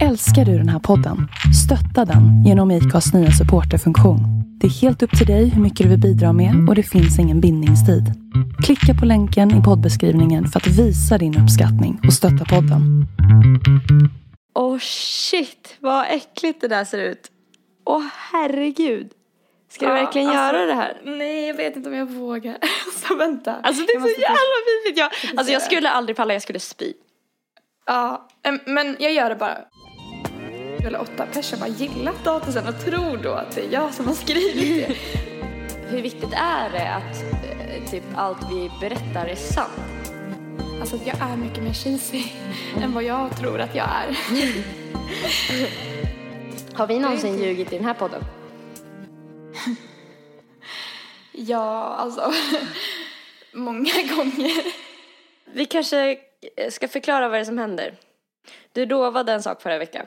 Älskar 0.00 0.44
du 0.44 0.58
den 0.58 0.68
här 0.68 0.78
podden? 0.78 1.28
Stötta 1.64 2.04
den 2.12 2.44
genom 2.46 2.70
IKAs 2.70 3.14
nya 3.14 3.30
supporterfunktion. 3.30 4.18
Det 4.60 4.66
är 4.66 4.70
helt 4.70 5.02
upp 5.02 5.18
till 5.18 5.26
dig 5.26 5.48
hur 5.48 5.62
mycket 5.62 5.84
du 5.84 5.88
vill 5.90 6.00
bidra 6.00 6.32
med 6.32 6.54
och 6.68 6.74
det 6.74 6.82
finns 6.82 7.18
ingen 7.18 7.40
bindningstid. 7.40 8.02
Klicka 8.64 8.94
på 9.00 9.06
länken 9.06 9.50
i 9.60 9.62
poddbeskrivningen 9.62 10.46
för 10.48 10.60
att 10.60 10.66
visa 10.66 11.18
din 11.18 11.38
uppskattning 11.42 12.00
och 12.06 12.12
stötta 12.12 12.44
podden. 12.44 13.06
Åh 14.54 14.78
shit, 14.80 15.76
vad 15.80 16.06
äckligt 16.10 16.60
det 16.60 16.68
där 16.68 16.84
ser 16.84 16.98
ut. 16.98 17.30
Åh 17.86 18.02
herregud. 18.32 19.08
Ska 19.72 19.84
du 19.86 19.90
Ja, 19.92 19.94
verkligen 20.04 20.28
alltså- 20.28 20.42
göra 20.56 20.66
det 20.66 20.74
här? 20.74 21.00
Nej, 21.04 21.46
jag 21.46 21.54
vet 21.54 21.76
inte 21.76 21.88
om 21.88 21.94
jag 21.96 22.06
vågar. 22.10 22.56
Så 23.08 23.16
vänta. 23.16 23.54
Alltså 23.62 23.82
det 23.86 23.92
är 23.92 23.94
Jag 23.94 24.02
så 24.02 24.20
jävla 24.20 24.58
vidrigt. 24.84 24.98
Jag, 24.98 25.38
alltså 25.38 25.52
jag 25.52 25.62
skulle 25.62 25.90
aldrig 25.90 26.16
palla, 26.16 26.32
jag 26.32 26.42
skulle 26.42 26.60
spy. 26.60 26.92
Ja, 27.86 28.28
men 28.66 28.96
jag 28.98 29.12
gör 29.12 29.28
det 29.28 29.36
bara. 29.36 29.58
Eller 30.86 31.00
åtta 31.00 31.26
personer 31.26 31.60
bara 31.60 31.70
gillat 31.70 32.20
statusen 32.20 32.68
och 32.68 32.80
tror 32.80 33.16
då 33.16 33.32
att 33.32 33.54
det 33.54 33.60
är 33.66 33.72
jag 33.72 33.94
som 33.94 34.06
har 34.06 34.14
skrivit 34.14 34.88
det. 34.88 34.96
Hur 35.88 36.02
viktigt 36.02 36.32
är 36.32 36.70
det 36.70 36.94
att 36.94 37.22
eh, 37.22 37.90
typ 37.90 38.04
allt 38.14 38.50
vi 38.50 38.70
berättar 38.80 39.26
är 39.26 39.34
sant? 39.34 40.12
Alltså 40.80 40.96
att 40.96 41.06
jag 41.06 41.16
är 41.20 41.36
mycket 41.36 41.62
mer 41.62 41.72
cheesy 41.72 42.24
än 42.82 42.92
vad 42.92 43.02
jag 43.02 43.36
tror 43.36 43.60
att 43.60 43.74
jag 43.74 43.86
är. 43.86 44.16
Har 46.76 46.86
vi 46.86 46.98
någonsin 46.98 47.38
ljugit 47.38 47.72
i 47.72 47.76
den 47.76 47.84
här 47.84 47.94
podden? 47.94 48.24
Ja, 51.34 51.84
alltså. 51.84 52.32
Många 53.52 53.92
gånger. 54.16 54.64
Vi 55.44 55.66
kanske 55.66 56.18
eh, 56.56 56.70
ska 56.70 56.88
förklara 56.88 57.28
vad 57.28 57.38
det 57.38 57.40
är 57.40 57.44
som 57.44 57.58
händer. 57.58 57.94
Du 58.72 58.86
lovade 58.86 59.32
en 59.32 59.42
sak 59.42 59.62
förra 59.62 59.78
veckan. 59.78 60.06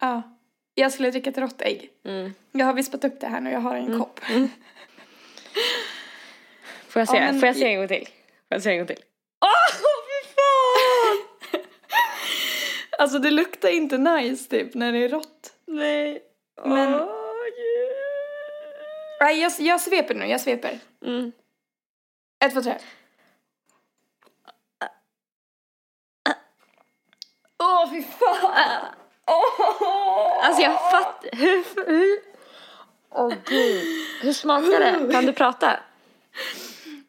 Ja. 0.00 0.22
Jag 0.74 0.92
skulle 0.92 1.10
dricka 1.10 1.30
ett 1.30 1.38
rått 1.38 1.62
ägg. 1.62 1.90
Mm. 2.04 2.34
Jag 2.52 2.66
har 2.66 2.72
vispat 2.74 3.04
upp 3.04 3.20
det 3.20 3.26
här 3.26 3.40
nu, 3.40 3.50
jag 3.50 3.60
har 3.60 3.74
en 3.76 3.98
kopp. 3.98 4.20
Får 6.88 7.00
jag 7.00 7.08
se? 7.08 7.16
Ja, 7.16 7.22
men- 7.22 7.40
Får 7.40 7.46
jag 7.46 7.56
se 7.56 7.66
en 7.72 7.78
gång 7.78 7.88
till? 7.88 8.06
Får 8.06 8.14
jag 8.48 8.62
se 8.62 8.70
en 8.70 8.78
gång 8.78 8.86
till? 8.86 9.02
Åh, 9.40 9.50
fy 9.78 10.28
fan! 10.34 11.62
Alltså 12.98 13.18
det 13.18 13.30
luktar 13.30 13.68
inte 13.68 13.98
nice 13.98 14.50
typ 14.50 14.74
när 14.74 14.92
det 14.92 14.98
är 14.98 15.08
rått. 15.08 15.52
Nej. 15.66 16.22
Men- 16.64 16.94
Åh, 16.94 17.42
Gud. 17.44 17.96
Nej, 19.20 19.40
jag, 19.40 19.52
jag 19.58 19.80
sveper 19.80 20.14
nu, 20.14 20.26
jag 20.26 20.40
sveper. 20.40 20.78
Mm. 21.04 21.32
Ett, 22.44 22.52
två, 22.52 22.62
tre. 22.62 22.74
Åh, 27.58 27.90
fy 27.90 28.02
fan! 28.02 28.86
Åh! 29.26 30.46
Alltså 30.46 30.62
jag 30.62 30.90
fattar. 30.90 31.28
Hur? 31.32 31.86
hur? 31.86 32.18
Åh 33.10 33.34
gud. 33.44 33.84
Hur 34.22 34.32
smakar 34.32 34.80
det? 34.80 35.12
Kan 35.12 35.26
du 35.26 35.32
prata? 35.32 35.80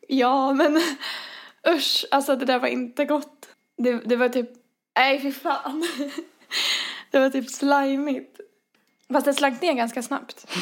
Ja, 0.07 0.53
men 0.53 0.81
usch, 1.67 2.05
alltså 2.11 2.35
det 2.35 2.45
där 2.45 2.59
var 2.59 2.67
inte 2.67 3.05
gott. 3.05 3.47
Det, 3.77 3.99
det 4.05 4.15
var 4.15 4.29
typ, 4.29 4.49
nej 4.95 5.21
fy 5.21 5.31
fan. 5.31 5.87
Det 7.11 7.19
var 7.19 7.29
typ 7.29 7.49
slimigt. 7.49 8.39
Fast 9.13 9.25
det 9.25 9.33
slank 9.33 9.61
ner 9.61 9.73
ganska 9.73 10.03
snabbt. 10.03 10.47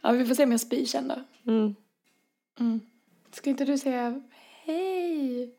Ja, 0.00 0.12
vi 0.12 0.26
får 0.26 0.34
se 0.34 0.44
om 0.44 0.50
jag 0.50 0.60
spyr 0.60 0.86
sen 0.86 1.08
då. 1.08 1.14
Mm. 1.52 1.74
Mm. 2.60 2.80
Ska 3.32 3.50
inte 3.50 3.64
du 3.64 3.78
säga 3.78 4.22
hej? 4.64 5.54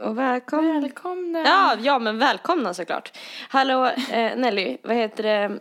Och 0.00 0.18
välkommen. 0.18 0.82
Välkomna! 0.82 1.38
Ja, 1.44 1.76
ja 1.80 1.98
men 1.98 2.18
välkomna 2.18 2.74
såklart. 2.74 3.18
Hallå 3.48 3.86
eh, 3.86 4.36
Nelly, 4.36 4.78
vad 4.82 4.96
heter 4.96 5.22
det? 5.22 5.58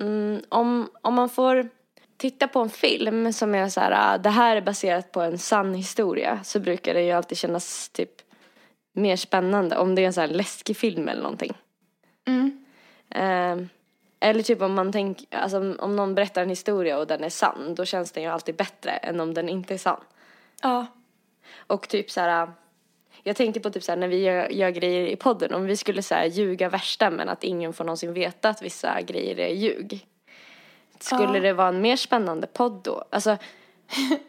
Mm, 0.00 0.42
om, 0.48 0.90
om 1.02 1.14
man 1.14 1.28
får 1.28 1.68
titta 2.16 2.48
på 2.48 2.60
en 2.60 2.68
film 2.70 3.32
som 3.32 3.54
är 3.54 3.68
så 3.68 3.80
här, 3.80 3.92
ah, 4.14 4.18
det 4.18 4.30
här 4.30 4.56
är 4.56 4.60
baserat 4.60 5.12
på 5.12 5.20
en 5.20 5.38
sann 5.38 5.74
historia 5.74 6.40
så 6.44 6.60
brukar 6.60 6.94
det 6.94 7.02
ju 7.02 7.12
alltid 7.12 7.38
kännas 7.38 7.88
typ 7.88 8.10
mer 8.92 9.16
spännande 9.16 9.76
om 9.78 9.94
det 9.94 10.02
är 10.02 10.06
en 10.06 10.12
så 10.12 10.20
här 10.20 10.28
läskig 10.28 10.76
film 10.76 11.08
eller 11.08 11.22
någonting. 11.22 11.52
Mm. 12.26 12.64
Eh, 13.10 13.66
eller 14.20 14.42
typ 14.42 14.62
om 14.62 14.74
man 14.74 14.92
tänker, 14.92 15.38
alltså 15.38 15.58
om- 15.58 15.76
om 15.80 15.96
någon 15.96 16.14
berättar 16.14 16.42
en 16.42 16.48
historia 16.48 16.98
och 16.98 17.06
den 17.06 17.24
är 17.24 17.28
sann 17.30 17.74
då 17.74 17.84
känns 17.84 18.12
den 18.12 18.22
ju 18.22 18.28
alltid 18.28 18.56
bättre 18.56 18.90
än 18.90 19.20
om 19.20 19.34
den 19.34 19.48
inte 19.48 19.74
är 19.74 19.78
sann. 19.78 20.00
Ja. 20.62 20.86
Och 21.66 21.88
typ 21.88 22.10
så 22.10 22.20
här. 22.20 22.50
Jag 23.26 23.36
tänker 23.36 23.60
på 23.60 23.70
typ 23.70 23.82
så 23.82 23.92
här 23.92 23.96
när 23.96 24.08
vi 24.08 24.16
gör, 24.22 24.48
gör 24.48 24.70
grejer 24.70 25.06
i 25.06 25.16
podden. 25.16 25.54
Om 25.54 25.64
vi 25.66 25.76
skulle 25.76 26.02
så 26.02 26.14
här 26.14 26.24
ljuga 26.26 26.68
värsta 26.68 27.10
men 27.10 27.28
att 27.28 27.44
ingen 27.44 27.72
får 27.72 27.84
någonsin 27.84 28.12
veta 28.12 28.48
att 28.48 28.62
vissa 28.62 29.00
grejer 29.02 29.38
är 29.40 29.54
ljug. 29.54 30.06
Skulle 30.98 31.22
Ja. 31.34 31.40
det 31.40 31.52
vara 31.52 31.68
en 31.68 31.80
mer 31.80 31.96
spännande 31.96 32.46
podd 32.46 32.80
då? 32.84 33.04
Alltså, 33.10 33.36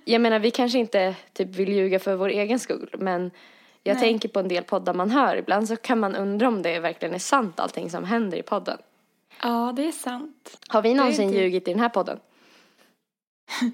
jag 0.05 0.21
menar 0.21 0.39
vi 0.39 0.51
kanske 0.51 0.77
inte 0.79 1.15
typ 1.33 1.47
vill 1.55 1.69
ljuga 1.73 1.99
för 1.99 2.15
vår 2.15 2.29
egen 2.29 2.59
skull. 2.59 2.89
Men 2.99 3.31
jag 3.83 3.93
Nej. 3.95 4.03
tänker 4.03 4.29
på 4.29 4.39
en 4.39 4.47
del 4.47 4.63
poddar 4.63 4.93
man 4.93 5.11
hör. 5.11 5.35
Ibland 5.37 5.67
så 5.67 5.75
kan 5.75 5.99
man 5.99 6.15
undra 6.15 6.47
om 6.47 6.61
det 6.61 6.79
verkligen 6.79 7.15
är 7.15 7.19
sant 7.19 7.59
allting 7.59 7.89
som 7.89 8.03
händer 8.03 8.37
i 8.37 8.43
podden. 8.43 8.77
ja, 9.43 9.73
det 9.75 9.87
är 9.87 9.91
sant. 9.91 10.65
Har 10.67 10.81
vi 10.81 10.93
någonsin 10.93 11.23
inte- 11.23 11.37
ljugit 11.37 11.67
i 11.67 11.71
den 11.71 11.79
här 11.81 11.89
podden? 11.89 12.19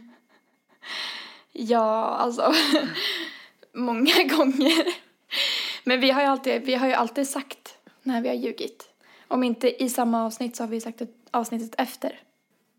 Ja, 1.56 2.06
alltså 2.06 2.54
många 3.74 4.24
gånger. 4.38 5.03
Men 5.84 6.00
vi 6.00 6.12
har 6.12 6.22
ju 6.22 6.28
alltid, 6.28 6.62
vi 6.62 6.76
har 6.76 6.88
ju 6.88 6.94
alltid 6.94 7.30
sagt 7.30 7.78
när 8.04 8.22
vi 8.22 8.28
har 8.28 8.36
ljugit. 8.36 8.90
Om 9.28 9.44
inte 9.44 9.84
i 9.84 9.90
samma 9.90 10.26
avsnitt 10.26 10.56
så 10.56 10.64
har 10.64 10.68
vi 10.68 10.82
sagt 10.82 11.00
det 11.00 11.08
avsnittet 11.32 11.76
efter. 11.78 12.20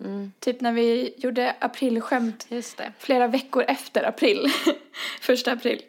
Mm. 0.01 0.33
Typ 0.39 0.61
när 0.61 0.73
vi 0.73 1.15
gjorde 1.17 1.57
aprilskämt 1.61 2.47
Just 2.49 2.77
det. 2.77 2.93
flera 2.99 3.27
veckor 3.27 3.65
efter 3.69 4.09
april. 4.09 4.47
Första 5.21 5.53
april. 5.53 5.83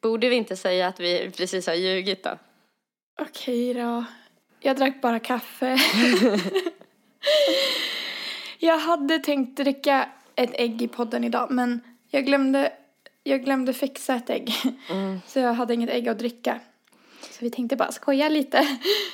Borde 0.00 0.28
vi 0.28 0.36
inte 0.36 0.56
säga 0.56 0.88
att 0.88 1.00
vi 1.00 1.30
precis 1.36 1.66
har 1.66 1.74
ljugit 1.74 2.22
då? 2.22 2.38
Okej 3.20 3.74
då. 3.74 4.04
Jag 4.60 4.76
drack 4.76 5.00
bara 5.00 5.18
kaffe. 5.18 5.78
jag 8.58 8.78
hade 8.78 9.18
tänkt 9.18 9.56
dricka 9.56 10.08
ett 10.34 10.50
ägg 10.54 10.82
i 10.82 10.88
podden 10.88 11.24
idag 11.24 11.50
men 11.50 11.80
jag 12.10 12.26
glömde, 12.26 12.72
jag 13.24 13.44
glömde 13.44 13.72
fixa 13.72 14.14
ett 14.14 14.30
ägg. 14.30 14.52
Mm. 14.90 15.20
Så 15.26 15.38
jag 15.38 15.54
hade 15.54 15.74
inget 15.74 15.90
ägg 15.90 16.08
att 16.08 16.18
dricka. 16.18 16.60
Så 17.20 17.38
vi 17.44 17.50
tänkte 17.50 17.76
bara 17.76 17.92
skoja 17.92 18.28
lite. 18.28 18.66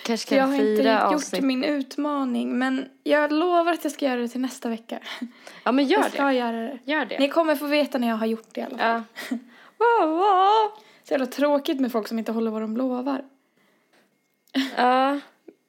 Kanske 0.04 0.28
Så 0.28 0.34
jag 0.34 0.42
kan 0.42 0.50
har 0.52 0.64
inte 0.64 0.82
gjort 0.82 1.02
avsnitt. 1.02 1.44
min 1.44 1.64
utmaning 1.64 2.58
men 2.58 2.88
jag 3.04 3.32
lovar 3.32 3.72
att 3.72 3.84
jag 3.84 3.92
ska 3.92 4.04
göra 4.06 4.20
det 4.20 4.28
till 4.28 4.40
nästa 4.40 4.68
vecka. 4.68 4.98
Ja 5.64 5.72
men 5.72 5.84
gör 5.86 5.98
jag 6.00 6.10
ska 6.12 6.24
det. 6.24 6.32
göra 6.34 6.56
det. 6.60 6.78
Gör 6.84 7.06
det. 7.06 7.18
Ni 7.18 7.28
kommer 7.28 7.56
få 7.56 7.66
veta 7.66 7.98
när 7.98 8.08
jag 8.08 8.16
har 8.16 8.26
gjort 8.26 8.48
det 8.54 8.60
i 8.60 8.64
alla 8.64 8.78
fall. 8.78 9.02
Ja. 9.30 9.36
Wow, 9.78 10.10
wow. 10.10 10.70
Så 11.04 11.14
jävla 11.14 11.26
tråkigt 11.26 11.80
med 11.80 11.92
folk 11.92 12.08
som 12.08 12.18
inte 12.18 12.32
håller 12.32 12.50
vad 12.50 12.62
de 12.62 12.76
lovar. 12.76 13.24
Ja. 14.76 15.20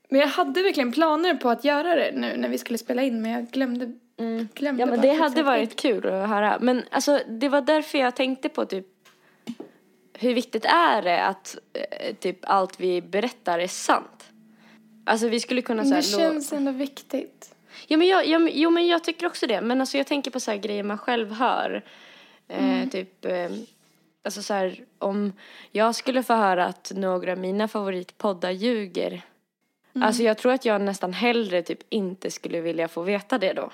Men 0.09 0.21
jag 0.21 0.27
hade 0.27 0.63
verkligen 0.63 0.91
planer 0.91 1.33
på 1.33 1.49
att 1.49 1.63
göra 1.63 1.95
det 1.95 2.11
nu 2.15 2.37
när 2.37 2.49
vi 2.49 2.57
skulle 2.57 2.77
spela 2.77 3.03
in 3.03 3.21
men 3.21 3.31
jag 3.31 3.51
glömde, 3.51 3.93
Mm. 4.19 4.47
glömde 4.53 4.81
Ja 4.81 4.85
men 4.85 5.01
det 5.01 5.13
hade 5.13 5.43
varit 5.43 5.75
kul 5.75 6.07
att 6.07 6.29
höra. 6.29 6.57
Men 6.61 6.83
alltså 6.91 7.19
det 7.27 7.49
var 7.49 7.61
därför 7.61 7.97
jag 7.97 8.15
tänkte 8.15 8.49
på 8.49 8.65
typ 8.65 8.85
hur 10.13 10.33
viktigt 10.33 10.65
är 10.65 11.01
det 11.01 11.23
att 11.23 11.57
eh, 11.73 12.15
typ 12.15 12.37
allt 12.41 12.79
vi 12.79 13.01
berättar 13.01 13.59
är 13.59 13.67
sant? 13.67 14.25
Alltså 15.05 15.27
vi 15.27 15.39
skulle 15.39 15.61
kunna 15.61 15.83
säga 15.83 15.95
det 15.95 16.01
känns 16.03 16.53
ändå 16.53 16.71
viktigt. 16.71 17.55
Ja 17.87 17.97
men 17.97 18.07
jag, 18.07 18.27
jag, 18.27 18.51
jo 18.53 18.69
men 18.69 18.87
jag 18.87 19.03
tycker 19.03 19.27
också 19.27 19.47
det. 19.47 19.61
Men 19.61 19.81
alltså 19.81 19.97
jag 19.97 20.07
tänker 20.07 20.31
på 20.31 20.39
så 20.39 20.51
här 20.51 20.57
grejer 20.57 20.83
man 20.83 20.97
själv 20.97 21.31
hör. 21.31 21.83
Eh, 22.47 22.89
typ, 22.89 23.25
eh, 23.25 23.51
alltså 24.23 24.41
så 24.41 24.53
här 24.53 24.83
om 24.97 25.33
jag 25.71 25.95
skulle 25.95 26.23
få 26.23 26.33
höra 26.33 26.65
att 26.65 26.91
några 26.95 27.31
av 27.31 27.37
mina 27.37 27.67
favoritpoddar 27.67 28.51
ljuger. 28.51 29.21
Alltså 30.01 30.23
jag 30.23 30.37
tror 30.37 30.51
att 30.51 30.65
jag 30.65 30.81
nästan 30.81 31.13
hellre 31.13 31.61
typ 31.61 31.79
inte 31.89 32.31
skulle 32.31 32.61
vilja 32.61 32.87
få 32.87 33.01
veta 33.01 33.37
det 33.37 33.53
då. 33.53 33.71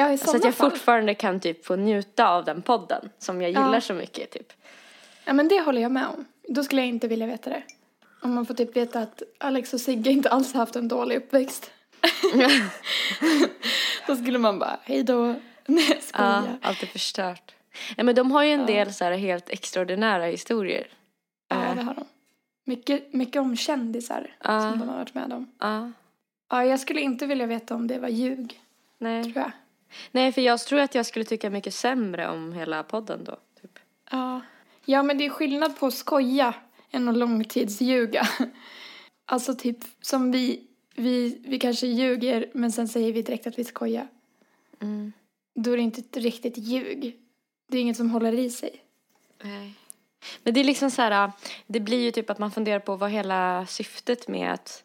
Ja, 0.00 0.16
Så 0.16 0.36
att 0.36 0.44
jag 0.44 0.54
fall. 0.54 0.70
fortfarande 0.70 1.14
kan 1.14 1.40
typ 1.40 1.66
få 1.66 1.76
njuta 1.76 2.28
av 2.28 2.44
den 2.44 2.62
podden 2.62 3.10
som 3.18 3.40
jag 3.42 3.50
gillar 3.50 3.74
Ja. 3.74 3.80
så 3.80 3.94
mycket 3.94 4.30
typ. 4.30 4.52
Ja, 5.24 5.32
men 5.32 5.48
det 5.48 5.60
håller 5.60 5.82
jag 5.82 5.92
med 5.92 6.06
om. 6.06 6.24
Då 6.48 6.64
skulle 6.64 6.80
jag 6.80 6.88
inte 6.88 7.08
vilja 7.08 7.26
veta 7.26 7.50
det. 7.50 7.62
Om 8.22 8.34
man 8.34 8.46
får 8.46 8.54
typ 8.54 8.76
veta 8.76 9.00
att 9.00 9.22
Alex 9.38 9.74
och 9.74 9.80
Sigge 9.80 10.10
inte 10.10 10.28
alls 10.30 10.54
haft 10.54 10.76
en 10.76 10.88
dålig 10.88 11.16
uppväxt. 11.16 11.70
då 14.06 14.16
skulle 14.16 14.38
man 14.38 14.58
bara, 14.58 14.78
hej 14.82 15.02
då. 15.02 15.34
Nej, 15.66 15.84
jag 15.88 15.96
Ja, 15.96 16.00
skojar. 16.00 16.58
allt 16.62 16.82
är 16.82 16.86
förstört. 16.86 17.54
Ja, 17.96 18.04
men 18.04 18.14
de 18.14 18.32
har 18.32 18.42
ju 18.42 18.52
en 18.52 18.60
Ja. 18.60 18.66
del 18.66 18.94
så 18.94 19.04
här 19.04 19.12
helt 19.12 19.48
extraordinära 19.48 20.24
historier. 20.24 20.86
Ja, 21.48 21.64
Eh, 21.64 21.76
det 21.76 21.82
har 21.82 21.94
de. 21.94 22.04
Mycket, 22.64 23.12
mycket 23.14 23.42
om 23.42 23.56
kändisar 23.56 24.36
Ja. 24.44 24.70
som 24.70 24.80
de 24.80 24.88
har 24.88 24.96
varit 24.98 25.14
med 25.14 25.32
om. 25.32 25.50
Ja, 25.60 25.90
Ja, 26.52 26.64
jag 26.64 26.80
skulle 26.80 27.00
inte 27.00 27.26
vilja 27.26 27.46
veta 27.46 27.74
om 27.74 27.86
det 27.86 27.98
var 27.98 28.08
ljug, 28.08 28.60
nej. 28.98 29.22
tror 29.24 29.36
jag. 29.36 29.50
Nej, 30.10 30.32
för 30.32 30.40
jag 30.40 30.60
tror 30.60 30.80
att 30.80 30.94
jag 30.94 31.06
skulle 31.06 31.24
tycka 31.24 31.50
mycket 31.50 31.74
sämre 31.74 32.28
om 32.28 32.52
hela 32.52 32.82
podden 32.82 33.24
då. 33.24 33.36
Typ. 33.62 33.78
Ja. 34.10 34.40
ja, 34.84 35.02
men 35.02 35.18
det 35.18 35.26
är 35.26 35.30
skillnad 35.30 35.78
på 35.78 35.86
att 35.86 35.94
skoja 35.94 36.54
än 36.90 37.08
att 37.08 37.16
långtidsljuga. 37.16 38.28
Alltså 39.32 39.54
typ 39.54 39.78
som 40.00 40.32
vi, 40.32 40.66
vi, 40.94 41.42
vi 41.44 41.58
kanske 41.58 41.86
ljuger 41.86 42.50
men 42.54 42.72
sen 42.72 42.88
säger 42.88 43.12
vi 43.12 43.22
direkt 43.22 43.46
att 43.46 43.58
vi 43.58 43.64
skojar. 43.64 44.08
Mm. 44.80 45.12
Då 45.54 45.72
är 45.72 45.76
det 45.76 45.82
inte 45.82 46.00
ett 46.00 46.16
riktigt 46.16 46.58
ljug. 46.58 47.16
Det 47.68 47.76
är 47.76 47.80
inget 47.80 47.96
som 47.96 48.10
håller 48.10 48.32
i 48.32 48.50
sig. 48.50 48.84
Nej. 49.42 49.74
Men 50.42 50.54
det 50.54 50.60
är 50.60 50.64
liksom 50.64 50.90
så 50.90 51.02
här, 51.02 51.32
det 51.66 51.80
blir 51.80 51.98
ju 51.98 52.10
typ 52.10 52.30
att 52.30 52.38
man 52.38 52.50
funderar 52.50 52.78
på 52.78 52.96
vad 52.96 53.10
hela 53.10 53.66
syftet 53.66 54.28
med 54.28 54.52
att 54.52 54.84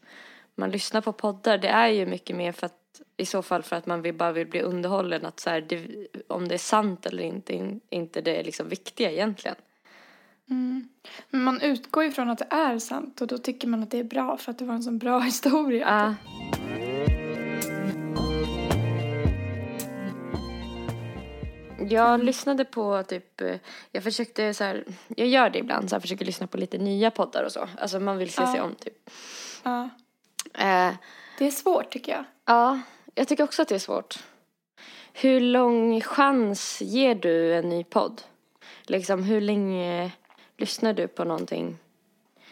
man 0.56 0.72
lyssnar 0.72 1.02
på 1.02 1.14
poddar, 1.14 1.58
det 1.58 1.68
är 1.68 1.88
ju 1.88 2.06
mycket 2.06 2.36
mer 2.36 2.52
för 2.52 2.66
att 2.66 2.85
i 3.18 3.26
så 3.26 3.42
fall 3.42 3.64
för 3.64 3.76
att 3.76 3.86
man 3.86 4.02
vill, 4.02 4.14
bara 4.14 4.32
vill 4.32 4.48
bli 4.48 4.62
underhållen, 4.62 5.26
att 5.26 5.40
så 5.40 5.50
här, 5.50 5.62
det, 5.62 6.08
om 6.28 6.48
det 6.48 6.54
är 6.54 6.58
sant 6.60 7.06
eller 7.06 7.24
inte, 7.24 7.54
in, 7.54 7.82
inte 7.90 8.22
det 8.22 8.40
är 8.40 8.44
liksom 8.44 8.70
viktiga 8.70 9.12
egentligen. 9.12 9.56
Men 11.30 11.44
man 11.44 11.62
utgår 11.62 12.04
ju 12.04 12.12
från 12.12 12.30
att 12.30 12.38
det 12.40 12.48
är 12.50 12.80
sant 12.80 13.22
och 13.22 13.28
då 13.28 13.38
tycker 13.38 13.68
man 13.68 13.84
att 13.84 13.92
det 13.92 14.00
är 14.00 14.04
bra 14.04 14.38
för 14.38 14.52
att 14.52 14.60
det 14.60 14.66
var 14.66 14.76
en 14.76 14.84
sån 14.84 14.98
bra 14.98 15.20
historia. 15.32 15.88
Ja. 15.88 16.16
Jag 21.90 22.24
lyssnade 22.24 22.66
på 22.66 23.04
typ, 23.04 23.42
eh, 23.42 23.56
jag 23.92 24.04
försökte 24.04 24.54
så 24.54 24.64
här, 24.64 24.84
jag 25.08 25.28
gör 25.28 25.50
det 25.50 25.60
ibland, 25.60 25.90
så 25.90 25.96
här, 25.96 26.00
försöker 26.02 26.26
lyssna 26.26 26.48
på 26.48 26.58
lite 26.58 26.78
nya 26.78 27.12
poddar 27.12 27.44
och 27.44 27.52
så. 27.52 27.68
Alltså 27.78 28.00
man 28.00 28.18
vill 28.18 28.32
se 28.32 28.42
Ja. 28.42 28.52
sig 28.52 28.62
om 28.62 28.76
typ. 28.76 29.10
Ja. 29.64 29.90
Eh, 30.54 30.94
Det 31.38 31.46
är 31.48 31.52
svårt 31.52 31.90
tycker 31.92 32.12
jag. 32.12 32.24
Ja, 32.46 32.80
jag 33.16 33.28
tycker 33.28 33.44
också 33.44 33.62
att 33.62 33.68
det 33.68 33.76
är 33.76 33.80
svårt. 33.80 34.20
Hur 35.14 35.40
lång 35.42 36.02
chans 36.02 36.82
ger 36.82 37.16
du 37.16 37.56
en 37.56 37.70
ny 37.70 37.84
podd? 37.84 38.22
Liksom 38.84 39.24
hur 39.24 39.42
länge 39.42 40.12
lyssnar 40.58 40.94
du 40.94 41.08
på 41.08 41.24
någonting? 41.24 41.78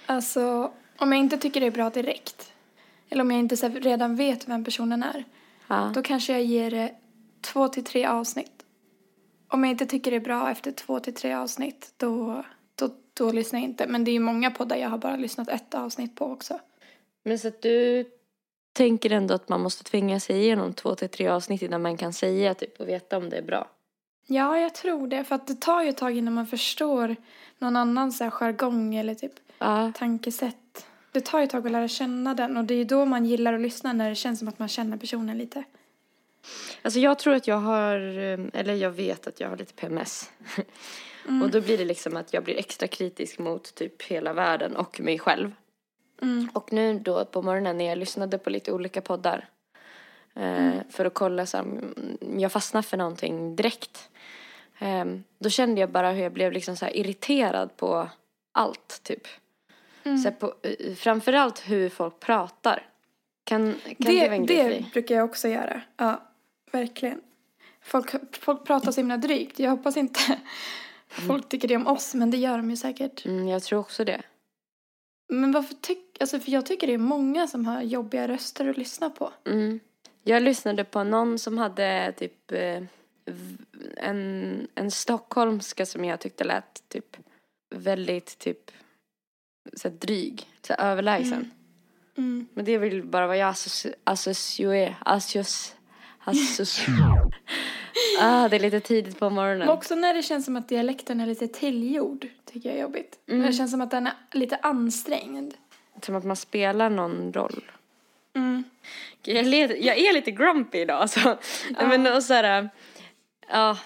Alltså, 0.06 0.72
om 0.98 1.12
jag 1.12 1.20
inte 1.20 1.38
tycker 1.38 1.60
det 1.62 1.68
är 1.68 1.72
bra 1.72 1.90
direkt, 1.90 2.54
eller 3.10 3.22
om 3.22 3.32
jag 3.32 3.40
inte 3.40 3.56
redan 3.56 4.16
vet 4.16 4.48
vem 4.48 4.64
personen 4.64 5.04
är, 5.04 5.24
Ja. 5.68 5.92
då 5.96 6.02
kanske 6.02 6.34
jag 6.34 6.44
ger 6.44 6.72
det 6.72 6.96
två 7.42 7.68
till 7.68 7.84
tre 7.84 8.06
avsnitt. 8.06 8.66
Om 9.48 9.64
jag 9.64 9.72
inte 9.72 9.86
tycker 9.86 10.12
det 10.12 10.18
är 10.18 10.22
bra 10.22 10.52
efter 10.52 10.72
två 10.72 11.00
till 11.00 11.14
tre 11.14 11.34
avsnitt, 11.34 11.94
då, 11.98 12.44
då, 12.76 12.90
då 13.14 13.32
lyssnar 13.32 13.60
jag 13.60 13.70
inte. 13.70 13.88
Men 13.88 14.04
det 14.04 14.12
är 14.12 14.14
ju 14.14 14.20
många 14.20 14.52
poddar 14.52 14.76
jag 14.76 14.90
har 14.90 14.98
bara 14.98 15.16
lyssnat 15.16 15.50
ett 15.50 15.74
avsnitt 15.74 16.16
på 16.16 16.26
också. 16.26 16.60
Men 17.24 17.40
så 17.40 17.48
att 17.48 17.62
du 17.62 18.06
tänker 18.74 19.10
ändå 19.10 19.34
att 19.34 19.50
man 19.50 19.62
måste 19.62 19.84
tvinga 19.84 20.20
sig 20.20 20.38
igenom 20.38 20.74
två 20.74 20.96
till 20.96 21.10
tre 21.10 21.28
avsnitt 21.28 21.62
innan 21.62 21.82
man 21.82 21.98
kan 21.98 22.14
säga 22.14 22.54
typ 22.54 22.80
och 22.80 22.90
veta 22.90 23.18
om 23.18 23.30
det 23.30 23.38
är 23.38 23.42
bra. 23.42 23.70
Ja, 24.28 24.60
jag 24.60 24.76
tror 24.76 25.08
det. 25.08 25.24
För 25.24 25.36
att 25.36 25.48
det 25.48 25.62
tar 25.62 25.84
ju 25.84 25.90
ett 25.90 25.98
tag 25.98 26.18
innan 26.18 26.34
man 26.34 26.48
förstår 26.48 27.16
någon 27.60 27.76
annan 27.76 28.12
så 28.12 28.24
här 28.24 28.32
jargong 28.32 28.96
eller 28.96 29.16
typ 29.16 29.34
Ja. 29.60 29.92
tankesätt. 29.96 30.86
Det 31.12 31.22
tar 31.22 31.40
ju 31.40 31.44
ett 31.44 31.50
tag 31.50 31.66
att 31.66 31.72
lära 31.72 31.88
känna 31.88 32.34
den 32.34 32.58
och 32.58 32.64
det 32.64 32.74
är 32.74 32.86
då 32.86 33.06
man 33.06 33.26
gillar 33.26 33.54
att 33.54 33.62
lyssna 33.62 33.94
när 33.94 34.10
det 34.10 34.16
känns 34.16 34.40
som 34.40 34.48
att 34.48 34.60
man 34.60 34.68
känner 34.68 34.98
personen 34.98 35.38
lite. 35.38 35.64
Alltså 36.82 37.00
jag 37.00 37.20
tror 37.20 37.34
att 37.34 37.48
jag 37.48 37.56
har, 37.58 37.96
eh, 38.18 38.40
eller 38.54 38.74
jag 38.74 38.92
vet 38.92 39.28
att 39.28 39.40
jag 39.40 39.50
har 39.50 39.58
lite 39.58 39.74
PMS. 39.74 40.32
Och 41.44 41.50
då 41.52 41.62
blir 41.62 41.78
det 41.78 41.86
liksom 41.86 42.18
att 42.18 42.34
jag 42.34 42.44
blir 42.44 42.58
extra 42.58 42.88
kritisk 42.88 43.40
mot 43.40 43.76
typ 43.76 44.02
hela 44.02 44.34
världen 44.34 44.76
och 44.76 45.00
mig 45.00 45.20
själv. 45.20 45.52
Mm. 46.22 46.50
Och 46.54 46.74
nu 46.74 47.00
då 47.00 47.26
på 47.26 47.42
morgonen 47.42 47.78
när 47.78 47.86
jag 47.86 47.98
lyssnade 47.98 48.38
på 48.38 48.50
lite 48.50 48.72
olika 48.72 49.02
poddar. 49.02 49.50
Eh, 50.36 50.74
För 50.90 51.06
att 51.06 51.14
kolla 51.14 51.46
så 51.46 51.60
om 51.60 51.94
jag 52.38 52.52
fastnade 52.52 52.88
för 52.88 52.98
någonting 52.98 53.56
direkt. 53.56 54.10
Eh, 54.80 55.06
då 55.40 55.50
kände 55.50 55.82
jag 55.82 55.90
bara 55.90 56.12
hur 56.12 56.24
jag 56.24 56.34
blev 56.34 56.52
liksom 56.52 56.76
så 56.76 56.88
irriterad 56.88 57.78
på 57.78 58.10
allt 58.52 59.00
typ. 59.04 59.28
Mm. 60.04 60.18
Så 60.18 60.32
på, 60.32 60.54
eh, 60.62 60.96
framförallt 60.96 61.70
hur 61.70 61.90
folk 61.90 62.20
pratar. 62.20 62.90
Kan, 63.44 63.74
kan 63.74 63.96
det, 63.98 64.12
det 64.12 64.28
vara 64.28 64.36
en 64.36 64.46
grej 64.46 64.80
det 64.84 64.92
brukar 64.94 65.16
jag 65.16 65.26
också 65.26 65.48
göra. 65.48 65.82
Ja, 65.98 66.24
verkligen. 66.72 67.22
Folk, 67.82 68.36
folk 68.40 68.66
pratar 68.66 68.92
så 68.92 69.00
himla 69.00 69.18
drygt. 69.18 69.60
Jag 69.60 69.72
hoppas 69.72 69.98
inte 69.98 70.20
folk 71.08 71.50
tycker 71.50 71.68
det 71.68 71.76
om 71.76 71.88
oss, 71.88 72.14
men 72.16 72.32
det 72.32 72.38
gör 72.38 72.58
de 72.58 72.70
ju 72.70 72.78
säkert. 72.78 73.26
Mm, 73.26 73.48
jag 73.48 73.64
tror 73.64 73.80
också 73.80 74.06
det. 74.06 74.22
Men 75.34 75.52
varför 75.52 75.74
tycker... 75.74 76.22
Alltså, 76.22 76.40
för 76.40 76.52
jag 76.52 76.66
tycker 76.66 76.88
det 76.88 76.94
är 76.94 76.98
många 76.98 77.48
som 77.48 77.66
har 77.66 77.82
jobbiga 77.82 78.28
röster 78.28 78.70
att 78.70 78.78
lyssna 78.78 79.10
på. 79.10 79.34
Mm. 79.46 79.80
Jag 80.24 80.44
lyssnade 80.44 80.84
på 80.84 81.04
någon 81.04 81.40
som 81.40 81.58
hade 81.58 82.14
typ 82.18 82.52
eh, 82.52 82.84
en, 83.98 84.68
en 84.76 84.92
stockholmska 84.92 85.86
som 85.86 86.06
jag 86.06 86.20
tyckte 86.20 86.44
lät 86.44 86.90
typ 86.90 87.18
väldigt 87.76 88.40
typ 88.40 88.72
så 89.74 89.90
här 89.90 89.96
dryg, 89.96 90.48
så 90.62 90.74
här 90.74 90.92
överlägsen. 90.92 91.52
Mm. 92.18 92.48
Men 92.54 92.66
det 92.66 92.78
vill 92.78 93.04
bara 93.04 93.28
vad 93.28 93.38
jag 93.38 93.54
associ- 93.54 93.94
associerar, 94.04 94.98
associ- 95.06 95.74
associ- 96.24 97.32
Ah, 98.20 98.48
det 98.50 98.56
är 98.56 98.60
lite 98.60 98.80
tidigt 98.80 99.20
på 99.20 99.30
morgonen. 99.30 99.60
Men 99.60 99.70
också 99.70 99.96
när 99.96 100.14
det 100.14 100.24
känns 100.24 100.46
som 100.46 100.56
att 100.56 100.70
dialekten 100.70 101.22
är 101.22 101.26
lite 101.28 101.48
tillgjord, 101.48 102.28
tycker 102.46 102.70
jag 102.70 102.78
är 102.78 102.82
jobbigt. 102.82 103.20
När 103.26 103.48
det 103.48 103.54
känns 103.54 103.72
som 103.72 103.82
att 103.82 103.92
den 103.92 104.08
är 104.08 104.14
lite 104.32 104.56
ansträngd. 104.62 105.54
Som 106.02 106.16
att 106.16 106.24
man 106.26 106.36
spelar 106.36 106.90
någon 106.90 107.34
roll. 107.34 107.72
Mm. 108.36 108.64
Jag 109.22 109.38
är, 109.38 109.44
lite- 109.44 109.86
jag 109.86 109.98
är 109.98 110.14
lite 110.14 110.32
grumpy 110.32 110.78
idag 110.78 111.02
alltså. 111.02 111.38
Nej, 111.70 111.88
men 111.88 112.16
och 112.16 112.24
så 112.24 112.34
här, 112.34 112.70
ja, 113.50 113.78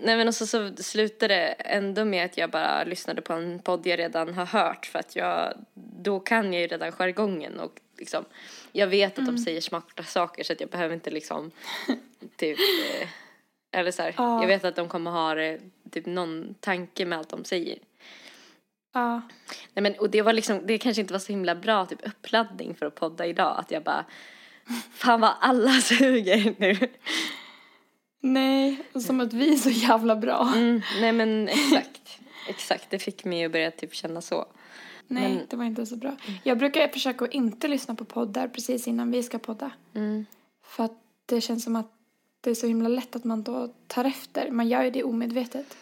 nej 0.00 0.16
men 0.16 0.28
och 0.28 0.34
så, 0.34 0.46
så 0.46 0.72
slutade 0.82 1.34
det 1.34 1.46
ändå 1.48 2.04
med 2.04 2.24
att 2.24 2.36
jag 2.38 2.50
bara 2.50 2.84
lyssnade 2.84 3.22
på 3.22 3.32
en 3.32 3.58
podd 3.58 3.86
jag 3.86 3.98
redan 3.98 4.34
har 4.34 4.46
hört 4.46 4.86
för 4.86 4.98
att 4.98 5.16
jag, 5.16 5.54
då 6.02 6.20
kan 6.20 6.52
jag 6.52 6.62
ju 6.62 6.66
redan 6.68 6.92
jargongen 6.92 7.60
och 7.60 7.80
liksom, 7.98 8.24
jag 8.72 8.86
vet 8.86 9.18
att 9.18 9.26
de 9.26 9.38
säger 9.38 9.60
smarta 9.60 10.02
saker 10.02 10.44
så 10.44 10.52
att 10.52 10.60
jag 10.60 10.68
behöver 10.70 10.94
inte 10.94 11.10
liksom, 11.10 11.50
typ, 12.36 12.58
eh, 12.58 13.08
eller 13.72 13.90
så 13.90 14.02
här, 14.02 14.14
Ja. 14.16 14.40
jag 14.40 14.46
vet 14.48 14.64
att 14.64 14.76
de 14.76 14.88
kommer 14.88 15.10
ha 15.10 15.34
det, 15.34 15.60
typ 15.90 16.06
någon 16.06 16.54
tanke 16.60 17.04
med 17.04 17.18
allt 17.18 17.28
de 17.28 17.44
säger. 17.44 17.78
Ja. 18.94 19.22
Nej 19.74 19.82
men, 19.82 19.94
och 19.98 20.10
det 20.10 20.22
var 20.22 20.32
liksom, 20.32 20.66
det 20.66 20.78
kanske 20.78 21.00
inte 21.00 21.12
var 21.14 21.18
så 21.18 21.32
himla 21.32 21.54
bra 21.54 21.86
typ 21.86 22.06
uppladdning 22.06 22.74
för 22.74 22.86
att 22.86 22.94
podda 22.94 23.26
idag. 23.26 23.58
Att 23.58 23.70
jag 23.70 23.82
bara, 23.82 24.04
fan 24.92 25.20
vad 25.20 25.32
alla 25.40 25.70
suger 25.80 26.54
nu. 26.58 26.88
Nej, 28.22 28.82
som 29.06 29.20
att 29.20 29.32
vi 29.32 29.52
är 29.52 29.56
så 29.56 29.70
jävla 29.70 30.16
bra. 30.16 30.52
Mm, 30.56 30.80
nej 31.00 31.12
men 31.12 31.48
exakt, 31.48 32.18
exakt. 32.48 32.90
Det 32.90 32.98
fick 32.98 33.24
mig 33.24 33.44
att 33.44 33.52
börja 33.52 33.70
typ 33.70 33.94
känna 33.94 34.20
så. 34.20 34.46
Nej, 35.06 35.34
Men- 35.34 35.46
det 35.50 35.56
var 35.56 35.64
inte 35.64 35.86
så 35.86 35.96
bra. 35.96 36.16
Jag 36.42 36.58
brukar 36.58 36.88
försöka 36.88 37.24
att 37.24 37.32
inte 37.32 37.68
lyssna 37.68 37.94
på 37.94 38.04
poddar 38.04 38.48
precis 38.48 38.88
innan 38.88 39.10
vi 39.10 39.22
ska 39.22 39.38
podda. 39.38 39.70
Mm. 39.94 40.26
För 40.66 40.84
att 40.84 40.98
det 41.26 41.40
känns 41.40 41.64
som 41.64 41.76
att 41.76 41.92
det 42.40 42.50
är 42.50 42.54
så 42.54 42.66
himla 42.66 42.88
lätt 42.88 43.16
att 43.16 43.24
man 43.24 43.42
då 43.42 43.68
tar 43.86 44.04
efter. 44.04 44.50
Man 44.50 44.68
gör 44.68 44.82
ju 44.82 44.90
det 44.90 45.04
omedvetet. 45.04 45.76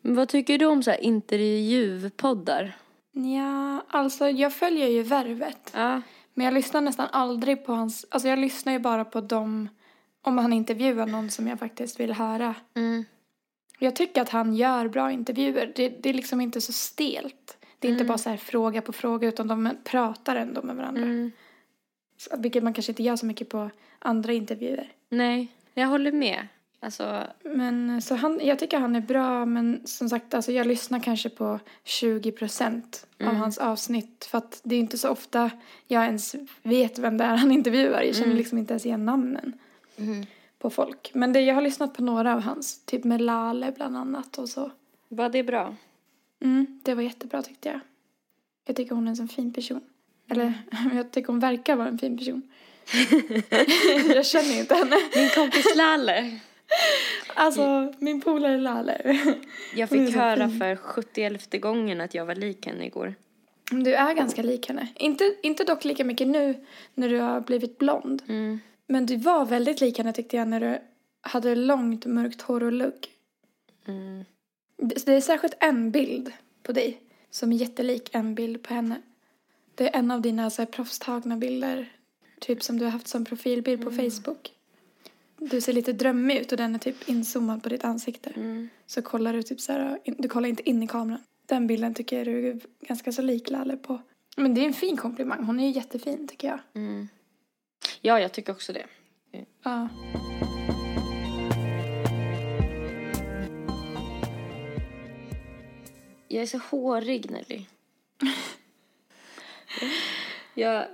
Men 0.00 0.14
vad 0.14 0.28
tycker 0.28 0.58
du 0.58 0.66
om 0.66 0.82
så 0.82 0.90
här 0.90 1.00
intervjupoddar? 1.00 2.76
Ja, 3.12 3.84
alltså 3.88 4.28
jag 4.28 4.52
följer 4.52 4.88
ju 4.88 5.02
Värvet. 5.02 5.70
Ja. 5.74 6.02
Men 6.34 6.44
jag 6.44 6.54
lyssnar 6.54 6.80
nästan 6.80 7.08
aldrig 7.12 7.64
på 7.66 7.72
hans... 7.72 8.06
Alltså 8.08 8.28
jag 8.28 8.38
lyssnar 8.38 8.72
ju 8.72 8.78
bara 8.78 9.04
på 9.04 9.20
dem 9.20 9.68
om 10.22 10.38
han 10.38 10.52
intervjuar 10.52 11.06
någon 11.06 11.30
som 11.30 11.46
jag 11.46 11.58
faktiskt 11.58 12.00
vill 12.00 12.12
höra. 12.12 12.54
Mm. 12.74 13.04
Jag 13.78 13.96
tycker 13.96 14.22
att 14.22 14.28
han 14.28 14.54
gör 14.54 14.88
bra 14.88 15.12
intervjuer. 15.12 15.72
Det, 15.76 15.88
det 15.88 16.08
är 16.08 16.14
liksom 16.14 16.40
inte 16.40 16.60
så 16.60 16.72
stelt. 16.72 17.56
Det 17.78 17.88
är 17.88 17.90
Mm. 17.90 18.00
inte 18.00 18.08
bara 18.08 18.18
så 18.18 18.30
här 18.30 18.36
fråga 18.36 18.82
på 18.82 18.92
fråga 18.92 19.28
utan 19.28 19.48
de 19.48 19.70
pratar 19.84 20.36
ändå 20.36 20.62
med 20.62 20.76
varandra. 20.76 21.02
Mm. 21.02 21.32
Så, 22.16 22.30
vilket 22.38 22.62
man 22.62 22.74
kanske 22.74 22.92
inte 22.92 23.02
gör 23.02 23.16
så 23.16 23.26
mycket 23.26 23.48
på 23.48 23.70
andra 23.98 24.32
intervjuer. 24.32 24.92
Nej, 25.08 25.48
jag 25.74 25.88
håller 25.88 26.12
med. 26.12 26.46
Alltså, 26.80 27.22
Men 27.42 28.02
så 28.02 28.14
han, 28.14 28.40
jag 28.42 28.58
tycker 28.58 28.78
han 28.78 28.96
är 28.96 29.00
bra 29.00 29.44
men 29.46 29.80
som 29.86 30.08
sagt 30.08 30.34
alltså 30.34 30.52
jag 30.52 30.66
lyssnar 30.66 31.00
kanske 31.00 31.28
på 31.28 31.60
20 31.84 32.32
procent 32.32 33.06
av 33.20 33.26
Mm. 33.26 33.36
hans 33.40 33.58
avsnitt. 33.58 34.24
För 34.30 34.38
att 34.38 34.60
det 34.64 34.74
är 34.74 34.80
inte 34.80 34.98
så 34.98 35.08
ofta 35.10 35.50
jag 35.86 36.04
ens 36.04 36.34
vet 36.62 36.98
vem 36.98 37.16
det 37.18 37.24
är 37.24 37.36
han 37.36 37.52
intervjuar. 37.58 38.02
Jag 38.02 38.14
känner 38.14 38.26
Mm. 38.26 38.38
liksom 38.38 38.58
inte 38.58 38.72
ens 38.72 38.86
igen 38.86 39.04
namnen 39.06 39.52
på 40.58 40.70
folk. 40.70 41.10
Men 41.14 41.32
det, 41.32 41.40
jag 41.40 41.54
har 41.54 41.62
lyssnat 41.62 41.94
på 41.94 42.02
några 42.02 42.34
av 42.34 42.40
hans. 42.40 42.84
Typ 42.84 43.04
med 43.04 43.20
Lale 43.20 43.72
bland 43.76 43.96
annat 43.96 44.38
och 44.38 44.48
så. 44.48 44.70
var 45.08 45.28
det 45.28 45.42
bra? 45.42 45.74
Mm, 46.40 46.80
det 46.82 46.94
var 46.94 47.02
jättebra 47.02 47.42
tyckte 47.42 47.68
jag. 47.68 47.80
Jag 48.66 48.76
tycker 48.76 48.94
hon 48.94 49.04
är 49.06 49.10
en 49.10 49.16
sån 49.16 49.28
fin 49.28 49.52
person. 49.52 49.80
Eller 50.28 50.52
jag 50.94 51.10
tycker 51.10 51.26
hon 51.28 51.40
verkar 51.40 51.76
vara 51.76 51.88
en 51.88 51.98
fin 51.98 52.18
person. 52.18 52.42
Jag 54.14 54.26
känner 54.26 54.58
inte 54.58 54.74
henne. 54.74 54.96
Min 55.14 55.28
kompis 55.28 55.76
Lalle. 55.76 56.40
Alltså 57.34 57.92
min 57.98 58.20
polare 58.20 58.58
Lale. 58.58 59.18
Jag 59.74 59.88
fick 59.88 60.14
höra 60.14 60.48
för 60.48 60.76
71 60.76 61.60
gången 61.60 62.00
att 62.00 62.14
jag 62.14 62.26
var 62.26 62.34
lik 62.34 62.66
henne 62.66 62.86
igår. 62.86 63.14
Du 63.70 63.94
är 63.94 64.14
ganska 64.14 64.42
lik 64.42 64.68
henne. 64.68 64.88
Inte, 64.94 65.36
inte 65.42 65.64
dock 65.64 65.84
lika 65.84 66.04
mycket 66.04 66.28
nu 66.28 66.66
när 66.94 67.08
du 67.08 67.18
har 67.18 67.40
blivit 67.40 67.78
blond. 67.78 68.22
Mm. 68.28 68.60
Men 68.86 69.06
du 69.06 69.16
var 69.16 69.46
väldigt 69.46 69.80
lik 69.80 69.98
henne 69.98 70.12
tyckte 70.12 70.36
jag 70.36 70.48
när 70.48 70.60
du 70.60 70.78
hade 71.20 71.54
långt 71.54 72.06
mörkt 72.06 72.42
hår 72.42 72.62
och 72.62 72.72
lugg. 72.72 73.06
Mm. 73.86 74.24
Det 74.76 75.06
det 75.06 75.12
är 75.14 75.20
särskilt 75.20 75.54
en 75.60 75.90
bild 75.90 76.32
på 76.62 76.72
dig 76.72 77.00
som 77.30 77.52
är 77.52 77.56
jättelik 77.56 78.10
en 78.12 78.34
bild 78.34 78.62
på 78.62 78.74
henne. 78.74 79.02
Det 79.74 79.88
är 79.88 79.98
en 79.98 80.10
av 80.10 80.20
dina 80.20 80.50
så 80.50 80.62
här, 80.62 80.66
proffstagna 80.66 81.36
bilder. 81.36 81.92
Typ 82.40 82.62
som 82.62 82.78
du 82.78 82.84
har 82.84 82.92
haft 82.92 83.08
som 83.08 83.24
profilbild 83.24 83.84
på 83.84 83.90
Facebook. 83.90 84.52
Du 85.38 85.60
ser 85.60 85.72
lite 85.72 85.92
drömmig 85.92 86.36
ut 86.36 86.52
och 86.52 86.58
den 86.58 86.74
är 86.74 86.78
typ 86.78 87.08
inzoomad 87.08 87.62
på 87.62 87.68
ditt 87.68 87.84
ansikte. 87.84 88.30
Mm. 88.30 88.68
Så 88.86 89.02
kollar 89.02 89.32
du 89.32 89.42
typ 89.42 89.60
så 89.60 89.72
här, 89.72 89.98
du 90.04 90.28
kollar 90.28 90.48
inte 90.48 90.70
in 90.70 90.82
i 90.82 90.86
kameran. 90.86 91.20
Den 91.46 91.66
bilden 91.66 91.94
tycker 91.94 92.16
jag 92.16 92.26
du 92.26 92.48
är 92.48 92.60
ganska 92.80 93.12
så 93.12 93.22
lik 93.22 93.50
Lalle 93.50 93.76
på. 93.76 94.02
Men 94.36 94.54
det 94.54 94.60
är 94.60 94.66
en 94.66 94.72
fin 94.72 94.96
komplimang. 94.96 95.44
Hon 95.44 95.60
är 95.60 95.66
ju 95.66 95.70
jättefin 95.70 96.28
tycker 96.28 96.48
jag. 96.48 96.58
Mm. 96.74 97.08
Ja, 98.00 98.20
jag 98.20 98.32
tycker 98.32 98.52
också 98.52 98.72
det. 98.72 98.86
Ja. 99.62 99.88
Jag 106.28 106.42
är 106.42 106.46
så 106.46 106.58
hårig, 106.58 107.30
Nelly. 107.30 107.66
jag 110.54 110.86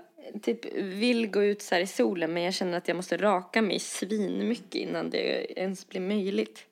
typ 0.42 0.74
vill 0.74 1.26
gå 1.26 1.44
ut 1.44 1.62
så 1.62 1.74
här 1.74 1.82
i 1.82 1.86
solen 1.86 2.32
men 2.32 2.42
jag 2.42 2.54
känner 2.54 2.78
att 2.78 2.88
jag 2.88 2.96
måste 2.96 3.16
raka 3.16 3.62
mig 3.62 3.78
svinmycket 3.78 4.74
innan 4.74 5.10
det 5.10 5.52
ens 5.60 5.88
blir 5.88 6.00
möjligt. 6.00 6.66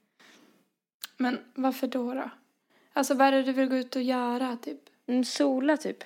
Men 1.16 1.38
varför 1.54 1.86
då 1.86 2.14
då? 2.14 2.30
Alltså 2.92 3.14
vad 3.14 3.26
är 3.26 3.32
det 3.32 3.42
du 3.42 3.52
vill 3.52 3.68
gå 3.68 3.76
ut 3.76 3.96
och 3.96 4.02
göra 4.02 4.56
typ? 4.56 4.80
Mm, 5.06 5.24
sola 5.24 5.76
typ. 5.76 6.04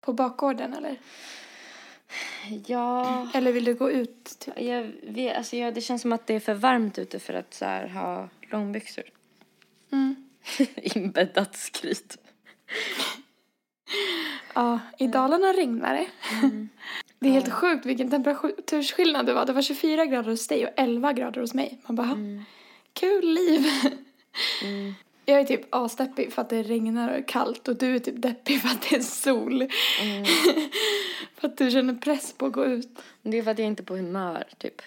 På 0.00 0.12
bakgården 0.12 0.74
eller? 0.74 0.98
Ja, 2.66 3.28
Eller 3.34 3.52
vill 3.52 3.64
du 3.64 3.74
gå 3.74 3.90
ut 3.90 4.38
typ? 4.38 4.60
jag 4.60 4.92
vet, 5.02 5.36
alltså 5.36 5.56
jag, 5.56 5.74
det 5.74 5.80
känns 5.80 6.02
som 6.02 6.12
att 6.12 6.26
det 6.26 6.34
är 6.34 6.40
för 6.40 6.54
varmt 6.54 6.98
ute 6.98 7.18
för 7.18 7.34
att 7.34 7.54
så 7.54 7.64
här, 7.64 7.88
ha 7.88 8.28
långbyxor. 8.40 9.04
Mm. 9.92 10.28
Inbäddat 10.76 11.56
skryt. 11.56 12.18
Ja, 14.56 14.80
i 14.98 15.06
Dalarna 15.06 15.46
regnar 15.52 15.94
det. 15.94 16.06
Det 17.18 17.28
är 17.28 17.32
helt 17.32 17.52
sjukt 17.52 17.86
vilken 17.86 18.10
temperatursskillnad 18.10 19.26
det 19.26 19.34
var. 19.34 19.46
Det 19.46 19.52
var 19.52 19.62
24 19.62 20.06
grader 20.06 20.30
hos 20.30 20.48
dig 20.48 20.66
och 20.66 20.72
11 20.76 21.12
grader 21.12 21.40
hos 21.40 21.54
mig. 21.54 21.78
Man 21.86 21.96
bara, 21.96 22.16
kul 22.92 23.24
liv. 23.34 23.64
Mm. 24.64 24.94
Jag 25.24 25.40
är 25.40 25.44
typ 25.44 25.60
asdeppig 25.70 26.32
för 26.32 26.42
att 26.42 26.48
det 26.50 26.62
regnar 26.62 27.08
och 27.10 27.16
är 27.16 27.22
kallt 27.28 27.68
och 27.68 27.76
du 27.76 27.94
är 27.94 27.98
typ 27.98 28.22
deppig 28.22 28.60
för 28.62 28.68
att 28.68 28.82
det 28.90 28.96
är 28.96 29.00
sol. 29.00 29.62
Mm. 30.02 30.24
för 31.34 31.48
att 31.48 31.56
du 31.56 31.70
känner 31.70 31.94
press 31.94 32.32
på 32.32 32.46
att 32.46 32.52
gå 32.52 32.64
ut. 32.64 32.98
Det 33.22 33.38
är 33.38 33.42
för 33.42 33.50
att 33.50 33.58
jag 33.58 33.68
inte 33.68 33.82
är 33.82 33.84
på 33.84 33.96
humör, 33.96 34.44
typ. 34.58 34.82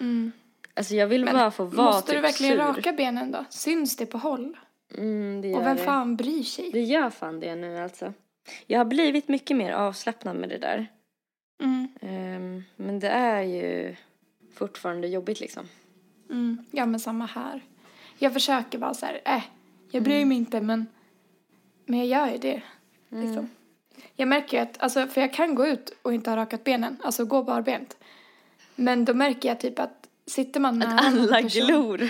Mm. 0.00 0.32
Alltså 0.74 0.94
jag 0.94 1.06
vill 1.06 1.24
Men 1.24 1.34
bara 1.34 1.50
få 1.50 1.64
vara 1.64 1.86
måste 1.86 2.06
typ 2.06 2.16
du 2.16 2.20
verkligen 2.22 2.52
sur. 2.52 2.58
raka 2.58 2.92
benen 2.92 3.30
då? 3.32 3.44
Syns 3.50 3.96
det 3.96 4.06
på 4.06 4.18
håll? 4.18 4.56
Mm, 4.98 5.40
det 5.42 5.48
gör 5.48 5.58
Och 5.58 5.66
vem 5.66 5.76
det. 5.76 5.82
fan 5.82 6.16
bryr 6.16 6.42
sig? 6.42 6.70
Det 6.72 6.80
gör 6.82 7.10
fan 7.10 7.40
det 7.40 7.54
nu 7.56 7.78
alltså. 7.78 8.12
Jag 8.66 8.80
har 8.80 8.84
blivit 8.84 9.28
mycket 9.28 9.56
mer 9.56 9.72
avslappnad 9.72 10.36
med 10.36 10.48
det 10.48 10.58
där. 10.58 10.86
Mm. 11.62 11.88
Ehm, 12.00 12.64
men 12.76 12.98
det 13.00 13.08
är 13.08 13.42
ju 13.42 13.96
fortfarande 14.54 15.08
jobbigt 15.08 15.40
liksom. 15.40 15.68
Mm. 16.30 16.64
Ja 16.70 16.86
men 16.86 17.00
samma 17.00 17.26
här. 17.26 17.60
Jag 18.18 18.32
försöker 18.32 18.78
bara 18.78 18.94
så 18.94 19.06
här, 19.06 19.20
äh, 19.24 19.42
jag 19.90 20.02
bryr 20.02 20.16
Mm. 20.16 20.28
mig 20.28 20.38
inte 20.38 20.60
men, 20.60 20.86
men 21.84 21.98
jag 21.98 22.06
gör 22.06 22.32
ju 22.32 22.38
det. 22.38 22.62
Liksom. 23.08 23.50
Jag 24.16 24.28
märker 24.28 24.56
ju 24.56 24.62
att, 24.62 24.82
alltså 24.82 25.06
för 25.06 25.20
jag 25.20 25.32
kan 25.32 25.54
gå 25.54 25.66
ut 25.66 25.96
och 26.02 26.14
inte 26.14 26.30
ha 26.30 26.36
rakat 26.36 26.64
benen, 26.64 26.96
alltså 27.04 27.24
gå 27.24 27.42
barbent. 27.42 27.96
Men 28.74 29.04
då 29.04 29.14
märker 29.14 29.48
jag 29.48 29.60
typ 29.60 29.78
att 29.78 30.07
sitter 30.28 30.60
man 30.60 30.78
nära 30.78 30.90
Att 30.90 31.06
alla 31.06 31.42
person- 31.42 31.66
glor. 31.66 32.08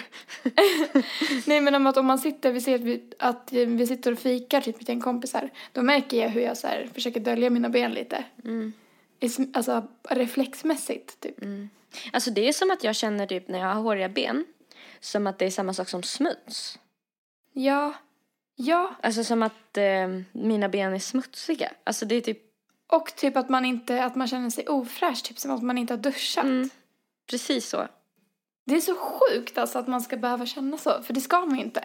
Nej 1.47 1.61
men 1.61 1.75
om, 1.75 1.87
att 1.87 1.97
om 1.97 2.07
man 2.07 2.19
sitter, 2.19 2.53
vi 2.53 2.61
ser 2.61 2.75
att 2.75 2.81
vi, 2.81 3.03
att 3.19 3.53
vi 3.53 3.87
sitter 3.87 4.13
och 4.13 4.19
fikar 4.19 4.61
typ 4.61 4.81
med 4.81 4.91
en 4.91 5.01
kompisar. 5.01 5.51
Då 5.73 5.83
märker 5.83 6.17
jag 6.23 6.29
hur 6.29 6.41
jag 6.41 6.57
så 6.57 6.67
här, 6.67 6.89
försöker 6.95 7.21
dölja 7.21 7.51
mina 7.51 7.69
ben 7.69 7.93
lite. 7.93 8.25
Mm. 8.45 8.73
Alltså 9.55 9.89
reflexmässigt 10.09 11.21
typ. 11.21 11.37
Alltså 12.13 12.31
det 12.31 12.49
är 12.49 12.53
som 12.53 12.71
att 12.71 12.85
jag 12.85 12.97
känner 12.97 13.27
typ 13.27 13.49
när 13.49 13.59
jag 13.59 13.75
har 13.75 13.83
håriga 13.83 14.09
ben. 14.09 14.45
Som 15.01 15.27
att 15.27 15.39
det 15.39 15.45
är 15.47 15.51
samma 15.51 15.75
sak 15.75 15.89
som 15.89 16.03
smuts. 16.03 16.79
Ja. 17.53 17.95
Ja. 18.57 18.95
Alltså 19.03 19.25
som 19.25 19.43
att 19.43 19.77
eh, 19.77 20.09
mina 20.33 20.69
ben 20.69 20.95
är 20.95 20.99
smutsiga. 20.99 21.73
Alltså 21.85 22.07
det 22.07 22.15
är 22.15 22.21
typ 22.21 22.39
Och 22.87 23.17
typ 23.17 23.37
att 23.37 23.49
man 23.49 23.65
inte, 23.65 24.05
att 24.05 24.17
man 24.17 24.29
känner 24.29 24.51
sig 24.51 24.67
ofräsch, 24.69 25.23
typ 25.25 25.39
som 25.39 25.51
att 25.51 25.63
man 25.63 25.79
inte 25.79 25.93
har 25.93 25.99
duschat. 25.99 26.45
Mm. 26.45 26.71
precis 27.31 27.69
så. 27.69 27.89
Det 28.69 28.75
är 28.77 28.81
så 28.81 28.95
sjukt 28.95 29.59
alltså 29.59 29.79
att 29.79 29.89
man 29.89 30.01
ska 30.01 30.17
behöva 30.17 30.47
känna 30.47 30.77
så, 30.79 31.03
för 31.03 31.15
det 31.15 31.21
ska 31.21 31.41
man 31.47 31.59
ju 31.59 31.65
inte. 31.65 31.83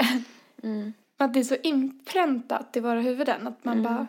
Mm. 0.63 0.93
Att 1.17 1.33
det 1.33 1.39
är 1.39 1.43
så 1.43 1.55
inpräntat 1.63 2.77
i 2.77 2.79
våra 2.79 3.01
huvuden, 3.01 3.47
att 3.47 3.65
man 3.65 3.83
bara, 3.83 4.07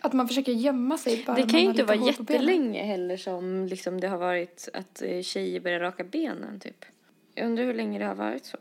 att 0.00 0.12
man 0.12 0.28
försöker 0.28 0.52
gömma 0.52 0.98
sig 0.98 1.24
bara 1.26 1.36
Det 1.36 1.42
kan 1.42 1.60
ju 1.60 1.66
inte 1.66 1.82
vara 1.84 1.96
jättelänge 1.96 2.82
heller 2.84 3.16
som 3.16 3.66
liksom 3.66 4.00
det 4.00 4.08
har 4.08 4.18
varit 4.18 4.68
att 4.74 5.02
eh, 5.02 5.22
tjejer 5.22 5.60
börjar 5.60 5.80
raka 5.80 6.04
benen 6.04 6.60
typ. 6.60 6.84
Jag 7.34 7.46
undrar 7.46 7.64
hur 7.64 7.74
länge 7.74 7.98
det 7.98 8.04
har 8.04 8.14
varit 8.14 8.44
så. 8.44 8.58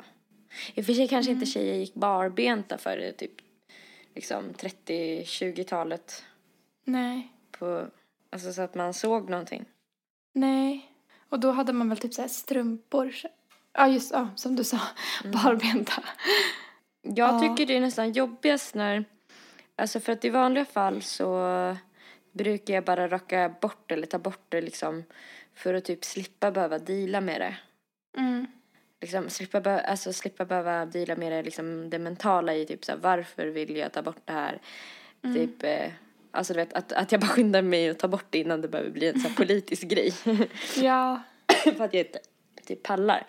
I 0.74 0.82
och 0.82 0.86
för 0.86 0.94
sig 0.94 1.08
kanske 1.08 1.32
Mm. 1.32 1.40
inte 1.42 1.52
tjejer 1.52 1.76
gick 1.76 1.94
barbenta 1.94 2.78
för 2.78 3.12
typ 3.18 3.32
liksom 4.16 4.44
30-20-talet 4.54 6.24
Nej, 6.84 7.32
på, 7.52 7.88
alltså 8.30 8.54
så 8.54 8.62
att 8.62 8.76
man 8.76 8.94
såg 8.94 9.30
någonting. 9.30 9.66
nej. 10.34 10.88
Och 11.30 11.40
då 11.40 11.52
hade 11.52 11.74
man 11.74 11.90
väl 11.90 11.98
typ 11.98 12.14
så 12.14 12.28
strumpor. 12.28 13.14
Ja, 13.74 13.88
just 13.88 14.12
ja, 14.12 14.30
som 14.36 14.56
du 14.56 14.64
sa, 14.64 14.80
barbenta. 15.24 16.04
Jag 17.02 17.34
Ja. 17.34 17.40
tycker 17.40 17.66
det 17.66 17.78
är 17.78 17.82
nästan 17.82 18.12
jobbigast 18.12 18.76
när, 18.76 19.06
alltså 19.76 20.00
för 20.00 20.12
att 20.14 20.26
i 20.26 20.30
vanliga 20.30 20.66
fall 20.66 21.02
så 21.02 21.48
brukar 22.32 22.74
jag 22.74 22.84
bara 22.86 23.08
raka 23.08 23.50
bort 23.62 23.92
eller 23.92 24.08
ta 24.08 24.20
bort 24.20 24.46
det 24.50 24.62
liksom 24.62 25.04
för 25.56 25.74
att 25.74 25.86
typ 25.86 26.06
slippa 26.06 26.52
behöva 26.52 26.80
deala 26.80 27.22
med 27.22 27.42
det. 27.42 27.56
Mm. 28.18 28.48
liksom 29.02 29.30
slippa, 29.30 29.62
be- 29.62 29.82
alltså, 29.82 30.14
slippa 30.14 30.46
behöva 30.46 30.86
deala 30.86 31.16
med 31.16 31.32
det, 31.32 31.44
liksom, 31.44 31.90
det 31.90 32.00
mentala 32.00 32.54
i 32.56 32.66
typ 32.66 32.86
så 32.86 32.92
här, 32.92 33.00
varför 33.00 33.46
vill 33.48 33.76
jag 33.76 33.92
ta 33.94 34.02
bort 34.02 34.22
det 34.26 34.34
här? 34.34 34.62
Typ, 35.22 35.64
eh, 35.64 35.92
alltså 36.32 36.54
du 36.54 36.60
vet 36.60 36.74
att, 36.74 36.92
att 36.92 37.12
jag 37.12 37.22
bara 37.22 37.28
skyndar 37.28 37.62
mig 37.62 37.90
att 37.90 38.00
ta 38.00 38.08
bort 38.08 38.26
det 38.30 38.38
innan 38.40 38.62
det 38.62 38.68
behöver 38.68 38.90
bli 38.92 39.08
en 39.08 39.20
så 39.20 39.28
här 39.28 39.36
politisk 39.36 39.82
grej. 39.88 40.14
Ja. 40.82 41.22
För 41.64 41.84
att 41.84 41.94
jag 41.94 42.06
inte 42.06 42.20
typ 42.66 42.84
pallar. 42.84 43.28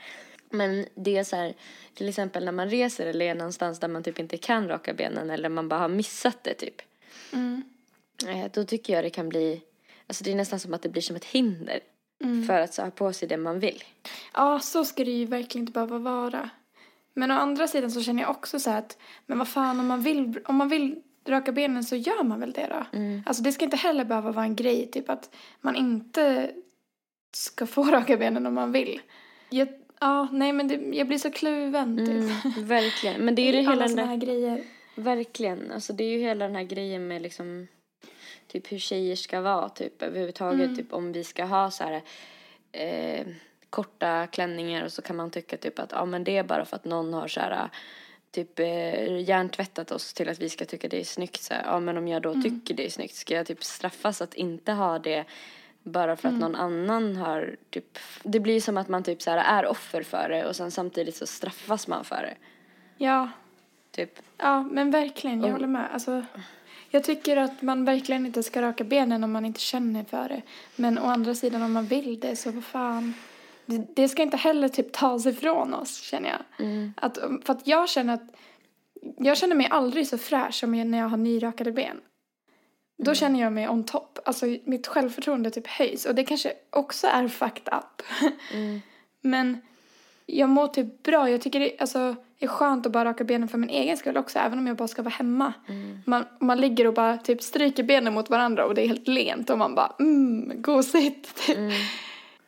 Men 0.53 0.87
det 0.95 1.17
är 1.17 1.25
så 1.25 1.37
här, 1.37 1.55
till 1.95 2.09
exempel 2.09 2.45
när 2.45 2.53
man 2.53 2.71
reser 2.71 3.07
eller 3.07 3.25
är 3.27 3.35
någonstans 3.35 3.81
där 3.81 3.89
man 3.89 4.03
typ 4.03 4.19
inte 4.19 4.37
kan 4.37 4.69
raka 4.69 4.95
benen 4.95 5.31
eller 5.31 5.49
man 5.49 5.69
bara 5.69 5.81
har 5.81 5.89
missat 5.89 6.45
det 6.45 6.55
typ. 6.55 6.83
Mm. 7.33 7.63
Eh, 8.27 8.51
då 8.53 8.65
tycker 8.65 8.93
jag 8.93 9.05
det 9.05 9.11
kan 9.11 9.29
bli, 9.29 9.63
alltså 10.07 10.25
det 10.25 10.33
är 10.33 10.35
nästan 10.35 10.61
som 10.61 10.75
att 10.75 10.83
det 10.83 10.89
blir 10.89 11.03
som 11.03 11.17
ett 11.17 11.25
hinder. 11.25 11.81
Mm. 12.25 12.47
För 12.47 12.61
att 12.61 12.75
så, 12.75 12.83
ha 12.83 12.91
på 12.91 13.13
sig 13.13 13.29
det 13.29 13.37
man 13.37 13.61
vill. 13.61 13.85
Ja, 14.35 14.61
så 14.61 14.85
ska 14.85 15.05
det 15.05 15.11
ju 15.11 15.27
verkligen 15.27 15.63
inte 15.63 15.73
behöva 15.73 15.99
vara. 15.99 16.51
Men 17.15 17.31
å 17.31 17.35
andra 17.35 17.69
sidan 17.69 17.91
så 17.91 18.03
känner 18.03 18.23
jag 18.23 18.31
också 18.31 18.61
så 18.61 18.71
här 18.71 18.79
att, 18.79 18.99
men 19.27 19.39
vad 19.39 19.49
fan 19.49 19.81
om 19.81 19.87
man 19.87 20.03
vill, 20.03 20.41
om 20.45 20.57
man 20.57 20.69
vill 20.69 21.03
raka 21.29 21.53
benen 21.53 21.85
så 21.85 21.97
gör 21.97 22.25
man 22.25 22.41
väl 22.41 22.53
det 22.53 22.67
då? 22.71 22.99
Mm. 22.99 23.23
Alltså 23.27 23.43
det 23.43 23.53
ska 23.53 23.65
inte 23.65 23.77
heller 23.77 24.05
behöva 24.05 24.33
vara 24.33 24.45
en 24.45 24.57
grej, 24.57 24.91
typ 24.91 25.11
att 25.11 25.35
man 25.61 25.77
inte 25.77 26.51
ska 27.33 27.67
få 27.67 27.85
raka 27.91 28.17
benen 28.17 28.47
om 28.47 28.55
man 28.55 28.73
vill. 28.73 29.01
Jag, 29.51 29.69
ja, 30.03 30.29
nej 30.33 30.53
men 30.53 30.69
det, 30.69 30.75
jag 30.75 31.07
blir 31.07 31.19
så 31.19 31.31
kluven 31.31 31.97
typ. 31.97 32.09
Mm, 32.09 32.67
verkligen. 32.67 33.25
Men 33.25 33.35
det 33.35 33.43
är 33.43 33.47
ju 33.47 33.53
det 33.63 33.71
hela 33.71 33.87
den 33.87 33.97
där 33.97 34.05
här 34.07 34.17
grejer. 34.17 34.63
Verkligen. 34.95 35.73
Alltså 35.73 35.93
det 35.93 36.05
är 36.05 36.09
ju 36.09 36.19
hela 36.19 36.45
den 36.45 36.57
här 36.57 36.63
grejen 36.63 37.09
med 37.09 37.23
liksom 37.23 37.69
typ 38.47 38.73
hur 38.73 38.79
tjejer 38.79 39.17
ska 39.17 39.41
vara 39.41 39.69
typ 39.69 40.03
överhuvudtaget. 40.03 40.65
Mm. 40.65 40.77
Typ 40.77 40.93
om 40.93 41.13
vi 41.13 41.25
ska 41.25 41.45
ha 41.45 41.71
så 41.71 41.85
här 41.85 42.03
eh, 42.73 43.27
korta 43.71 44.27
klänningar 44.27 44.85
och 44.85 44.93
så 44.93 45.03
kan 45.03 45.17
man 45.17 45.31
tycka 45.31 45.57
typ 45.57 45.79
att 45.79 45.93
ja 45.93 46.05
men 46.05 46.25
det 46.25 46.37
är 46.37 46.43
bara 46.45 46.65
för 46.65 46.77
att 46.77 46.85
någon 46.85 47.15
har 47.15 47.29
så 47.29 47.41
här 47.41 47.69
typ 48.31 48.59
eh, 48.59 49.21
hjärntvättat 49.21 49.91
oss 49.93 50.15
till 50.15 50.29
att 50.29 50.39
vi 50.39 50.49
ska 50.49 50.65
tycka 50.65 50.89
det 50.89 51.01
är 51.01 51.05
snyggt 51.05 51.43
så 51.43 51.55
här. 51.55 51.63
Ja 51.67 51.81
men 51.81 51.97
om 51.97 52.09
jag 52.09 52.23
då 52.23 52.31
Mm. 52.31 52.43
tycker 52.43 52.75
det 52.75 52.87
är 52.87 52.91
snyggt 52.91 53.15
ska 53.15 53.35
jag 53.35 53.47
typ 53.47 53.65
straffas 53.65 54.23
att 54.23 54.35
inte 54.35 54.73
ha 54.73 54.99
det 54.99 55.25
bara 55.83 56.17
för 56.17 56.29
att 56.29 56.35
Mm. 56.35 56.41
någon 56.53 56.55
annan 56.61 57.17
har 57.17 57.57
typ 57.71 57.99
det 58.23 58.41
blir 58.41 58.61
som 58.61 58.77
att 58.77 58.89
man 58.89 59.03
typ 59.03 59.23
så 59.23 59.31
här 59.31 59.63
är 59.63 59.67
offer 59.67 60.03
för 60.03 60.29
det 60.29 60.47
och 60.47 60.57
sen 60.57 60.71
samtidigt 60.71 61.17
så 61.17 61.27
straffas 61.27 61.89
man 61.89 62.05
för 62.05 62.17
det. 62.23 62.35
Ja, 63.05 63.29
Typ. 63.91 64.19
ja 64.39 64.63
men 64.63 64.91
verkligen, 64.91 65.39
jag 65.41 65.47
Och- 65.47 65.53
håller 65.53 65.67
med. 65.67 65.89
Alltså, 65.93 66.25
jag 66.91 67.05
tycker 67.05 67.37
att 67.37 67.63
man 67.63 67.85
verkligen 67.85 68.27
inte 68.27 68.43
ska 68.43 68.63
raka 68.63 68.85
benen 68.85 69.25
om 69.25 69.33
man 69.33 69.45
inte 69.45 69.61
känner 69.61 70.05
för 70.05 70.29
det. 70.29 70.43
Men 70.77 70.99
å 70.99 71.03
andra 71.07 71.35
sidan 71.35 71.63
om 71.63 71.73
man 71.73 71.87
vill 71.87 72.21
det 72.21 72.37
så 72.37 72.51
vad 72.51 72.65
fan. 72.65 73.15
Det, 73.67 73.87
det 73.97 74.09
ska 74.09 74.23
inte 74.23 74.37
heller 74.37 74.69
typ 74.69 74.93
tas 74.93 75.27
ifrån 75.27 75.75
oss 75.75 76.01
känner 76.03 76.29
jag. 76.29 76.67
Mm. 76.67 76.93
Att, 76.97 77.19
för 77.45 77.53
att 77.53 77.67
jag 77.67 77.89
känner 77.89 78.15
att 78.15 78.35
jag 79.19 79.37
känner 79.39 79.57
mig 79.57 79.69
aldrig 79.71 80.07
så 80.09 80.19
fräsch 80.19 80.55
som 80.55 80.91
när 80.91 80.99
jag 80.99 81.09
har 81.09 81.17
nyrakade 81.17 81.73
ben. 81.73 82.01
Då 83.03 83.11
Mm. 83.11 83.15
känner 83.15 83.41
jag 83.41 83.53
mig 83.53 83.69
on 83.69 83.85
top. 83.85 84.19
Alltså 84.25 84.47
mitt 84.65 84.87
självförtroende 84.87 85.51
typ 85.51 85.67
höjs. 85.67 86.07
Och 86.07 86.15
det 86.15 86.25
kanske 86.25 86.53
också 86.71 87.07
är 87.07 87.29
fucked 87.29 87.75
up. 87.75 88.03
Mm. 88.55 88.81
Men 89.21 89.61
jag 90.27 90.49
mår 90.49 90.69
typ 90.69 91.03
bra. 91.03 91.31
Jag 91.31 91.41
tycker 91.41 91.61
det, 91.61 91.77
alltså, 91.79 92.17
är 92.39 92.47
skönt 92.47 92.87
att 92.87 92.93
bara 92.93 93.05
raka 93.05 93.25
benen 93.25 93.49
för 93.49 93.59
min 93.59 93.71
egen 93.71 93.97
skull 93.97 94.17
också, 94.17 94.39
även 94.39 94.59
om 94.59 94.67
jag 94.67 94.77
bara 94.77 94.89
ska 94.89 95.03
vara 95.03 95.15
hemma. 95.15 95.53
Mm. 95.69 95.99
Man, 96.07 96.25
man 96.41 96.61
ligger 96.61 96.87
och 96.87 96.95
bara 96.95 97.19
typ 97.19 97.43
stryker 97.43 97.83
benen 97.83 98.15
mot 98.15 98.31
varandra 98.31 98.65
och 98.67 98.75
det 98.75 98.83
är 98.83 98.89
helt 98.89 99.09
lent 99.09 99.51
och 99.51 99.59
man 99.59 99.75
bara 99.75 99.93
mm, 99.99 100.63
gosigt. 100.63 101.47
Typ. 101.47 101.57
Mm. 101.63 101.73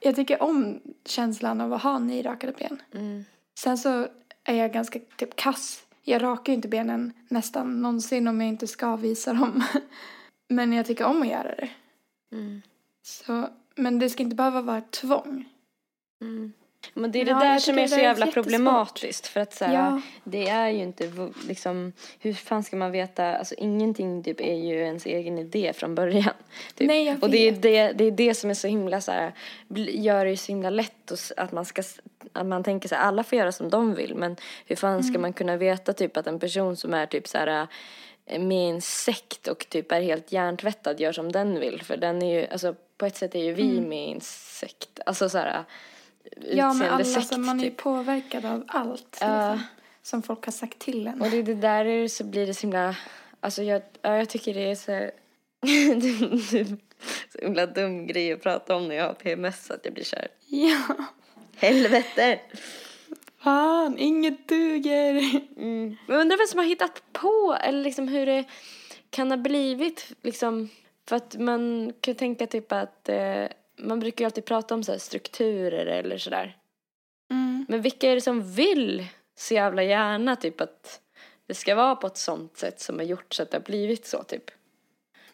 Jag 0.01 0.17
tycker 0.17 0.43
om 0.43 0.81
känslan 1.05 1.61
av 1.61 1.73
att 1.73 1.83
ha 1.83 1.99
nyrakade 1.99 2.53
ben. 2.59 2.83
Mm. 2.95 3.25
Sen 3.59 3.79
så 3.79 4.07
är 4.45 4.55
jag 4.55 4.73
ganska 4.73 4.99
typ 5.17 5.37
kass. 5.37 5.81
Jag 6.03 6.23
rakar 6.23 6.53
ju 6.53 6.55
inte 6.55 6.69
benen 6.69 7.13
nästan 7.29 7.83
någonsin 7.83 8.29
om 8.29 8.41
jag 8.41 8.49
inte 8.49 8.67
ska 8.67 8.97
visa 8.97 9.33
dem. 9.33 9.65
Men 10.49 10.73
jag 10.73 10.87
tycker 10.87 11.05
om 11.05 11.23
att 11.23 11.29
göra 11.29 11.55
det. 11.55 11.69
Mm. 12.33 12.63
Så, 13.03 13.49
men 13.77 13.99
det 13.99 14.11
ska 14.11 14.23
inte 14.23 14.37
behöva 14.37 14.61
vara 14.61 14.79
ett 14.79 14.91
tvång. 14.91 15.45
Mm. 16.21 16.53
Men 16.95 17.13
det 17.13 17.21
är 17.21 17.25
det 17.25 17.31
Ja, 17.31 17.39
där 17.39 17.53
jag 17.53 17.63
som 17.63 17.79
är 17.79 17.87
så 17.87 17.95
det 17.95 18.01
är 18.01 18.05
jävla 18.05 18.27
problematiskt. 18.27 19.27
För 19.27 19.41
att 19.41 19.55
så 19.55 19.65
här, 19.65 19.75
Ja. 19.75 20.01
det 20.25 20.49
är 20.49 20.69
ju 20.69 20.83
inte 20.83 21.13
liksom, 21.49 21.93
hur 22.19 22.33
fan 22.33 22.63
ska 22.63 22.77
man 22.77 22.93
veta, 22.93 23.37
alltså 23.37 23.55
ingenting 23.55 24.23
typ 24.23 24.41
är 24.41 24.55
ju 24.55 24.75
ens 24.75 25.07
egen 25.07 25.39
idé 25.39 25.73
från 25.73 25.95
början. 25.95 26.35
Typ. 26.75 26.87
Nej, 26.89 27.05
jag 27.05 27.23
Och 27.23 27.31
det 27.31 27.49
är 27.49 27.53
det, 27.53 27.93
det 27.93 28.05
är 28.05 28.11
det 28.11 28.35
som 28.35 28.51
är 28.51 28.55
så 28.55 28.69
himla 28.69 29.01
så 29.01 29.13
här, 29.13 29.33
gör 29.89 30.25
det 30.25 30.31
ju 30.31 30.37
så 30.37 30.53
himla 30.53 30.71
lätt 30.71 31.11
och 31.11 31.19
att 31.37 31.53
man 31.53 31.65
ska, 31.65 31.83
att 32.33 32.47
man 32.47 32.65
tänker 32.65 32.89
så 32.89 32.95
här, 32.95 33.03
alla 33.03 33.25
får 33.25 33.39
göra 33.39 33.53
som 33.53 33.71
de 33.71 33.95
vill. 33.95 34.15
Men 34.15 34.37
hur 34.67 34.77
fan 34.77 34.91
Mm. 34.93 35.03
ska 35.03 35.19
man 35.19 35.33
kunna 35.33 35.57
veta 35.57 35.93
typ 35.93 36.17
att 36.17 36.27
en 36.27 36.39
person 36.39 36.77
som 36.77 36.95
är 36.95 37.07
typ 37.07 37.29
så 37.29 37.39
här 37.39 37.67
med 38.27 38.75
en 38.75 38.81
sekt 38.81 39.49
och 39.49 39.67
typ 39.69 39.93
är 39.93 40.01
helt 40.01 40.33
hjärntvättad 40.33 41.01
gör 41.01 41.13
som 41.13 41.33
den 41.33 41.61
vill. 41.61 41.83
För 41.83 41.97
den 41.97 42.23
är 42.23 42.41
ju, 42.41 42.47
alltså 42.47 42.75
på 42.99 43.07
ett 43.07 43.17
sätt 43.17 43.35
är 43.35 43.45
ju 43.45 43.53
vi 43.53 43.81
med 43.81 44.09
i 44.09 44.13
en 44.13 44.21
sekt. 44.21 45.01
Alltså 45.07 45.29
så 45.29 45.39
här 45.39 45.65
Mm. 46.37 46.59
Ja, 46.59 46.73
men 46.73 46.89
alla, 46.89 47.01
utseendesekt, 47.01 47.17
alltså, 47.17 47.41
man 47.41 47.61
är 47.61 47.65
ju 47.65 47.71
typ. 47.71 47.79
påverkad 47.79 48.45
av 48.45 48.65
allt. 48.69 49.19
Ja. 49.21 49.53
Liksom, 49.53 49.67
som 50.03 50.23
folk 50.23 50.45
har 50.45 50.53
sagt 50.53 50.79
till 50.79 51.07
en. 51.07 51.23
Och 51.23 51.31
det 51.31 51.37
är 51.37 51.43
det 51.43 51.55
där 51.55 51.85
är 51.85 52.09
så 52.09 52.25
blir 52.25 52.47
det 52.47 52.55
så 52.55 52.61
himla, 52.61 52.97
alltså 53.41 53.63
jag, 53.63 53.83
ja, 54.03 54.17
jag 54.17 54.29
tycker 54.29 54.55
det 54.55 54.71
är 54.71 54.75
så 54.75 54.93
här, 54.93 55.11
så 57.33 57.39
himla 57.39 57.67
dum 57.67 58.07
grej 58.07 58.33
att 58.33 58.43
prata 58.43 58.77
om 58.77 58.89
när 58.89 58.95
jag 58.95 59.07
har 59.07 59.15
PMS 59.15 59.71
att 59.71 59.81
jag 59.85 59.95
blir 59.95 60.05
kär. 60.05 60.29
Ja, 60.47 60.97
Helvete! 61.57 62.41
Fan, 63.45 63.99
inget 63.99 64.49
duger. 64.49 65.13
Mm. 65.57 65.97
Men 66.07 66.17
jag 66.17 66.21
undrar 66.21 66.39
vem 66.39 66.47
som 66.47 66.59
har 66.59 66.67
hittat 66.67 67.03
på 67.13 67.57
eller 67.61 67.83
liksom 67.83 68.09
hur 68.09 68.27
det 68.27 68.45
kan 69.11 69.31
ha 69.31 69.37
blivit 69.37 70.13
liksom. 70.23 70.69
För 71.09 71.17
att 71.17 71.37
man 71.39 71.93
kan 72.01 72.15
tänka 72.15 72.47
typ 72.47 72.73
att 72.73 73.09
eh, 73.09 73.45
man 73.77 74.01
brukar 74.01 74.25
ju 74.25 74.27
alltid 74.27 74.45
prata 74.45 74.75
om 74.75 74.83
så 74.83 74.93
här 74.93 74.99
strukturer 74.99 75.87
eller 75.87 76.19
sådär. 76.19 76.57
Mm. 77.31 77.67
Men 77.69 77.83
vilka 77.83 78.11
är 78.11 78.15
det 78.15 78.21
som 78.21 78.53
vill 78.53 79.07
så 79.37 79.55
jävla 79.55 79.83
gärna 79.83 80.37
typ 80.37 80.61
att 80.61 81.01
det 81.47 81.55
ska 81.55 81.75
vara 81.75 81.97
på 81.97 82.07
ett 82.07 82.17
sånt 82.17 82.57
sätt 82.57 82.81
som 82.81 82.99
har 82.99 83.05
gjort 83.05 83.35
så 83.35 83.43
att 83.43 83.51
det 83.51 83.57
har 83.57 83.65
blivit 83.65 84.07
så 84.07 84.23
typ. 84.23 84.51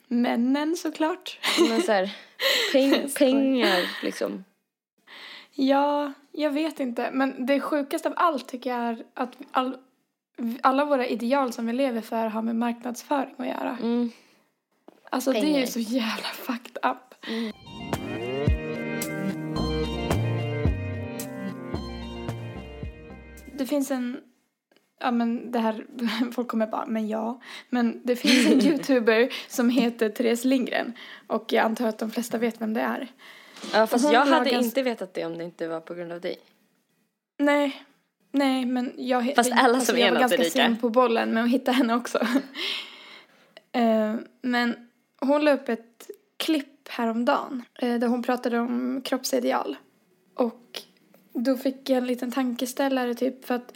Männen 0.06 0.76
såklart. 0.76 1.38
Men 1.68 1.82
så 1.82 1.92
här, 1.92 2.16
peng, 2.72 3.10
pengar 3.10 3.90
liksom. 4.02 4.44
Ja, 5.62 6.12
jag 6.32 6.50
vet 6.50 6.80
inte. 6.80 7.10
Men 7.12 7.46
det 7.46 7.60
sjukaste 7.60 8.08
av 8.08 8.14
allt 8.16 8.48
tycker 8.48 8.70
jag 8.70 8.80
är 8.80 9.04
att 9.14 9.36
all, 9.50 9.76
alla 10.62 10.84
våra 10.84 11.06
ideal 11.06 11.52
som 11.52 11.66
vi 11.66 11.72
lever 11.72 12.00
för 12.00 12.26
har 12.26 12.42
med 12.42 12.56
marknadsföring 12.56 13.34
att 13.36 13.46
göra. 13.46 13.78
Mm. 13.82 14.10
Alltså 15.10 15.32
det 15.32 15.38
är 15.38 15.42
pengar. 15.42 15.60
ju 15.60 15.66
så 15.66 15.80
jävla 15.80 16.28
fucked 16.28 16.76
up. 16.82 17.14
Det 23.58 23.66
finns 23.66 23.90
en, 23.90 24.20
ja 25.00 25.10
men 25.10 25.52
det 25.52 25.58
här, 25.58 25.86
folk 26.32 26.48
kommer 26.48 26.66
bara, 26.66 26.86
men 26.86 27.08
ja. 27.08 27.40
Men 27.68 28.00
det 28.04 28.16
finns 28.16 28.46
en 28.46 28.60
youtuber 28.72 29.32
som 29.48 29.70
heter 29.70 30.08
Therese 30.08 30.44
Lindgren. 30.44 30.92
Och 31.26 31.52
jag 31.52 31.64
antar 31.64 31.86
att 31.86 31.98
de 31.98 32.10
flesta 32.10 32.38
vet 32.38 32.60
vem 32.60 32.74
det 32.74 32.80
är. 32.80 33.08
Ja 33.72 33.86
fast 33.86 34.12
jag 34.12 34.26
hade 34.26 34.30
lagar- 34.30 34.64
inte 34.64 34.82
vetat 34.82 35.14
det 35.14 35.24
om 35.24 35.38
det 35.38 35.44
inte 35.44 35.68
var 35.68 35.80
på 35.80 35.94
grund 35.94 36.12
av 36.12 36.20
dig. 36.20 36.38
Nej, 37.38 37.84
nej 38.30 38.64
men 38.64 38.92
jag 38.96 39.34
Fast 39.36 39.52
alla 39.52 39.62
alltså, 39.62 39.92
som 39.92 39.98
jag 39.98 40.08
är 40.08 40.12
var 40.12 40.16
är 40.18 40.20
ganska 40.20 40.44
sen 40.44 40.76
på 40.76 40.90
bollen 40.90 41.34
med 41.34 41.44
att 41.44 41.50
hitta 41.50 41.72
henne 41.72 41.94
också. 41.94 42.26
Eh, 43.72 44.14
men 44.42 44.88
hon 45.20 45.44
la 45.44 45.52
upp 45.52 45.68
ett 45.68 46.10
klipp 46.36 46.88
häromdagen 46.88 47.62
eh, 47.78 47.98
där 47.98 48.06
hon 48.06 48.22
pratade 48.22 48.58
om 48.58 49.00
kroppsideal. 49.04 49.76
Och 50.34 50.82
då 51.32 51.56
fick 51.56 51.90
jag 51.90 51.98
en 51.98 52.06
liten 52.06 52.32
tankeställare 52.32 53.14
typ 53.14 53.44
för 53.44 53.54
att 53.54 53.72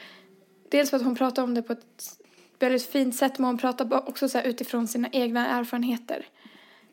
dels 0.69 0.91
för 0.91 0.97
att 0.97 1.03
hon 1.03 1.15
pratade 1.17 1.45
om 1.45 1.55
det 1.55 1.63
på 1.63 1.73
ett 1.73 2.19
väldigt 2.59 2.87
fint 2.87 3.17
sätt 3.17 3.39
men 3.39 3.47
hon 3.47 3.59
pratade 3.59 3.97
också 3.97 4.29
så 4.29 4.41
utifrån 4.41 4.89
sina 4.89 5.09
egna 5.13 5.47
erfarenheter. 5.47 6.27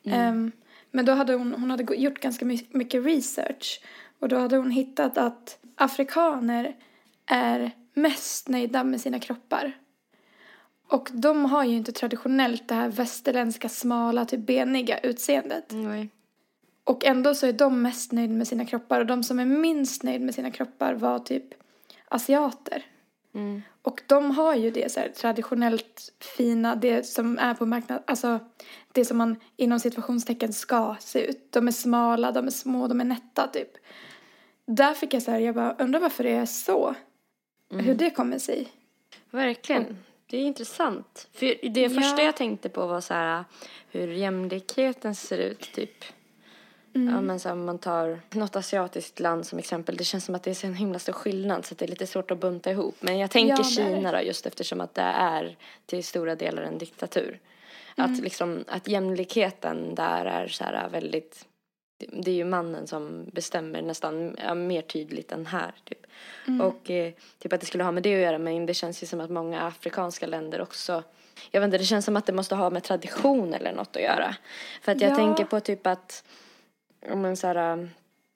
Ehm, 0.06 0.52
men 0.92 1.06
då 1.06 1.12
hade 1.12 1.34
hon, 1.34 1.54
hon 1.54 1.72
hade 1.72 1.96
gjort 1.96 2.20
ganska 2.20 2.46
my- 2.46 2.68
mycket 2.70 3.06
research 3.06 3.82
och 4.20 4.30
då 4.30 4.38
hade 4.38 4.58
hon 4.58 4.72
hittat 4.72 5.18
att 5.18 5.58
afrikaner 5.76 6.76
är 7.26 7.72
mest 7.94 8.48
nöjda 8.48 8.84
med 8.84 9.02
sina 9.02 9.20
kroppar. 9.20 9.74
Och 10.88 11.10
de 11.14 11.46
har 11.46 11.64
ju 11.64 11.76
inte 11.76 11.92
traditionellt 11.92 12.68
det 12.68 12.76
här 12.76 12.90
västerländska 12.90 13.70
smala, 13.70 14.26
typ 14.26 14.40
beniga 14.40 14.98
utseendet. 15.00 15.66
Nej. 15.70 16.10
Och 16.84 17.06
ändå 17.06 17.36
så 17.36 17.48
är 17.48 17.54
de 17.54 17.82
mest 17.82 18.12
nöjda 18.12 18.34
med 18.34 18.48
sina 18.48 18.66
kroppar 18.66 19.00
och 19.00 19.06
de 19.06 19.24
som 19.24 19.40
är 19.40 19.46
minst 19.46 20.04
nöjda 20.04 20.26
med 20.26 20.36
sina 20.36 20.52
kroppar 20.52 20.94
var 20.94 21.20
typ 21.20 21.46
asiater. 22.08 22.86
Mm. 23.34 23.62
Och 23.82 24.02
de 24.08 24.32
har 24.32 24.56
ju 24.56 24.72
det 24.72 24.92
så 24.92 25.00
här 25.00 25.10
traditionellt 25.10 26.14
fina, 26.38 26.76
det 26.76 27.06
som 27.06 27.38
är 27.38 27.54
på 27.54 27.66
marknaden, 27.66 28.04
alltså 28.08 28.40
det 28.94 29.06
som 29.06 29.18
man 29.18 29.36
inom 29.58 29.80
situationstecken 29.80 30.54
ska 30.54 30.96
se 31.00 31.26
ut. 31.26 31.52
De 31.52 31.68
är 31.68 31.72
smala, 31.72 32.32
de 32.32 32.48
är 32.48 32.52
små, 32.52 32.88
de 32.88 33.02
är 33.02 33.06
nätta 33.06 33.48
typ. 33.48 33.70
Där 34.66 34.94
fick 34.94 35.14
jag 35.14 35.22
så 35.22 35.32
här, 35.32 35.40
jag 35.40 35.56
bara 35.56 35.76
undrar 35.80 36.00
varför 36.00 36.24
det 36.24 36.32
är 36.32 36.46
så. 36.46 36.96
Hur 37.70 37.96
det 37.96 38.10
kommer 38.10 38.40
sig. 38.40 38.68
Verkligen. 39.30 39.98
Det 40.28 40.38
är 40.38 40.42
intressant. 40.42 41.28
För 41.34 41.70
det 41.70 41.90
första 41.90 42.22
Ja. 42.22 42.26
jag 42.26 42.36
tänkte 42.36 42.70
på 42.70 42.88
var 42.88 43.02
så 43.02 43.14
här 43.14 43.44
hur 43.92 44.08
jämlikheten 44.08 45.16
ser 45.16 45.38
ut 45.38 45.74
typ. 45.74 46.04
Mm. 46.96 47.14
Ja 47.14 47.22
men 47.22 47.40
så 47.40 47.50
här, 47.50 47.54
om 47.54 47.66
man 47.66 47.78
tar 47.80 48.20
något 48.30 48.56
asiatiskt 48.56 49.20
land 49.20 49.46
som 49.46 49.60
exempel. 49.60 49.98
Det 49.98 50.04
känns 50.04 50.26
som 50.26 50.36
att 50.36 50.44
det 50.44 50.50
är 50.50 50.54
så 50.56 50.68
en 50.68 50.74
himla 50.74 51.00
stor 51.00 51.14
skillnad 51.14 51.66
så 51.66 51.76
det 51.76 51.86
är 51.86 51.90
lite 51.90 52.08
svårt 52.08 52.32
att 52.32 52.40
bunta 52.40 52.72
ihop. 52.72 52.96
Men 53.00 53.20
jag 53.20 53.32
tänker 53.32 53.58
Ja. 53.58 53.64
Kina 53.64 54.12
då 54.12 54.22
just 54.22 54.46
eftersom 54.46 54.82
att 54.82 54.94
det 54.94 55.02
är 55.02 55.58
till 55.86 56.04
stora 56.04 56.36
delar 56.36 56.64
en 56.64 56.78
diktatur. 56.78 57.40
Att 58.02 58.10
Mm. 58.10 58.24
liksom 58.24 58.64
att 58.68 58.88
jämlikheten 58.88 59.96
där 59.96 60.26
är 60.26 60.48
så 60.48 60.64
här 60.64 60.90
väldigt 60.90 61.46
det 62.14 62.32
är 62.32 62.36
ju 62.36 62.46
mannen 62.46 62.88
som 62.88 63.26
bestämmer 63.34 63.82
nästan 63.82 64.36
ja, 64.44 64.56
mer 64.56 64.82
tydligt 64.82 65.32
än 65.32 65.46
här. 65.46 65.72
Typ. 65.84 66.06
Mm. 66.48 66.62
Och 66.62 66.90
eh, 66.90 67.14
typ 67.40 67.54
att 67.54 67.60
det 67.60 67.66
skulle 67.66 67.84
ha 67.84 67.92
med 67.92 68.04
det 68.04 68.16
att 68.16 68.22
göra 68.22 68.38
men 68.40 68.66
det 68.66 68.74
känns 68.74 69.04
ju 69.04 69.08
som 69.08 69.22
att 69.22 69.30
många 69.30 69.62
afrikanska 69.62 70.28
länder 70.28 70.62
också 70.62 71.04
jag 71.52 71.62
vet 71.62 71.66
inte, 71.68 71.78
det 71.78 71.84
känns 71.84 72.06
som 72.06 72.18
att 72.18 72.26
det 72.26 72.34
måste 72.34 72.56
ha 72.56 72.70
med 72.70 72.84
tradition 72.84 73.54
eller 73.54 73.74
något 73.74 73.96
att 73.96 74.02
göra. 74.02 74.36
För 74.82 74.92
att 74.92 75.02
jag 75.02 75.12
Ja. 75.12 75.16
tänker 75.16 75.46
på 75.46 75.60
typ 75.60 75.88
att 75.88 76.24
om 77.12 77.26
en 77.26 77.38
så 77.38 77.48
här, 77.48 77.90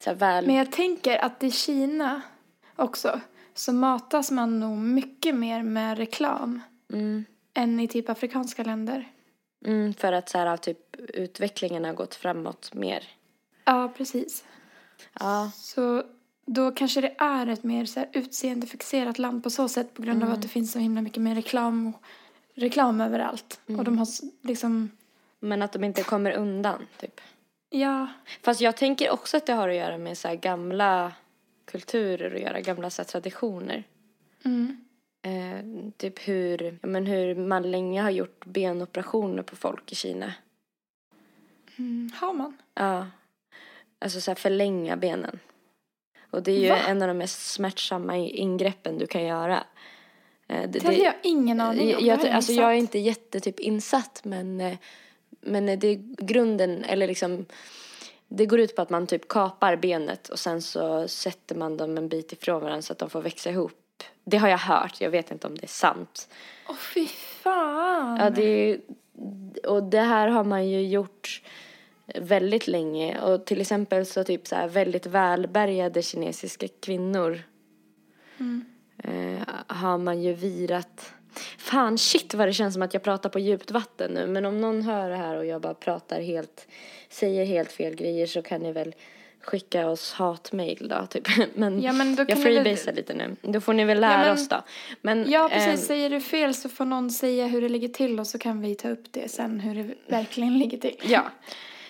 så 0.03 0.09
här 0.09 0.17
väl... 0.17 0.45
Men 0.47 0.55
jag 0.55 0.71
tänker 0.71 1.17
att 1.17 1.43
i 1.43 1.51
Kina 1.51 2.21
också 2.75 3.19
så 3.53 3.73
matas 3.73 4.31
man 4.31 4.59
nog 4.59 4.77
mycket 4.77 5.35
mer 5.35 5.63
med 5.63 5.97
reklam 5.97 6.61
Mm, 6.93 7.25
än 7.53 7.79
i 7.79 7.87
typ 7.87 8.09
afrikanska 8.09 8.63
länder. 8.63 9.07
Mm, 9.65 9.93
för 9.93 10.13
att 10.13 10.29
så 10.29 10.37
här, 10.37 10.57
typ 10.57 10.95
utvecklingen 11.13 11.85
har 11.85 11.93
gått 11.93 12.15
framåt 12.15 12.73
mer. 12.73 13.03
Ja, 13.65 13.93
precis. 13.97 14.43
Ja. 15.19 15.51
Så 15.55 16.03
då 16.45 16.71
kanske 16.71 17.01
det 17.01 17.15
är 17.17 17.47
ett 17.47 17.63
mer 17.63 17.85
så 17.85 17.99
här 17.99 18.09
utseendefixerat 18.13 19.19
land 19.19 19.43
på 19.43 19.49
så 19.49 19.67
sätt 19.67 19.93
på 19.93 20.01
grund 20.01 20.23
av 20.23 20.31
att 20.31 20.41
det 20.41 20.47
finns 20.47 20.71
så 20.71 20.79
himla 20.79 21.01
mycket 21.01 21.23
mer 21.23 21.35
reklam 21.35 21.87
och 21.87 22.01
reklam 22.53 23.01
överallt. 23.01 23.59
Och 23.77 23.83
de 23.83 23.97
har 23.97 24.07
liksom, 24.47 24.91
Men 25.39 25.61
att 25.61 25.73
de 25.73 25.83
inte 25.83 26.03
kommer 26.03 26.31
undan 26.31 26.87
typ. 26.99 27.21
ja, 27.69 28.07
Fast 28.41 28.61
jag 28.61 28.77
tänker 28.77 29.09
också 29.11 29.37
att 29.37 29.45
det 29.45 29.53
har 29.53 29.69
att 29.69 29.75
göra 29.75 29.97
med 29.97 30.17
så 30.17 30.35
gamla 30.41 31.11
kulturer 31.65 32.33
och 32.33 32.39
göra 32.39 32.61
gamla 32.61 32.89
så 32.89 33.03
traditioner. 33.03 33.83
mm, 34.45 34.84
Eh, 35.25 35.59
typ 35.97 36.27
hur, 36.27 36.79
ja, 36.81 36.87
men 36.87 37.05
hur 37.05 37.35
man 37.35 37.71
länge 37.71 38.01
har 38.01 38.09
gjort 38.09 38.45
benoperationer 38.45 39.43
på 39.43 39.55
folk 39.55 39.91
i 39.91 39.95
Kina. 39.95 40.33
mm, 41.77 42.11
har 42.15 42.33
man? 42.33 42.57
Ja. 42.73 43.07
Alltså 43.99 44.21
så 44.21 44.31
här 44.31 44.35
förlänga 44.35 44.97
benen. 44.97 45.39
Och 46.31 46.43
det 46.43 46.51
är 46.51 46.59
ju 46.59 46.69
Va? 46.69 46.77
en 46.77 47.01
av 47.01 47.07
de 47.07 47.17
mest 47.17 47.47
smärtsamma 47.53 48.17
ingreppen 48.17 48.97
du 48.97 49.07
kan 49.07 49.23
göra. 49.23 49.63
Eh, 50.47 50.69
Det 50.69 50.83
hade 50.83 50.97
jag 50.97 51.13
ingen 51.23 51.61
aning 51.61 51.89
jag, 51.89 51.99
om. 51.99 52.05
jag, 52.05 52.19
Det 52.19 52.27
här 52.27 52.35
alltså 52.35 52.51
jag 52.51 52.69
är 52.71 52.75
inte 52.75 52.99
jättetyp 52.99 53.59
insatt 53.59 54.21
men, 54.23 54.61
eh, 54.61 54.77
men 55.41 55.65
det 55.65 55.87
är 55.87 56.25
grunden, 56.25 56.83
eller 56.83 57.07
liksom 57.07 57.45
det 58.27 58.45
går 58.45 58.59
ut 58.59 58.75
på 58.75 58.81
att 58.81 58.89
man 58.89 59.07
typ 59.07 59.27
kapar 59.27 59.75
benet 59.75 60.29
och 60.29 60.39
sen 60.39 60.61
så 60.61 61.07
sätter 61.07 61.55
man 61.55 61.77
dem 61.77 61.97
en 61.97 62.09
bit 62.09 62.31
ifrån 62.31 62.61
varandra 62.61 62.81
så 62.81 62.93
att 62.93 62.99
de 62.99 63.09
får 63.09 63.21
växa 63.21 63.49
ihop 63.49 63.84
det 64.23 64.37
har 64.37 64.47
jag 64.47 64.57
hört, 64.57 65.01
jag 65.01 65.09
vet 65.09 65.31
inte 65.31 65.47
om 65.47 65.55
det 65.55 65.63
är 65.63 65.67
sant. 65.67 66.27
Åh 66.69 66.75
fy 66.75 67.07
fan. 67.07 68.17
Ja, 68.19 68.29
det 68.29 68.43
är, 68.43 68.79
och 69.67 69.83
det 69.83 70.01
här 70.01 70.27
har 70.27 70.43
man 70.43 70.69
ju 70.69 70.87
gjort 70.87 71.41
väldigt 72.15 72.67
länge. 72.67 73.21
Och 73.21 73.45
till 73.45 73.61
exempel 73.61 74.05
så 74.05 74.23
typ 74.23 74.47
så 74.47 74.55
här 74.55 74.67
väldigt 74.67 75.05
välbärgade 75.05 76.01
kinesiska 76.01 76.67
kvinnor 76.81 77.43
eh, 79.03 79.47
har 79.67 79.97
man 79.97 80.21
ju 80.21 80.33
virat. 80.33 81.13
Fan 81.57 81.97
shit 81.97 82.33
vad 82.33 82.47
det 82.47 82.53
känns 82.53 82.73
som 82.73 82.83
att 82.83 82.93
jag 82.93 83.03
pratar 83.03 83.29
på 83.29 83.39
djupt 83.39 83.71
vatten 83.71 84.11
nu. 84.11 84.27
Men 84.27 84.45
om 84.45 84.61
någon 84.61 84.81
hör 84.81 85.09
det 85.09 85.15
här 85.15 85.37
och 85.37 85.45
jag 85.45 85.61
bara 85.61 85.73
pratar 85.73 86.21
helt, 86.21 86.67
säger 87.09 87.45
helt 87.45 87.71
fel 87.71 87.95
grejer 87.95 88.27
så 88.27 88.41
kan 88.41 88.61
ni 88.61 88.71
väl 88.71 88.95
skicka 89.45 89.87
oss 89.89 90.13
hatmail 90.13 90.87
då 90.87 91.05
typ. 91.05 91.27
Men, 91.55 91.81
Ja, 91.81 91.93
men 91.93 92.15
jag 92.15 92.27
ni 92.27 92.33
väl- 92.33 92.43
freebasar 92.43 92.93
lite 92.93 93.13
nu. 93.13 93.35
Då 93.41 93.61
får 93.61 93.73
ni 93.73 93.85
väl 93.85 94.01
lära 94.01 94.17
men- 94.17 94.33
oss 94.33 94.49
då. 94.49 94.63
Men, 95.01 95.31
Ja, 95.31 95.49
precis. 95.51 95.67
ehm, 95.69 95.77
Säger 95.77 96.09
du 96.09 96.21
fel 96.21 96.53
så 96.53 96.69
får 96.69 96.85
någon 96.85 97.11
säga 97.11 97.47
hur 97.47 97.61
det 97.61 97.69
ligger 97.69 97.87
till 97.87 98.19
och 98.19 98.27
så 98.27 98.37
kan 98.37 98.61
vi 98.61 98.75
ta 98.75 98.89
upp 98.89 99.03
det 99.11 99.31
sen, 99.31 99.59
hur 99.59 99.75
det 99.83 99.95
verkligen 100.07 100.57
ligger 100.59 100.77
till. 100.77 100.95
Ja. 101.03 101.23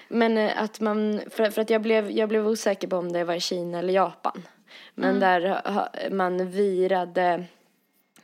Men 0.08 0.38
eh, 0.38 0.62
att 0.64 0.80
man, 0.80 1.22
för, 1.30 1.50
för 1.50 1.62
att 1.62 1.70
jag 1.70 1.82
blev, 1.82 2.12
jag 2.12 2.30
blev 2.30 2.48
osäker 2.48 2.88
på 2.88 2.98
om 2.98 3.12
det 3.12 3.24
var 3.24 3.34
i 3.34 3.40
Kina 3.40 3.80
eller 3.80 3.94
Japan. 3.94 4.48
Men 4.96 5.20
där 5.20 5.62
ha- 5.72 5.90
man 6.12 6.50
virade, 6.52 7.44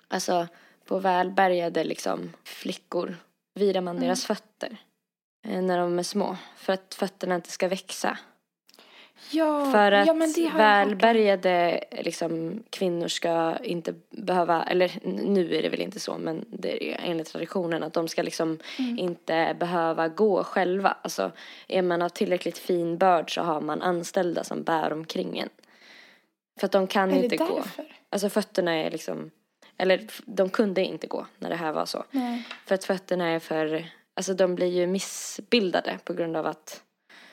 alltså 0.08 0.48
på 0.86 1.00
välbärgade 1.00 1.84
liksom 1.84 2.34
flickor, 2.44 3.16
virar 3.54 3.82
man 3.82 4.00
deras 4.00 4.26
fötter. 4.26 4.78
eh, 5.48 5.62
När 5.62 5.78
de 5.78 6.00
är 6.00 6.04
små. 6.04 6.38
För 6.58 6.74
att 6.74 6.96
fötterna 6.96 7.36
inte 7.36 7.52
ska 7.52 7.68
växa. 7.68 8.18
Ja, 9.30 9.72
För 9.72 9.92
att 9.92 10.08
ja, 10.08 10.14
välbärgade 10.58 11.84
liksom, 11.92 12.64
kvinnor 12.70 13.08
ska 13.08 13.58
inte 13.64 13.94
behöva, 14.10 14.64
eller 14.64 14.92
nu 15.24 15.56
är 15.56 15.62
det 15.62 15.70
väl 15.70 15.82
inte 15.82 16.00
så, 16.00 16.18
men 16.18 16.46
det 16.50 16.92
är 16.92 17.00
enligt 17.04 17.28
traditionen 17.28 17.84
att 17.84 17.94
de 17.94 18.08
ska 18.08 18.22
liksom 18.22 18.60
Mm. 18.80 19.00
inte 19.00 19.56
behöva 19.60 20.08
gå 20.08 20.44
själva. 20.44 20.98
Alltså 21.02 21.32
är 21.68 21.82
man 21.82 22.02
av 22.02 22.10
tillräckligt 22.10 22.58
fin 22.58 22.98
börd 22.98 23.34
så 23.36 23.42
har 23.42 23.62
man 23.62 23.82
anställda 23.82 24.44
som 24.44 24.64
bär 24.64 24.94
omkring 24.94 25.40
en. 25.40 25.50
För 26.60 26.66
att 26.66 26.72
de 26.72 26.88
kan 26.88 27.12
inte 27.12 27.38
gå. 27.38 27.56
därför? 27.56 27.86
Alltså 28.10 28.30
fötterna 28.30 28.74
är 28.76 28.92
liksom, 28.92 29.32
eller 29.78 30.08
de 30.26 30.50
kunde 30.50 30.82
inte 30.82 31.08
gå 31.08 31.26
när 31.40 31.50
det 31.50 31.56
här 31.56 31.72
var 31.72 31.86
så. 31.86 32.04
Nej. 32.12 32.44
För 32.66 32.76
att 32.76 32.84
fötterna 32.84 33.28
är 33.30 33.40
för, 33.40 33.86
alltså 34.14 34.34
de 34.34 34.56
blir 34.56 34.68
ju 34.68 34.88
missbildade 34.88 36.00
på 36.04 36.14
grund 36.14 36.38
av 36.38 36.46
att 36.46 36.84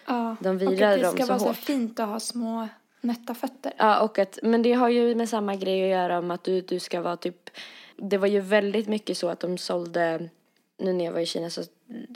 Ja. 0.08 0.36
De 0.40 0.48
och 0.48 0.62
virar 0.62 0.92
att 0.92 0.98
det 0.98 1.02
dem 1.02 1.12
ska 1.12 1.22
så 1.22 1.28
vara 1.28 1.38
så 1.38 1.46
hårt. 1.46 1.56
fint 1.56 2.00
att 2.00 2.08
ha 2.08 2.20
små 2.20 2.68
nätta 3.00 3.34
fötter. 3.34 3.72
Ja, 3.76 4.00
och 4.00 4.18
att, 4.18 4.38
men 4.42 4.62
det 4.62 4.72
har 4.72 4.88
ju 4.88 5.14
med 5.14 5.28
samma 5.28 5.56
grej 5.56 5.82
att 5.82 5.90
göra 5.90 6.18
om 6.18 6.30
att 6.30 6.44
du, 6.44 6.60
du 6.60 6.80
ska 6.80 7.00
vara 7.00 7.16
typ, 7.16 7.50
det 7.96 8.18
var 8.18 8.28
ju 8.28 8.40
väldigt 8.40 8.88
mycket 8.88 9.18
så 9.18 9.28
att 9.28 9.40
de 9.40 9.58
sålde, 9.58 10.28
nu 10.78 10.92
när 10.92 11.04
jag 11.04 11.12
var 11.12 11.20
i 11.20 11.26
Kina 11.26 11.50
så, 11.50 11.62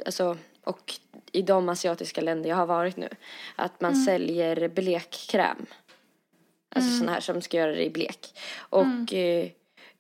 alltså, 0.07 0.37
och 0.65 0.95
i 1.33 1.43
de 1.43 1.69
asiatiska 1.69 2.21
länder 2.21 2.51
jag 2.51 2.57
har 2.57 2.67
varit 2.67 2.97
nu, 2.97 3.09
att 3.57 3.81
man 3.81 3.97
säljer 3.97 4.69
blekkräm. 4.69 5.67
Alltså 6.75 6.99
sån 6.99 7.09
här 7.09 7.21
som 7.21 7.41
ska 7.41 7.57
göra 7.57 7.73
dig 7.73 7.91
blek. 7.91 8.39
Och 8.59 9.15
eh, 9.15 9.49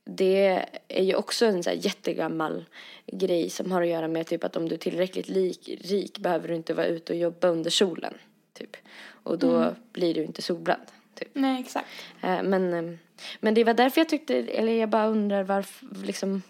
det 0.04 0.66
är 0.88 1.02
ju 1.02 1.14
också 1.14 1.46
en 1.46 1.62
så 1.62 1.70
här 1.70 1.76
jättegammal 1.76 2.64
grej 3.06 3.50
som 3.50 3.72
har 3.72 3.82
att 3.82 3.88
göra 3.88 4.08
med 4.08 4.26
typ 4.26 4.44
att 4.44 4.56
om 4.56 4.68
du 4.68 4.74
är 4.74 4.78
tillräckligt 4.78 5.28
lik, 5.28 5.68
rik 5.84 6.18
behöver 6.18 6.48
du 6.48 6.54
inte 6.54 6.74
vara 6.74 6.86
ute 6.86 7.12
och 7.12 7.18
jobba 7.18 7.48
under 7.48 7.70
solen. 7.70 8.14
Typ. 8.52 8.76
Och 9.22 9.38
då 9.38 9.74
blir 9.92 10.14
du 10.14 10.24
inte 10.24 10.42
solbränd. 10.42 10.82
Typ. 11.14 11.28
Nej, 11.32 11.60
exakt. 11.60 11.88
Eh, 12.22 12.42
Men, 12.42 12.72
eh, 12.72 12.98
men 13.40 13.54
det 13.54 13.64
var 13.64 13.74
därför 13.74 14.00
jag 14.00 14.08
tyckte, 14.08 14.34
eller 14.34 14.72
jag 14.72 14.88
bara 14.88 15.06
undrar 15.06 15.42
varför 15.42 15.86
liksom 16.04 16.42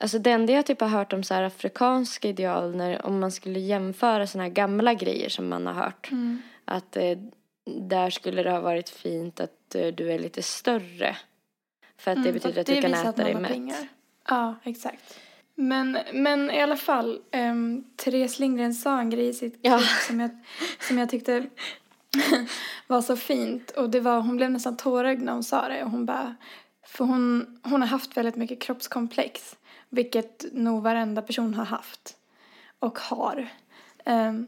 Alltså 0.00 0.18
det 0.18 0.30
enda 0.30 0.52
jag 0.52 0.66
typ 0.66 0.80
har 0.80 0.88
hört 0.88 1.12
om 1.12 1.22
så 1.22 1.34
här 1.34 1.42
afrikanska 1.42 2.28
ideal 2.28 2.76
när, 2.76 3.06
om 3.06 3.20
man 3.20 3.32
skulle 3.32 3.60
jämföra 3.60 4.26
såna 4.26 4.44
här 4.44 4.50
gamla 4.50 4.94
grejer 4.94 5.28
som 5.28 5.48
man 5.48 5.66
har 5.66 5.74
hört. 5.74 6.10
Att 6.64 6.96
eh, 6.96 7.18
där 7.64 8.10
skulle 8.10 8.42
det 8.42 8.50
ha 8.50 8.60
varit 8.60 8.88
fint 8.88 9.40
att 9.40 9.70
du 9.70 10.12
är 10.12 10.18
lite 10.18 10.42
större. 10.42 11.16
För 11.98 12.10
att 12.10 12.22
det 12.22 12.28
Mm, 12.28 12.34
betyder 12.34 12.60
att 12.60 12.66
du 12.66 12.80
kan 12.82 12.94
äta 12.94 13.12
dig 13.24 13.34
mätt. 13.34 13.50
pengar. 13.52 13.88
Ja, 14.28 14.54
exakt. 14.64 15.18
Men, 15.54 15.98
men 16.12 16.50
i 16.50 16.62
alla 16.62 16.76
fall, 16.76 17.20
um, 17.32 17.84
Therese 17.96 18.38
Lindgren 18.38 18.74
sa 18.74 19.00
en 19.00 19.10
grej 19.10 19.28
i 19.28 19.32
sitt 19.34 19.58
Ja. 19.62 19.80
som 20.08 20.20
jag, 20.20 20.30
som 20.80 20.98
jag 20.98 21.10
tyckte 21.10 21.46
var 22.86 23.02
så 23.02 23.16
fint. 23.16 23.70
Och 23.70 23.90
det 23.90 24.00
var, 24.00 24.20
hon 24.20 24.36
blev 24.36 24.50
nästan 24.50 24.76
tårögd 24.76 25.22
när 25.22 25.32
hon 25.32 25.44
sa 25.44 25.68
det. 25.68 25.84
Och 25.84 25.90
hon 25.90 26.06
bara, 26.06 26.34
för 26.86 27.04
hon, 27.04 27.58
hon 27.62 27.80
har 27.80 27.88
haft 27.88 28.16
väldigt 28.16 28.36
mycket 28.36 28.60
kroppskomplex. 28.60 29.56
Vilket 29.88 30.44
nog 30.52 30.82
varenda 30.82 31.22
person 31.22 31.54
har 31.54 31.64
haft. 31.64 32.16
Och 32.78 32.98
har. 32.98 33.48
Ehm, 34.04 34.46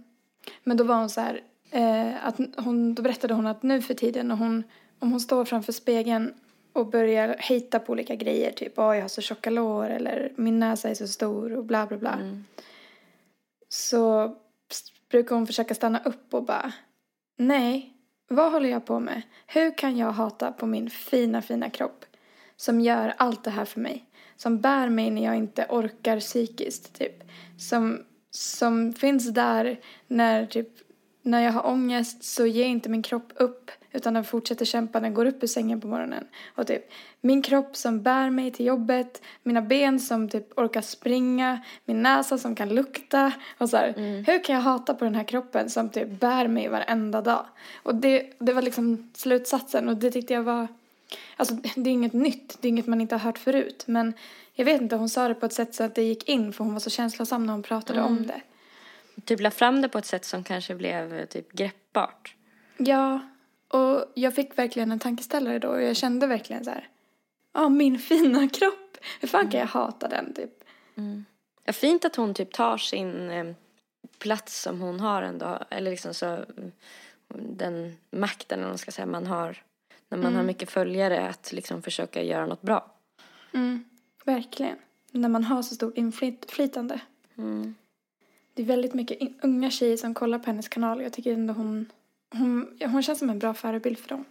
men 0.64 0.76
då 0.76 0.84
var 0.84 0.94
hon 0.96 1.10
så 1.10 1.20
här, 1.20 1.40
eh, 1.70 2.26
att 2.26 2.36
hon, 2.56 2.94
då 2.94 3.02
berättade 3.02 3.34
hon 3.34 3.46
att 3.46 3.62
nu 3.62 3.82
för 3.82 3.94
tiden, 3.94 4.30
och 4.30 4.38
hon, 4.38 4.62
om 4.98 5.10
hon 5.10 5.20
står 5.20 5.44
framför 5.44 5.72
spegeln 5.72 6.34
och 6.72 6.86
börjar 6.90 7.36
hejta 7.38 7.78
på 7.78 7.92
olika 7.92 8.14
grejer, 8.14 8.52
typ 8.52 8.78
åh 8.78 8.94
jag 8.96 9.02
har 9.02 9.08
så 9.08 9.20
tjocka 9.20 9.50
lår 9.50 9.90
eller 9.90 10.32
min 10.36 10.58
näsa 10.58 10.88
är 10.90 10.94
så 10.94 11.08
stor 11.08 11.52
och 11.56 11.64
bla 11.64 11.86
bla 11.86 11.96
bla. 11.98 12.18
Så 13.68 14.24
s- 14.70 14.92
brukar 15.10 15.34
hon 15.36 15.46
försöka 15.46 15.74
stanna 15.74 16.02
upp 16.04 16.34
och 16.34 16.44
bara, 16.44 16.72
nej, 17.38 17.92
vad 18.28 18.52
håller 18.52 18.68
jag 18.68 18.86
på 18.86 19.00
med? 19.00 19.22
Hur 19.46 19.78
kan 19.78 19.96
jag 19.96 20.12
hata 20.12 20.52
på 20.52 20.66
min 20.66 20.90
fina, 20.90 21.42
fina 21.42 21.70
kropp 21.70 22.04
som 22.56 22.80
gör 22.80 23.14
allt 23.16 23.44
det 23.44 23.50
här 23.50 23.64
för 23.64 23.80
mig? 23.80 24.04
Som 24.36 24.60
bär 24.60 24.88
mig 24.88 25.10
när 25.10 25.24
jag 25.24 25.36
inte 25.36 25.66
orkar 25.68 26.20
psykiskt, 26.20 26.98
typ. 26.98 27.22
Som, 27.58 28.04
som 28.30 28.92
finns 28.92 29.28
där 29.34 29.80
när, 30.06 30.46
typ, 30.46 30.68
när 31.22 31.40
jag 31.40 31.52
har 31.52 31.66
ångest 31.66 32.24
så 32.24 32.46
ger 32.46 32.66
inte 32.66 32.88
min 32.88 33.02
kropp 33.02 33.32
upp 33.36 33.70
utan 33.92 34.14
den 34.14 34.24
fortsätter 34.24 34.64
kämpa, 34.64 35.00
den 35.00 35.14
går 35.14 35.26
upp 35.26 35.42
ur 35.42 35.46
sängen 35.46 35.80
på 35.80 35.86
morgonen. 35.86 36.24
Och 36.54 36.66
typ, 36.66 36.90
min 37.20 37.42
kropp 37.42 37.76
som 37.76 38.02
bär 38.02 38.30
mig 38.30 38.50
till 38.50 38.66
jobbet, 38.66 39.22
mina 39.42 39.62
ben 39.62 40.00
som 40.00 40.28
typ 40.28 40.58
orkar 40.58 40.80
springa, 40.80 41.60
min 41.84 42.02
näsa 42.02 42.38
som 42.38 42.54
kan 42.54 42.68
lukta. 42.68 43.32
Och 43.58 43.70
så 43.70 43.76
här, 43.76 43.92
hur 44.26 44.44
kan 44.44 44.54
jag 44.54 44.62
hata 44.62 44.94
på 44.94 45.04
den 45.04 45.14
här 45.14 45.24
kroppen 45.24 45.70
som 45.70 45.88
typ 45.88 46.20
bär 46.20 46.48
mig 46.48 46.68
varenda 46.68 47.22
dag? 47.22 47.46
Och 47.82 47.94
det, 47.94 48.32
det 48.38 48.52
var 48.52 48.62
liksom 48.62 49.10
slutsatsen 49.14 49.88
och 49.88 49.96
det 49.96 50.10
tyckte 50.10 50.34
jag 50.34 50.42
var 50.42 50.68
Alltså 51.36 51.54
det 51.54 51.90
är 51.90 51.92
inget 51.92 52.12
nytt, 52.12 52.58
det 52.60 52.68
är 52.68 52.70
inget 52.70 52.86
man 52.86 53.00
inte 53.00 53.14
har 53.14 53.20
hört 53.20 53.38
förut. 53.38 53.84
Men 53.86 54.14
jag 54.54 54.64
vet 54.64 54.80
inte, 54.80 54.96
hon 54.96 55.08
sa 55.08 55.28
det 55.28 55.34
på 55.34 55.46
ett 55.46 55.52
sätt 55.52 55.74
så 55.74 55.84
att 55.84 55.94
det 55.94 56.02
gick 56.02 56.28
in 56.28 56.52
för 56.52 56.64
hon 56.64 56.72
var 56.72 56.80
så 56.80 56.90
känslosam 56.90 57.46
när 57.46 57.52
hon 57.52 57.62
pratade 57.62 58.00
om 58.00 58.26
det. 58.26 58.40
Typ 59.24 59.40
la 59.40 59.50
fram 59.50 59.82
det 59.82 59.88
på 59.88 59.98
ett 59.98 60.06
sätt 60.06 60.24
som 60.24 60.44
kanske 60.44 60.74
blev 60.74 61.14
eh, 61.14 61.26
typ 61.26 61.52
greppbart. 61.52 62.36
Ja, 62.76 63.20
och 63.68 64.04
jag 64.14 64.34
fick 64.34 64.58
verkligen 64.58 64.92
en 64.92 64.98
tankeställare 64.98 65.58
då 65.58 65.68
och 65.68 65.82
jag 65.82 65.96
kände 65.96 66.26
verkligen 66.26 66.64
så 66.64 66.70
här. 66.70 66.88
Ja, 67.52 67.68
min 67.68 67.98
fina 67.98 68.48
kropp. 68.52 68.98
Hur 69.20 69.28
fan 69.28 69.50
kan 69.50 69.60
jag 69.60 69.66
hata 69.66 70.08
den 70.08 70.34
typ? 70.34 70.64
Ja, 71.64 71.72
fint 71.72 72.04
att 72.04 72.16
hon 72.16 72.34
typ 72.34 72.52
tar 72.52 72.76
sin 72.76 73.30
eh, 73.30 73.54
plats 74.18 74.62
som 74.62 74.80
hon 74.80 75.00
har 75.00 75.22
ändå. 75.22 75.58
Eller 75.70 75.90
liksom 75.90 76.14
så, 76.14 76.26
mm, 76.26 76.72
den 77.28 77.96
makten, 78.10 78.58
eller 78.58 78.68
man 78.68 78.78
ska 78.78 78.90
säga, 78.90 79.06
man 79.06 79.26
har. 79.26 79.62
När 80.08 80.18
man 80.18 80.36
har 80.36 80.42
mycket 80.42 80.70
följare, 80.70 81.28
att 81.28 81.52
liksom 81.52 81.82
försöka 81.82 82.22
göra 82.22 82.46
något 82.46 82.62
bra. 82.62 82.92
Mm, 83.52 83.84
verkligen. 84.24 84.76
När 85.10 85.28
man 85.28 85.44
har 85.44 85.62
så 85.62 85.74
stort 85.74 85.96
inflytande. 85.98 87.00
Det 88.60 88.64
är 88.64 88.66
väldigt 88.66 88.94
mycket 88.94 89.18
unga 89.42 89.70
tjejer 89.70 89.96
som 89.96 90.14
kollar 90.14 90.38
på 90.38 90.46
hennes 90.46 90.68
kanal 90.68 91.02
jag 91.02 91.12
tycker 91.12 91.32
ändå 91.32 91.52
hon, 91.54 91.86
hon, 92.32 92.78
hon 92.86 93.02
känns 93.02 93.18
som 93.18 93.30
en 93.30 93.38
bra 93.38 93.54
förebild 93.54 93.98
för 93.98 94.08
dem. 94.08 94.24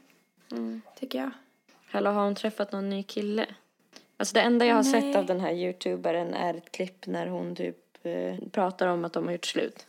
Tycker 1.00 1.20
jag. 1.20 1.32
Eller 1.92 2.12
har 2.12 2.24
hon 2.24 2.36
träffat 2.36 2.72
någon 2.72 2.90
ny 2.90 3.04
kille? 3.04 3.46
Alltså 4.18 4.34
det 4.34 4.42
enda 4.42 4.66
jag 4.66 4.76
har 4.76 4.84
Nej. 4.84 4.92
sett 5.02 5.16
av 5.16 5.26
den 5.26 5.40
här 5.40 5.54
youtuberen 5.54 6.34
är 6.34 6.54
ett 6.54 6.72
klipp 6.72 7.08
när 7.08 7.28
hon 7.28 7.56
typ 7.56 7.78
eh, 8.04 8.36
pratar 8.52 8.88
om 8.88 9.06
att 9.06 9.14
de 9.14 9.26
har 9.26 9.32
gjort 9.32 9.46
slut. 9.46 9.86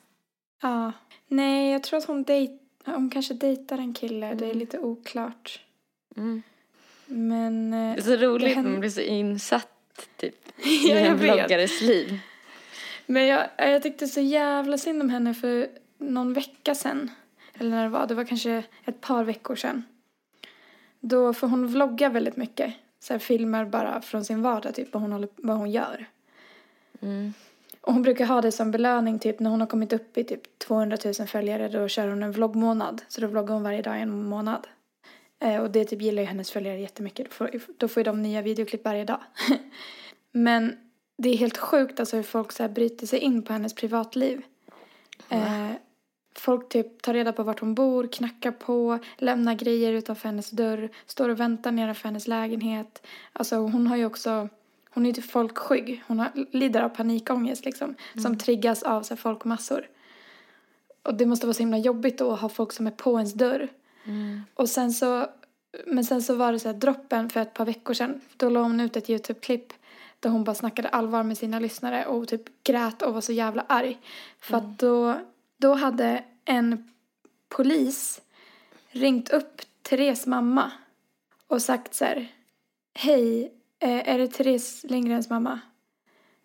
Ja. 0.62 0.92
Nej, 1.28 1.72
jag 1.72 1.82
tror 1.82 1.98
att 1.98 2.04
hon, 2.04 2.22
dejt, 2.22 2.58
hon 2.84 3.10
kanske 3.10 3.34
dejtar 3.34 3.78
en 3.78 3.94
kille. 3.94 4.34
Det 4.34 4.50
är 4.50 4.54
lite 4.54 4.78
oklart. 4.78 5.60
Mm. 6.16 6.42
Men... 7.06 7.74
eh, 7.74 7.94
Det 7.94 8.00
är 8.00 8.16
så 8.16 8.16
roligt, 8.26 8.48
Det 8.48 8.54
händer- 8.54 8.70
man 8.70 8.80
blir 8.80 8.90
så 8.90 9.00
insatt 9.00 10.08
typ 10.16 10.34
i 10.66 10.88
Ja, 10.88 10.96
en 10.96 11.18
vet. 11.18 11.20
bloggares 11.36 11.80
liv. 11.82 12.18
Men 13.10 13.26
jag, 13.26 13.48
jag 13.56 13.82
tyckte 13.82 14.06
så 14.06 14.20
jävla 14.20 14.78
synd 14.78 15.02
om 15.02 15.10
henne 15.10 15.34
för 15.34 15.68
någon 15.98 16.32
vecka 16.32 16.74
sedan. 16.74 17.10
Eller 17.54 17.70
när 17.70 17.82
det 17.82 17.88
var, 17.88 18.06
det 18.06 18.14
var 18.14 18.24
kanske 18.24 18.64
ett 18.84 19.00
par 19.00 19.24
veckor 19.24 19.56
sedan. 19.56 19.84
Då, 21.00 21.32
för 21.34 21.46
hon 21.46 21.66
vloggar 21.66 22.10
väldigt 22.10 22.36
mycket. 22.36 22.74
Så 23.00 23.12
här, 23.12 23.18
filmar 23.18 23.64
bara 23.64 24.02
från 24.02 24.24
sin 24.24 24.42
vardag, 24.42 24.74
typ 24.74 24.92
vad 24.92 25.02
hon, 25.02 25.12
håller, 25.12 25.28
vad 25.36 25.56
hon 25.56 25.70
gör. 25.70 26.06
Mm. 27.00 27.32
Och 27.80 27.92
hon 27.92 28.02
brukar 28.02 28.26
ha 28.26 28.40
det 28.40 28.52
som 28.52 28.70
belöning, 28.70 29.18
typ 29.18 29.40
när 29.40 29.50
hon 29.50 29.60
har 29.60 29.68
kommit 29.68 29.92
upp 29.92 30.18
i 30.18 30.24
typ 30.24 30.58
200 30.58 30.96
000 31.04 31.14
följare, 31.14 31.68
då 31.68 31.88
kör 31.88 32.08
hon 32.08 32.22
en 32.22 32.32
vloggmånad. 32.32 33.02
Så 33.08 33.20
då 33.20 33.26
vloggar 33.26 33.54
hon 33.54 33.62
varje 33.62 33.82
dag 33.82 33.98
i 33.98 34.00
en 34.00 34.24
månad. 34.24 34.66
Eh, 35.40 35.62
och 35.62 35.70
det 35.70 35.84
typ 35.84 36.02
gillar 36.02 36.22
ju 36.22 36.28
hennes 36.28 36.50
följare 36.50 36.80
jättemycket. 36.80 37.26
Då 37.26 37.32
får, 37.32 37.50
då 37.76 37.88
får 37.88 38.00
ju 38.00 38.04
de 38.04 38.22
nya 38.22 38.42
videoklipp 38.42 38.84
varje 38.84 39.04
dag. 39.04 39.20
Men 40.32 40.89
det 41.22 41.28
är 41.28 41.36
helt 41.36 41.58
sjukt 41.58 42.00
alltså 42.00 42.16
hur 42.16 42.22
folk 42.22 42.52
så 42.52 42.62
här 42.62 42.70
bryter 42.70 43.06
sig 43.06 43.18
in 43.18 43.42
på 43.42 43.52
hennes 43.52 43.74
privatliv. 43.74 44.42
Eh, 45.28 45.70
folk 46.34 46.68
typ 46.68 47.02
tar 47.02 47.14
reda 47.14 47.32
på 47.32 47.42
vart 47.42 47.60
hon 47.60 47.74
bor, 47.74 48.06
knackar 48.06 48.50
på, 48.52 48.98
lämnar 49.16 49.54
grejer 49.54 49.92
utanför 49.92 50.28
hennes 50.28 50.50
dörr, 50.50 50.88
står 51.06 51.28
och 51.28 51.40
väntar 51.40 51.72
nedanför 51.72 52.08
hennes 52.08 52.28
lägenhet. 52.28 53.06
Alltså 53.32 53.56
hon 53.56 53.86
har 53.86 53.96
ju 53.96 54.06
också, 54.06 54.48
hon 54.90 55.06
är 55.06 55.10
ju 55.10 55.12
typ 55.12 55.30
folkskygg. 55.30 56.02
Hon 56.06 56.18
har, 56.18 56.30
lider 56.50 56.82
av 56.82 56.88
panikångest 56.88 57.64
liksom. 57.64 57.94
Som 58.22 58.38
triggas 58.38 58.82
av 58.82 59.02
så 59.02 59.14
här, 59.14 59.16
folkmassor. 59.16 59.86
Och 61.02 61.14
det 61.14 61.26
måste 61.26 61.46
vara 61.46 61.54
så 61.54 61.62
himla 61.62 61.78
jobbigt 61.78 62.18
då 62.18 62.32
att 62.32 62.40
ha 62.40 62.48
folk 62.48 62.72
som 62.72 62.86
är 62.86 62.90
på 62.90 63.16
ens 63.16 63.34
dörr. 63.34 63.68
Och 64.54 64.68
sen 64.68 64.92
så, 64.92 65.26
men 65.86 66.04
sen 66.04 66.22
så 66.22 66.34
var 66.34 66.52
det 66.52 66.58
så 66.58 66.68
här 66.68 66.76
droppen 66.76 67.30
för 67.30 67.40
ett 67.40 67.54
par 67.54 67.64
veckor 67.64 67.94
sedan. 67.94 68.20
Då 68.36 68.48
la 68.48 68.62
hon 68.62 68.80
ut 68.80 68.96
ett 68.96 69.10
YouTube-klipp 69.10 69.72
där 70.20 70.30
hon 70.30 70.44
bara 70.44 70.54
snackade 70.54 70.88
allvar 70.88 71.22
med 71.22 71.38
sina 71.38 71.58
lyssnare 71.58 72.06
och 72.06 72.28
typ 72.28 72.62
grät 72.62 73.02
och 73.02 73.14
var 73.14 73.20
så 73.20 73.32
jävla 73.32 73.64
arg. 73.68 73.98
För 74.40 74.56
att 74.56 74.78
då, 74.78 75.20
då 75.56 75.74
hade 75.74 76.24
en 76.44 76.90
polis 77.48 78.20
ringt 78.90 79.30
upp 79.30 79.62
Therese 79.82 80.26
mamma 80.26 80.72
och 81.46 81.62
sagt 81.62 81.94
så 81.94 82.04
här. 82.04 82.32
Hej, 82.94 83.52
eh, 83.78 84.08
är 84.08 84.18
det 84.18 84.28
Therese 84.28 84.84
Lindgrens 84.84 85.30
mamma? 85.30 85.60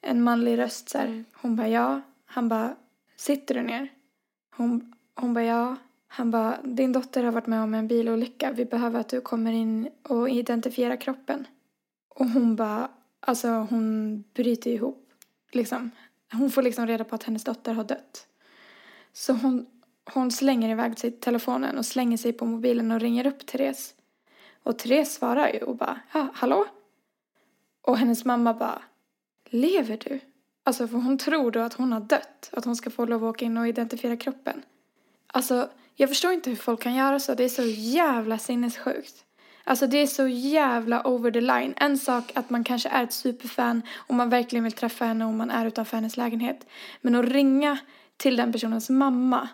En 0.01 0.23
manlig 0.23 0.57
röst 0.57 0.89
så 0.89 0.97
här. 0.97 1.23
Hon 1.33 1.55
bara 1.55 1.67
ja. 1.67 2.01
Han 2.25 2.49
bara, 2.49 2.75
sitter 3.15 3.55
du 3.55 3.61
ner? 3.61 3.89
Hon, 4.55 4.93
hon 5.15 5.33
bara 5.33 5.43
ja. 5.43 5.75
Han 6.07 6.31
bara, 6.31 6.61
din 6.63 6.91
dotter 6.91 7.23
har 7.23 7.31
varit 7.31 7.47
med 7.47 7.63
om 7.63 7.73
en 7.73 7.87
bilolycka. 7.87 8.51
Vi 8.51 8.65
behöver 8.65 8.99
att 8.99 9.09
du 9.09 9.21
kommer 9.21 9.53
in 9.53 9.89
och 10.03 10.29
identifierar 10.29 10.95
kroppen. 10.95 11.47
Och 12.09 12.29
hon 12.29 12.55
bara, 12.55 12.89
alltså 13.25 13.47
hon 13.47 14.23
bryter 14.33 14.71
ihop. 14.71 15.09
Liksom. 15.51 15.91
Hon 16.31 16.51
får 16.51 16.61
liksom 16.61 16.87
reda 16.87 17.03
på 17.03 17.15
att 17.15 17.23
hennes 17.23 17.43
dotter 17.43 17.73
har 17.73 17.83
dött. 17.83 18.27
Så 19.13 19.33
hon, 19.33 19.65
hon 20.13 20.31
slänger 20.31 20.69
iväg 20.69 20.99
sig 20.99 21.11
telefonen 21.11 21.77
och 21.77 21.85
slänger 21.85 22.17
sig 22.17 22.33
på 22.33 22.45
mobilen 22.45 22.91
och 22.91 22.99
ringer 22.99 23.27
upp 23.27 23.45
Therese. 23.45 23.93
Och 24.63 24.79
Therese 24.79 25.13
svarar 25.13 25.49
ju 25.49 25.59
och 25.59 25.75
bara, 25.75 25.99
ja, 26.13 26.27
hallå? 26.33 26.65
Och 27.81 27.97
hennes 27.97 28.25
mamma 28.25 28.53
bara, 28.53 28.81
lever 29.49 29.97
du? 29.97 30.19
Alltså 30.63 30.87
för 30.87 30.97
hon 30.97 31.17
tror 31.17 31.51
då 31.51 31.59
att 31.59 31.73
hon 31.73 31.91
har 31.91 31.99
dött. 31.99 32.49
Att 32.51 32.65
hon 32.65 32.75
ska 32.75 32.89
få 32.89 33.05
lov 33.05 33.23
att 33.23 33.35
åka 33.35 33.45
in 33.45 33.57
och 33.57 33.67
identifiera 33.67 34.17
kroppen. 34.17 34.61
Alltså, 35.27 35.69
jag 35.95 36.09
förstår 36.09 36.31
inte 36.31 36.49
hur 36.49 36.57
folk 36.57 36.81
kan 36.81 36.95
göra 36.95 37.19
så. 37.19 37.33
Det 37.33 37.43
är 37.43 37.49
så 37.49 37.63
jävla 37.65 38.37
sinnessjukt. 38.37 39.24
Alltså 39.67 39.87
det 39.87 39.97
är 39.97 40.07
så 40.07 40.27
jävla 40.27 41.07
over 41.07 41.31
the 41.31 41.41
line. 41.41 41.73
En 41.77 41.97
sak 41.97 42.31
att 42.35 42.49
man 42.49 42.63
kanske 42.63 42.89
är 42.89 43.03
ett 43.03 43.13
superfan 43.13 43.81
och 43.95 44.15
man 44.15 44.29
verkligen 44.29 44.63
vill 44.63 44.73
träffa 44.73 45.05
henne 45.05 45.25
och 45.25 45.33
man 45.33 45.51
är 45.51 45.65
utanför 45.65 45.97
hennes 45.97 46.17
lägenhet. 46.17 46.67
Men 47.01 47.15
att 47.15 47.25
ringa 47.25 47.77
till 48.17 48.35
den 48.35 48.51
personens 48.51 48.89
mamma 48.89 49.49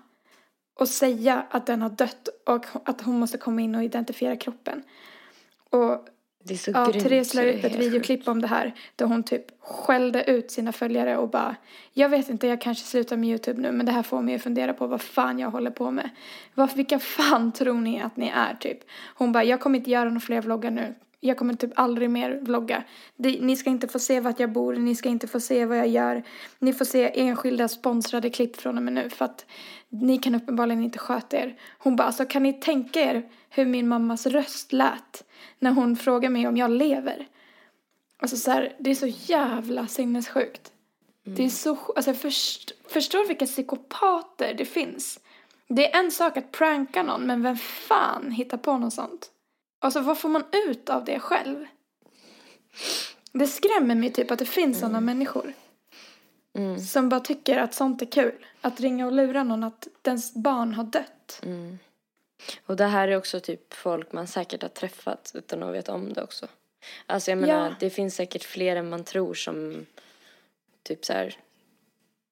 och 0.79 0.87
säga 0.87 1.45
att 1.49 1.65
den 1.65 1.81
har 1.81 1.89
dött 1.89 2.29
och 2.45 2.65
att 2.85 3.01
hon 3.01 3.19
måste 3.19 3.37
komma 3.37 3.61
in 3.61 3.75
och 3.75 3.83
identifiera 3.83 4.35
kroppen. 4.35 4.83
Och 5.69 6.07
det 6.43 6.53
är 6.53 6.57
så 6.57 6.71
Ja, 6.71 6.85
grymt. 6.85 7.03
Therese 7.03 7.33
la 7.33 7.41
ut 7.43 7.63
ett 7.63 7.75
videoklipp 7.75 8.27
om 8.27 8.41
det 8.41 8.47
här 8.47 8.73
där 8.95 9.05
hon 9.05 9.23
typ 9.23 9.45
skällde 9.61 10.23
ut 10.23 10.51
sina 10.51 10.71
följare 10.71 11.17
och 11.17 11.29
bara 11.29 11.55
Jag 11.93 12.09
vet 12.09 12.29
inte, 12.29 12.47
jag 12.47 12.61
kanske 12.61 12.83
slutar 12.85 13.17
med 13.17 13.29
YouTube 13.29 13.61
nu 13.61 13.71
men 13.71 13.85
det 13.85 13.91
här 13.91 14.03
får 14.03 14.21
mig 14.21 14.35
att 14.35 14.41
fundera 14.41 14.73
på 14.73 14.87
vad 14.87 15.01
fan 15.01 15.39
jag 15.39 15.51
håller 15.51 15.71
på 15.71 15.91
med. 15.91 16.09
Vad, 16.53 16.75
vilka 16.75 16.99
fan 16.99 17.51
tror 17.51 17.73
ni 17.81 18.01
att 18.01 18.17
ni 18.17 18.27
är 18.35 18.55
typ? 18.59 18.79
Hon 19.15 19.31
bara, 19.31 19.43
jag 19.43 19.59
kommer 19.59 19.79
inte 19.79 19.91
göra 19.91 20.05
några 20.05 20.19
fler 20.19 20.41
vloggar 20.41 20.71
nu. 20.71 20.95
Jag 21.23 21.37
kommer 21.37 21.53
typ 21.53 21.71
aldrig 21.75 22.09
mer 22.09 22.39
vlogga. 22.41 22.83
Ni 23.17 23.55
ska 23.55 23.69
inte 23.69 23.87
få 23.87 23.99
se 23.99 24.19
vart 24.19 24.39
jag 24.39 24.51
bor, 24.51 24.75
ni 24.75 24.95
ska 24.95 25.09
inte 25.09 25.27
få 25.27 25.39
se 25.39 25.65
vad 25.65 25.77
jag 25.77 25.87
gör. 25.87 26.23
Ni 26.59 26.73
får 26.73 26.85
se 26.85 27.21
enskilda 27.21 27.67
sponsrade 27.67 28.29
klipp 28.29 28.55
från 28.55 28.77
och 28.77 28.83
med 28.83 28.93
nu 28.93 29.09
för 29.09 29.25
att 29.25 29.45
ni 29.89 30.17
kan 30.17 30.35
uppenbarligen 30.35 30.83
inte 30.83 30.99
sköta 30.99 31.37
er. 31.37 31.55
Hon 31.77 31.95
bara, 31.95 32.03
alltså 32.03 32.25
kan 32.25 32.43
ni 32.43 32.53
tänka 32.53 33.01
er 33.01 33.29
hur 33.49 33.65
min 33.65 33.87
mammas 33.87 34.25
röst 34.25 34.73
lät 34.73 35.23
när 35.59 35.71
hon 35.71 35.95
frågar 35.95 36.29
mig 36.29 36.47
om 36.47 36.57
jag 36.57 36.71
lever? 36.71 37.27
Alltså 38.17 38.37
så 38.37 38.51
här, 38.51 38.75
det 38.79 38.91
är 38.91 38.95
så 38.95 39.07
jävla 39.07 39.87
sinnessjukt. 39.87 40.71
Det 41.23 41.45
är 41.45 41.49
så, 41.49 41.77
alltså 41.95 42.13
först, 42.13 42.71
förstår 42.87 43.27
vilka 43.27 43.45
psykopater 43.45 44.53
det 44.53 44.65
finns. 44.65 45.19
Det 45.67 45.93
är 45.93 45.99
en 45.99 46.11
sak 46.11 46.37
att 46.37 46.51
pranka 46.51 47.03
någon, 47.03 47.21
men 47.21 47.43
vem 47.43 47.57
fan 47.57 48.31
hittar 48.31 48.57
på 48.57 48.77
något 48.77 48.93
sånt? 48.93 49.31
Alltså 49.83 49.99
vad 50.01 50.17
får 50.17 50.29
man 50.29 50.43
ut 50.51 50.89
av 50.89 51.05
det 51.05 51.19
själv? 51.19 51.65
Det 53.31 53.47
skrämmer 53.47 53.95
mig 53.95 54.13
typ 54.13 54.31
att 54.31 54.39
det 54.39 54.45
finns 54.45 54.79
sådana 54.79 54.99
människor. 54.99 55.53
Mm. 56.53 56.79
Som 56.79 57.09
bara 57.09 57.19
tycker 57.19 57.57
att 57.57 57.73
sånt 57.73 58.01
är 58.01 58.05
kul. 58.05 58.45
Att 58.61 58.79
ringa 58.79 59.05
och 59.05 59.11
lura 59.11 59.43
någon 59.43 59.63
att 59.63 59.87
dens 60.01 60.33
barn 60.33 60.73
har 60.73 60.83
dött. 60.83 61.41
Mm. 61.43 61.79
Och 62.65 62.75
det 62.75 62.85
här 62.85 63.07
är 63.07 63.17
också 63.17 63.39
typ 63.39 63.73
folk 63.73 64.11
man 64.11 64.27
säkert 64.27 64.61
har 64.61 64.69
träffat 64.69 65.31
utan 65.33 65.63
att 65.63 65.73
veta 65.73 65.93
om 65.93 66.13
det 66.13 66.23
också. 66.23 66.47
Alltså 67.05 67.31
jag 67.31 67.37
menar, 67.37 67.65
Ja. 67.69 67.75
det 67.79 67.89
finns 67.89 68.15
säkert 68.15 68.43
fler 68.43 68.75
än 68.75 68.89
man 68.89 69.03
tror 69.03 69.33
som 69.33 69.85
typ 70.83 71.05
så 71.05 71.13
här 71.13 71.35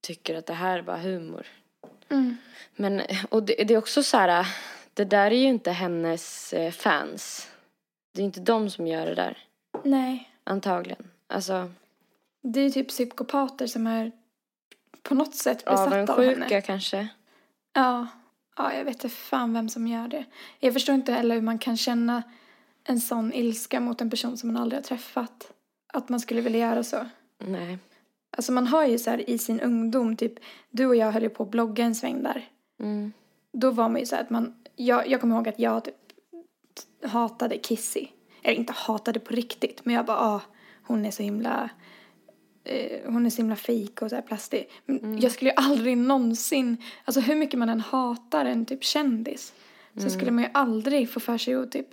tycker 0.02 0.36
att 0.36 0.46
det 0.46 0.54
här 0.54 0.78
är 0.78 0.82
bara 0.82 0.98
humor. 0.98 1.48
Mm. 2.10 2.38
Men, 2.76 3.02
och 3.30 3.44
det, 3.44 3.64
det 3.64 3.74
är 3.74 3.78
också 3.78 4.04
så 4.04 4.18
här, 4.18 4.48
det 5.00 5.06
där 5.06 5.32
är 5.32 5.36
ju 5.36 5.48
inte 5.48 5.72
hennes 5.72 6.54
eh, 6.54 6.72
fans. 6.72 7.52
Det 8.14 8.22
är 8.22 8.26
inte 8.26 8.40
de 8.40 8.70
som 8.70 8.88
gör 8.88 9.06
det 9.06 9.16
där, 9.16 9.38
Nej. 9.84 10.30
antagligen. 10.44 11.10
Alltså, 11.28 11.72
Det 12.44 12.60
är 12.60 12.70
typ 12.70 12.88
psykopater 12.90 13.68
som 13.68 13.88
är 13.88 14.12
på 15.04 15.16
något 15.16 15.36
sätt 15.36 15.66
besatta 15.66 15.84
av 15.84 15.90
henne. 15.90 16.12
avundsjuka 16.14 16.62
kanske. 16.62 17.08
Ja. 17.74 18.08
Ja, 18.58 18.74
jag 18.74 18.86
vet 18.86 18.94
inte 18.94 19.10
fan 19.10 19.54
vem 19.54 19.70
som 19.70 19.88
gör 19.88 20.08
det. 20.08 20.26
Jag 20.60 20.74
förstår 20.74 20.96
inte 20.96 21.12
heller 21.12 21.36
hur 21.36 21.42
man 21.42 21.60
kan 21.60 21.78
känna 21.78 22.24
en 22.84 23.00
sån 23.00 23.34
ilska 23.34 23.80
mot 23.80 24.02
en 24.02 24.10
person 24.10 24.38
som 24.38 24.54
man 24.54 24.62
aldrig 24.62 24.78
har 24.78 24.84
träffat. 24.84 25.52
Att 25.94 26.10
man 26.10 26.20
skulle 26.20 26.42
vilja 26.42 26.60
göra 26.60 26.84
så. 26.84 27.06
Nej. 27.38 27.78
Alltså 28.38 28.52
man 28.52 28.68
har 28.68 28.86
ju 28.86 29.00
så 29.00 29.10
här 29.10 29.30
i 29.30 29.38
sin 29.38 29.60
ungdom, 29.60 30.16
typ 30.18 30.34
du 30.70 30.86
och 30.86 30.96
jag 30.96 31.12
höll 31.12 31.24
ju 31.24 31.30
på 31.30 31.44
att 31.44 31.50
blogga 31.52 31.84
en 31.84 31.96
sväng 31.96 32.24
där. 32.24 32.50
Mm. 32.80 33.14
Då 33.54 33.72
var 33.72 33.90
man 33.90 34.00
ju 34.00 34.06
så 34.06 34.16
här 34.16 34.24
att 34.24 34.30
man, 34.30 34.56
jag, 34.76 35.08
jag 35.08 35.22
kommer 35.22 35.36
ihåg 35.36 35.48
att 35.48 35.60
jag 35.60 35.84
typ 35.84 35.96
hatade 37.04 37.58
Kissy. 37.58 38.08
Eller 38.44 38.58
inte 38.58 38.74
hatade 38.74 39.20
på 39.20 39.34
riktigt, 39.34 39.86
men 39.86 39.96
jag 39.96 40.06
bara, 40.06 40.18
ah, 40.18 40.42
hon 40.84 41.06
är 41.06 41.12
så 41.12 41.24
himla, 41.24 41.70
eh, 42.64 43.12
hon 43.12 43.26
är 43.26 43.30
så 43.30 43.38
himla 43.38 43.56
fejk 43.56 44.02
och 44.02 44.10
så 44.10 44.16
här 44.16 44.22
plastig. 44.22 44.70
Men 44.86 45.20
jag 45.20 45.32
skulle 45.32 45.50
ju 45.50 45.56
aldrig 45.56 45.98
någonsin, 45.98 46.78
alltså 47.06 47.22
hur 47.22 47.36
mycket 47.36 47.60
man 47.60 47.70
än 47.70 47.80
hatar 47.80 48.46
en 48.46 48.66
typ 48.66 48.84
kändis, 48.84 49.54
så 49.98 50.10
skulle 50.10 50.32
man 50.32 50.44
ju 50.44 50.50
aldrig 50.54 51.10
få 51.10 51.20
för 51.20 51.38
sig 51.38 51.56
att 51.56 51.72
typ 51.72 51.88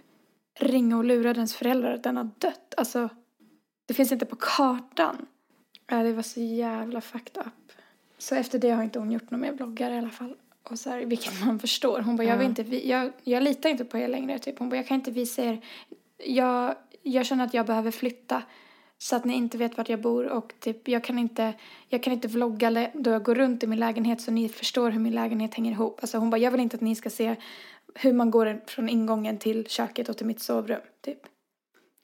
ringa 0.60 0.96
och 0.96 1.04
lura 1.04 1.34
dens 1.34 1.54
föräldrar 1.54 1.94
att 1.94 2.02
den 2.02 2.16
har 2.16 2.30
dött. 2.38 2.74
Alltså, 2.76 3.08
det 3.86 3.94
finns 3.94 4.12
inte 4.12 4.26
på 4.26 4.36
kartan. 4.36 5.26
Ja, 5.86 6.02
det 6.02 6.12
var 6.12 6.22
så 6.22 6.40
jävla 6.40 7.00
fucked 7.00 7.46
up. 7.46 7.72
Så 8.18 8.34
efter 8.34 8.58
det 8.58 8.70
har 8.70 8.82
inte 8.82 8.98
hon 8.98 9.12
gjort 9.12 9.30
någon 9.30 9.40
mer 9.40 9.52
bloggar 9.52 9.90
i 9.90 9.98
alla 9.98 10.10
fall. 10.10 10.36
Och 10.70 10.78
så 10.78 10.90
här, 10.90 10.98
vilket 11.00 11.40
man 11.44 11.58
förstår. 11.58 12.00
Hon 12.00 12.16
bara, 12.16 12.26
jag, 12.26 12.36
vill 12.36 12.46
inte, 12.46 12.62
jag, 12.88 13.12
jag 13.24 13.42
litar 13.42 13.68
inte 13.68 13.84
på 13.84 13.98
er 13.98 14.08
längre. 14.08 14.38
Typ. 14.38 14.58
Hon 14.58 14.68
bara, 14.68 14.76
jag 14.76 14.86
kan 14.86 14.94
inte 14.94 15.10
visa 15.10 15.44
er. 15.44 15.60
Jag, 16.24 16.74
jag 17.02 17.26
känner 17.26 17.44
att 17.44 17.54
jag 17.54 17.66
behöver 17.66 17.90
flytta. 17.90 18.42
Så 18.98 19.16
att 19.16 19.24
ni 19.24 19.34
inte 19.34 19.58
vet 19.58 19.76
vart 19.76 19.88
jag 19.88 20.00
bor. 20.00 20.26
Och 20.26 20.54
typ, 20.60 20.88
jag, 20.88 21.04
kan 21.04 21.18
inte, 21.18 21.54
jag 21.88 22.02
kan 22.02 22.12
inte 22.12 22.28
vlogga 22.28 22.90
då 22.94 23.10
jag 23.10 23.22
går 23.22 23.34
runt 23.34 23.62
i 23.62 23.66
min 23.66 23.78
lägenhet 23.78 24.20
så 24.20 24.30
ni 24.30 24.48
förstår 24.48 24.90
hur 24.90 25.00
min 25.00 25.14
lägenhet 25.14 25.54
hänger 25.54 25.72
ihop. 25.72 25.98
Alltså 26.00 26.18
hon 26.18 26.30
bara, 26.30 26.38
jag 26.38 26.50
vill 26.50 26.60
inte 26.60 26.76
att 26.76 26.80
ni 26.80 26.94
ska 26.94 27.10
se 27.10 27.36
hur 27.94 28.12
man 28.12 28.30
går 28.30 28.60
från 28.66 28.88
ingången 28.88 29.38
till 29.38 29.66
köket 29.66 30.08
och 30.08 30.16
till 30.16 30.26
mitt 30.26 30.40
sovrum. 30.40 30.80
Typ. 31.00 31.18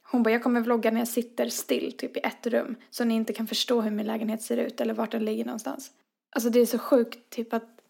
Hon 0.02 0.22
bara, 0.22 0.30
jag 0.30 0.42
kommer 0.42 0.60
vlogga 0.60 0.90
när 0.90 0.98
jag 0.98 1.08
sitter 1.08 1.48
still 1.48 1.92
typ 1.92 2.16
i 2.16 2.20
ett 2.20 2.46
rum. 2.46 2.76
Så 2.90 3.04
ni 3.04 3.14
inte 3.14 3.32
kan 3.32 3.46
förstå 3.46 3.80
hur 3.80 3.90
min 3.90 4.06
lägenhet 4.06 4.42
ser 4.42 4.56
ut 4.56 4.80
eller 4.80 4.94
vart 4.94 5.10
den 5.10 5.24
ligger 5.24 5.44
någonstans. 5.44 5.90
Alltså 6.30 6.50
det 6.50 6.60
är 6.60 6.66
så 6.66 6.78
sjukt 6.78 7.30
typ 7.30 7.52
att 7.52 7.81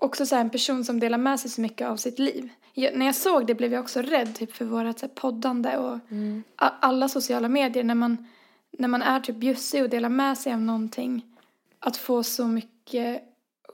också 0.00 0.26
så 0.26 0.36
en 0.36 0.50
person 0.50 0.84
som 0.84 1.00
delar 1.00 1.18
med 1.18 1.40
sig 1.40 1.50
så 1.50 1.60
mycket 1.60 1.88
av 1.88 1.96
sitt 1.96 2.18
liv. 2.18 2.48
Jag, 2.74 2.96
när 2.96 3.06
jag 3.06 3.14
såg 3.14 3.46
det 3.46 3.54
blev 3.54 3.72
jag 3.72 3.80
också 3.82 4.02
rädd 4.02 4.34
typ 4.34 4.52
för 4.52 4.64
vårat 4.64 4.98
så 4.98 5.06
här, 5.06 5.14
poddande 5.14 5.76
och 5.76 5.98
a- 6.56 6.72
alla 6.80 7.08
sociala 7.08 7.48
medier. 7.48 7.84
När 7.84 7.94
man, 7.94 8.26
när 8.78 8.88
man 8.88 9.02
är 9.02 9.20
typ 9.20 9.36
bjussig 9.36 9.82
och 9.82 9.88
delar 9.88 10.08
med 10.08 10.38
sig 10.38 10.52
av 10.52 10.60
någonting. 10.60 11.26
Att 11.78 11.96
få 11.96 12.22
så 12.22 12.46
mycket 12.46 13.22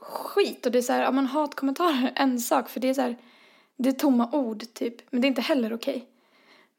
skit. 0.01 0.65
Och 0.65 0.71
det 0.71 0.77
är 0.77 0.81
så 0.81 0.93
här, 0.93 1.01
ja, 1.03 1.11
man 1.11 1.25
hatkommentarer 1.25 2.11
en 2.15 2.39
sak 2.39 2.69
för 2.69 2.79
det 2.79 2.89
är 2.89 2.93
så 2.93 3.01
här, 3.01 3.15
det 3.77 3.89
är 3.89 3.93
tomma 3.93 4.29
ord 4.31 4.63
typ. 4.73 5.11
Men 5.11 5.21
det 5.21 5.25
är 5.25 5.29
inte 5.29 5.41
heller 5.41 5.73
okej. 5.73 6.05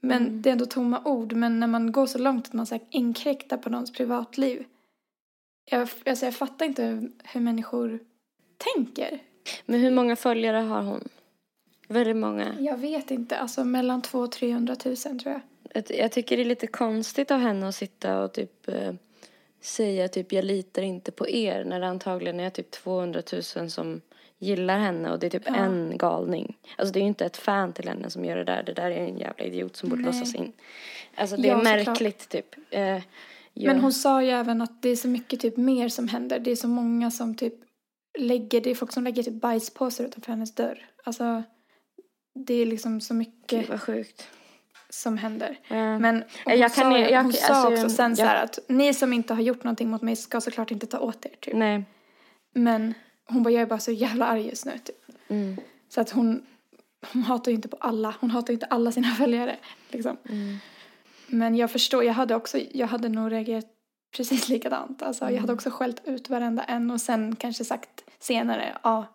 Men 0.01 0.43
det 0.43 0.51
är 0.51 0.53
ändå 0.53 0.67
tomma 0.67 1.03
ord. 1.05 1.33
Men 1.33 1.61
när 1.61 1.67
man 1.67 1.93
går 1.93 2.07
så 2.07 2.19
långt 2.19 2.47
att 2.47 2.53
man 2.53 2.67
så 2.67 2.75
här, 2.75 2.85
inkräktar 2.91 3.57
på 3.57 3.71
någons 3.71 3.93
privatliv. 3.93 4.65
Jag, 5.71 5.89
alltså, 6.07 6.25
jag 6.25 6.35
fattar 6.35 6.67
inte 6.67 6.85
hur, 6.85 7.13
hur 7.25 7.41
människor 7.41 8.01
tänker. 8.57 9.23
Men 9.67 9.81
hur 9.81 9.91
många 9.91 10.17
följare 10.17 10.57
har 10.57 10.83
hon? 10.83 11.09
Väldigt 11.89 12.17
många. 12.17 12.55
Jag 12.61 12.77
vet 12.77 13.11
inte, 13.11 13.39
alltså 13.39 13.65
mellan 13.65 14.03
200 14.03 14.25
och 14.27 14.33
300 14.33 14.77
000 14.85 14.97
tror 14.97 15.21
jag. 15.25 15.41
Jag, 15.75 15.85
jag 15.99 16.13
tycker 16.13 16.37
det 16.37 16.43
är 16.43 16.45
lite 16.45 16.67
konstigt 16.67 17.31
av 17.31 17.39
henne 17.39 17.69
att 17.69 17.75
sitta 17.75 18.23
och 18.25 18.33
typ 18.33 18.69
eh, 18.69 18.93
säga 19.61 20.09
typ 20.09 20.33
jag 20.33 20.45
litar 20.45 20.83
inte 20.83 21.13
på 21.13 21.29
er 21.29 21.65
när 21.65 21.81
det 21.81 21.87
antagligen 21.89 22.41
är 22.41 22.51
typ 22.51 22.71
200 22.71 23.23
000 23.57 23.71
som 23.71 24.01
gillar 24.39 24.79
henne 24.79 25.11
och 25.11 25.19
det 25.19 25.27
är 25.27 25.31
typ 25.31 25.43
Ja. 25.47 25.57
en 25.57 25.93
galning. 25.99 26.57
Alltså 26.79 26.93
det 26.93 26.99
är 26.99 27.03
ju 27.03 27.09
inte 27.09 27.27
ett 27.27 27.37
fan 27.37 27.73
till 27.73 27.89
henne 27.89 28.11
som 28.11 28.25
gör 28.25 28.37
det 28.37 28.45
där. 28.45 28.63
Det 28.63 28.73
där 28.73 28.91
är 28.91 29.07
en 29.07 29.19
jävla 29.19 29.45
idiot 29.45 29.77
som 29.77 29.89
borde 29.89 30.03
Nej. 30.03 30.13
låsas 30.13 30.35
in. 30.35 30.53
Alltså 31.15 31.37
det 31.37 31.49
är 31.49 31.53
Ja, 31.53 31.59
såklart. 31.59 31.87
märkligt 31.87 32.29
typ. 32.29 32.55
Eh. 32.71 32.99
Men 33.55 33.81
hon 33.81 33.93
sa 33.93 34.23
ju 34.23 34.31
även 34.31 34.63
att 34.63 34.83
det 34.83 34.89
är 34.89 34.97
så 34.97 35.09
mycket 35.09 35.41
typ 35.41 35.57
mer 35.57 35.89
som 35.89 36.09
händer. 36.09 36.39
Det 36.39 36.51
är 36.51 36.57
så 36.57 36.69
många 36.69 37.11
som 37.11 37.35
typ 37.35 37.55
lägger, 38.19 38.61
det 38.61 38.71
är 38.71 38.75
folk 38.75 38.93
som 38.93 39.05
lägger 39.05 39.23
typ 39.23 39.35
bajspåsar 39.41 40.05
utanför 40.05 40.33
hennes 40.33 40.55
dörr. 40.55 40.87
Alltså 41.05 41.43
det 42.35 42.55
är 42.55 42.67
liksom 42.67 43.01
så 43.01 43.15
mycket 43.15 43.51
Gud 43.61 43.69
vad 43.69 43.83
sjukt. 43.83 44.29
som 44.91 45.19
händer. 45.19 45.59
Ja. 45.69 45.99
Men 45.99 46.17
Ja, 46.17 46.23
hon, 46.45 46.59
jag 46.59 46.75
kan- 46.75 46.93
sa, 46.93 46.99
jag- 46.99 47.23
hon 47.23 47.33
sa 47.33 47.55
alltså, 47.55 47.85
också 47.85 47.97
sen 47.97 48.17
så 48.17 48.23
jag- 48.23 48.27
här 48.29 48.45
att 48.45 48.59
ni 48.69 48.95
som 48.95 49.13
inte 49.13 49.35
har 49.35 49.43
gjort 49.43 49.65
någonting 49.65 49.91
mot 49.91 50.03
mig 50.03 50.17
ska 50.17 50.41
såklart 50.41 50.71
inte 50.71 50.87
ta 50.87 50.99
åt 50.99 51.27
er 51.27 51.31
typ. 51.41 51.55
Nej. 51.55 51.85
Men 52.55 52.95
hon 53.29 53.43
bara, 53.43 53.51
jag 53.51 53.63
är 53.63 53.67
bara 53.67 53.79
så 53.79 53.93
jävla 53.93 54.27
arg 54.27 54.47
just 54.49 54.67
nu 54.67 54.73
typ. 54.85 54.97
Mm. 55.29 55.57
Så 55.89 56.01
att 56.01 56.11
hon, 56.11 56.47
hon 57.13 57.23
hatar 57.23 57.51
ju 57.51 57.57
inte 57.57 57.69
på 57.69 57.77
alla. 57.81 58.15
Hon 58.21 58.31
hatar 58.31 58.49
ju 58.49 58.55
inte 58.55 58.67
alla 58.67 58.93
sina 58.93 59.09
följare. 59.15 59.57
Liksom. 59.91 60.17
Mm. 60.29 60.57
Men 61.27 61.57
jag 61.57 61.71
förstår, 61.71 62.05
jag 62.05 62.13
hade 62.13 62.35
också, 62.35 62.59
jag 62.73 62.87
hade 62.87 63.09
nog 63.09 63.33
reagerat 63.33 63.67
precis 64.17 64.49
likadant. 64.49 65.03
Alltså 65.03 65.25
jag 65.25 65.31
Mm. 65.31 65.41
hade 65.41 65.53
också 65.53 65.71
skällt 65.71 66.01
ut 66.05 66.29
varenda 66.31 66.63
en 66.65 66.91
och 66.91 67.01
sen 67.01 67.37
kanske 67.37 67.65
sagt 67.65 68.05
senare, 68.19 68.79
ja, 68.83 69.07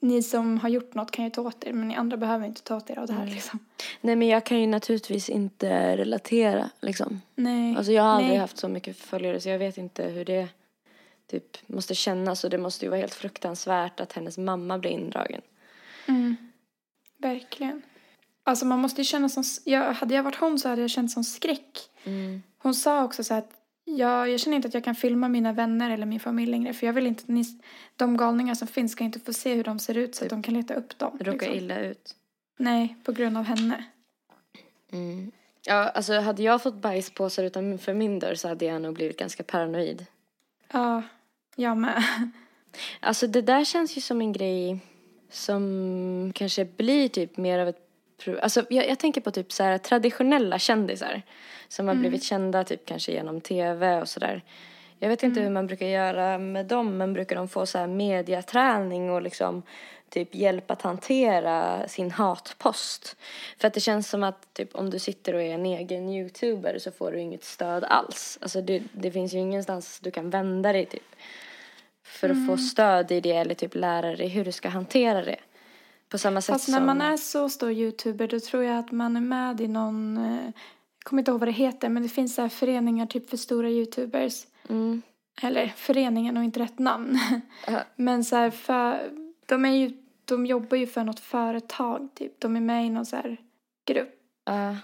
ni 0.00 0.22
som 0.22 0.58
har 0.58 0.68
gjort 0.68 0.94
något 0.94 1.10
kan 1.10 1.24
ju 1.24 1.30
ta 1.30 1.42
åt 1.42 1.64
er 1.64 1.72
men 1.72 1.88
ni 1.88 1.94
andra 1.94 2.16
behöver 2.16 2.46
inte 2.46 2.62
ta 2.62 2.76
åt 2.76 2.90
er 2.90 2.98
av 2.98 3.06
det 3.06 3.12
här 3.12 3.22
Mm. 3.22 3.34
liksom. 3.34 3.58
Nej 4.00 4.16
men 4.16 4.28
jag 4.28 4.46
kan 4.46 4.60
ju 4.60 4.66
naturligtvis 4.66 5.28
inte 5.28 5.96
relatera 5.96 6.70
liksom. 6.80 7.20
Nej. 7.34 7.76
Alltså 7.76 7.92
jag 7.92 8.02
har 8.02 8.10
aldrig 8.10 8.28
Nej. 8.30 8.38
haft 8.38 8.58
så 8.58 8.68
mycket 8.68 8.96
följare 8.96 9.40
så 9.40 9.48
jag 9.48 9.58
vet 9.58 9.78
inte 9.78 10.04
hur 10.04 10.24
det 10.24 10.48
typ 11.30 11.68
måste 11.68 11.94
kännas 11.94 12.44
och 12.44 12.50
det 12.50 12.58
måste 12.58 12.84
ju 12.84 12.88
vara 12.88 13.00
helt 13.00 13.14
fruktansvärt 13.14 14.00
att 14.00 14.12
hennes 14.12 14.38
mamma 14.38 14.78
blir 14.78 14.90
indragen. 14.90 15.40
Mm. 16.06 16.36
Verkligen. 17.18 17.82
Alltså 18.44 18.64
man 18.64 18.78
måste 18.78 19.00
ju 19.00 19.04
känna 19.04 19.28
som, 19.28 19.44
jag, 19.64 19.92
hade 19.92 20.14
jag 20.14 20.22
varit 20.22 20.36
hon 20.40 20.58
så 20.58 20.68
hade 20.68 20.80
jag 20.82 20.90
känt 20.90 21.10
som 21.10 21.24
skräck. 21.24 21.78
Mm. 22.04 22.42
Hon 22.58 22.74
sa 22.74 23.04
också 23.04 23.24
så 23.24 23.34
här 23.34 23.38
att 23.40 23.50
jag, 23.84 24.30
jag 24.30 24.40
känner 24.40 24.56
inte 24.56 24.68
att 24.68 24.74
jag 24.74 24.84
kan 24.84 24.94
filma 24.94 25.28
mina 25.28 25.52
vänner 25.52 25.90
eller 25.90 26.06
min 26.06 26.20
familj 26.20 26.50
längre 26.50 26.72
för 26.72 26.86
jag 26.86 26.92
vill 26.92 27.06
inte 27.06 27.22
att 27.22 27.28
ni, 27.28 27.44
de 27.96 28.16
galningar 28.16 28.54
som 28.54 28.68
finns 28.68 28.92
ska 28.92 29.04
inte 29.04 29.20
få 29.20 29.32
se 29.32 29.54
hur 29.54 29.64
de 29.64 29.78
ser 29.78 29.96
ut 29.96 30.14
så 30.14 30.24
att 30.24 30.30
de 30.30 30.42
kan 30.42 30.54
leta 30.54 30.74
upp 30.74 30.98
dem. 30.98 31.18
Råkar 31.20 31.32
liksom. 31.32 31.54
illa 31.54 31.80
ut. 31.80 32.16
Nej, 32.56 32.96
på 33.04 33.12
grund 33.12 33.38
av 33.38 33.44
henne. 33.44 33.84
Mm. 34.92 35.32
Ja, 35.66 35.88
alltså 35.88 36.20
hade 36.20 36.42
jag 36.42 36.62
fått 36.62 36.74
bajspåsar 36.74 37.44
utanför 37.44 37.94
min 37.94 38.18
dörr 38.18 38.34
så 38.34 38.48
hade 38.48 38.64
jag 38.64 38.82
nog 38.82 38.94
blivit 38.94 39.18
ganska 39.18 39.42
paranoid. 39.42 40.06
Ja, 40.72 41.02
jag 41.56 41.76
med. 41.76 42.04
Alltså 43.00 43.26
det 43.26 43.42
där 43.42 43.64
känns 43.64 43.96
ju 43.96 44.00
som 44.00 44.20
en 44.20 44.32
grej 44.32 44.78
som 45.30 46.32
kanske 46.34 46.64
blir 46.64 47.08
typ 47.08 47.36
mer 47.36 47.58
av 47.58 47.68
ett 47.68 47.81
Alltså 48.42 48.64
jag, 48.70 48.88
jag 48.88 48.98
tänker 48.98 49.20
på 49.20 49.30
typ 49.30 49.52
så 49.52 49.62
här 49.62 49.78
traditionella 49.78 50.58
kändisar 50.58 51.22
som 51.68 51.88
har 51.88 51.94
blivit 51.94 52.22
kända 52.22 52.64
typ 52.64 52.86
kanske 52.86 53.12
genom 53.12 53.40
tv 53.40 54.00
och 54.00 54.08
sådär. 54.08 54.42
Jag 54.98 55.08
vet 55.08 55.22
inte 55.22 55.40
hur 55.40 55.50
man 55.50 55.66
brukar 55.66 55.86
göra 55.86 56.38
med 56.38 56.66
dem 56.66 56.98
men 56.98 57.12
brukar 57.12 57.36
de 57.36 57.48
få 57.48 57.66
så 57.66 57.78
här 57.78 57.86
mediaträning 57.86 59.10
och 59.10 59.22
liksom 59.22 59.62
typ 60.08 60.34
hjälp 60.34 60.70
att 60.70 60.82
hantera 60.82 61.88
sin 61.88 62.10
hatpost. 62.10 63.16
För 63.58 63.68
att 63.68 63.74
det 63.74 63.80
känns 63.80 64.08
som 64.08 64.22
att 64.22 64.54
typ 64.54 64.74
om 64.74 64.90
du 64.90 64.98
sitter 64.98 65.34
och 65.34 65.42
är 65.42 65.54
en 65.54 65.66
egen 65.66 66.08
youtuber 66.08 66.78
så 66.78 66.90
får 66.90 67.12
du 67.12 67.20
inget 67.20 67.44
stöd 67.44 67.84
alls. 67.84 68.38
Alltså 68.40 68.62
det, 68.62 68.82
det 68.92 69.10
finns 69.10 69.34
ju 69.34 69.38
ingenstans 69.38 70.00
du 70.00 70.10
kan 70.10 70.30
vända 70.30 70.72
dig 70.72 70.86
typ 70.86 71.16
för 72.04 72.28
att 72.28 72.46
få 72.46 72.56
stöd 72.56 73.12
i 73.12 73.20
det 73.20 73.32
eller 73.32 73.54
typ 73.54 73.74
lära 73.74 74.16
dig 74.16 74.28
hur 74.28 74.44
du 74.44 74.52
ska 74.52 74.68
hantera 74.68 75.24
det. 75.24 75.40
På 76.12 76.18
samma 76.18 76.40
sätt 76.40 76.52
Fast 76.52 76.68
när 76.68 76.78
som... 76.78 76.86
man 76.86 77.00
är 77.00 77.16
så 77.16 77.48
stor 77.48 77.70
youtuber 77.70 78.28
då 78.28 78.40
tror 78.40 78.62
jag 78.62 78.78
att 78.78 78.92
man 78.92 79.16
är 79.16 79.20
med 79.20 79.60
i 79.60 79.68
någon, 79.68 80.16
eh, 80.16 80.44
jag 80.44 81.04
kommer 81.04 81.20
inte 81.20 81.30
ihåg 81.30 81.40
vad 81.40 81.48
det 81.48 81.52
heter, 81.52 81.88
men 81.88 82.02
det 82.02 82.08
finns 82.08 82.34
så 82.34 82.42
här 82.42 82.48
föreningar 82.48 83.06
typ 83.06 83.30
för 83.30 83.36
stora 83.36 83.70
youtubers. 83.70 84.46
Mm. 84.68 85.02
Eller 85.42 85.68
föreningen 85.68 86.36
och 86.36 86.44
inte 86.44 86.60
rätt 86.60 86.78
namn. 86.78 87.18
Ja. 87.66 87.80
Men 87.96 88.24
så 88.24 88.36
här 88.36 88.50
för, 88.50 89.10
de 89.46 89.64
är 89.64 89.70
ju, 89.70 89.92
de 90.24 90.46
jobbar 90.46 90.76
ju 90.76 90.86
för 90.86 91.04
något 91.04 91.20
företag 91.20 92.08
typ. 92.14 92.40
De 92.40 92.56
är 92.56 92.60
med 92.60 92.86
i 92.86 92.90
någon 92.90 93.06
så 93.06 93.16
här 93.16 93.36
grupp. 93.86 94.14
Ja. 94.44 94.76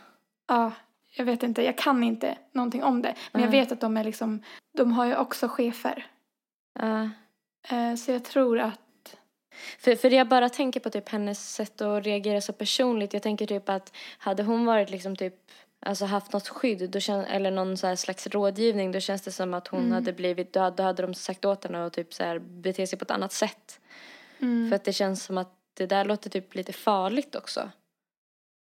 Ja, 0.46 0.72
jag 1.16 1.24
vet 1.24 1.42
inte, 1.42 1.62
jag 1.62 1.78
kan 1.78 2.04
inte 2.04 2.38
någonting 2.52 2.82
om 2.82 3.02
det. 3.02 3.14
Men 3.32 3.42
jag 3.42 3.50
Nej. 3.50 3.60
vet 3.60 3.72
att 3.72 3.80
de 3.80 3.96
är 3.96 4.04
liksom, 4.04 4.42
de 4.76 4.92
har 4.92 5.04
ju 5.04 5.16
också 5.16 5.48
chefer. 5.48 6.06
Eh, 7.68 7.94
Så 7.94 8.10
jag 8.10 8.24
tror 8.24 8.58
att, 8.58 8.80
För, 9.78 9.96
för 9.96 10.10
jag 10.10 10.28
bara 10.28 10.48
tänker 10.48 10.80
på 10.80 10.90
typ 10.90 11.08
hennes 11.08 11.54
sätt 11.54 11.80
att 11.80 12.06
reagera 12.06 12.40
så 12.40 12.52
personligt. 12.52 13.12
Jag 13.12 13.22
tänker 13.22 13.46
typ 13.46 13.68
att 13.68 13.92
hade 14.18 14.42
hon 14.42 14.66
varit 14.66 14.90
liksom 14.90 15.16
typ 15.16 15.34
Alltså 15.80 16.04
haft 16.04 16.32
något 16.32 16.48
skydd 16.48 16.90
då 16.90 17.00
kän, 17.00 17.24
eller 17.24 17.50
någon 17.50 17.76
så 17.76 17.96
slags 17.96 18.26
rådgivning 18.26 18.92
då 18.92 19.00
känns 19.00 19.22
det 19.22 19.32
som 19.32 19.54
att 19.54 19.68
hon 19.68 19.92
hade 19.92 20.12
blivit, 20.12 20.52
då 20.52 20.60
hade, 20.60 20.76
då 20.76 20.82
hade 20.82 21.02
de 21.02 21.14
sagt 21.14 21.44
åt 21.44 21.64
henne 21.64 21.86
att 21.86 21.92
typ 21.92 22.14
så 22.14 22.24
här 22.24 22.38
bete 22.38 22.86
sig 22.86 22.98
på 22.98 23.02
ett 23.02 23.10
annat 23.10 23.32
sätt. 23.32 23.80
mm, 24.38 24.68
För 24.70 24.76
att 24.76 24.84
det 24.84 24.92
känns 24.92 25.24
som 25.24 25.38
att 25.38 25.52
det 25.74 25.86
där 25.86 26.04
låter 26.04 26.30
typ 26.30 26.54
lite 26.54 26.72
farligt 26.72 27.34
också. 27.34 27.70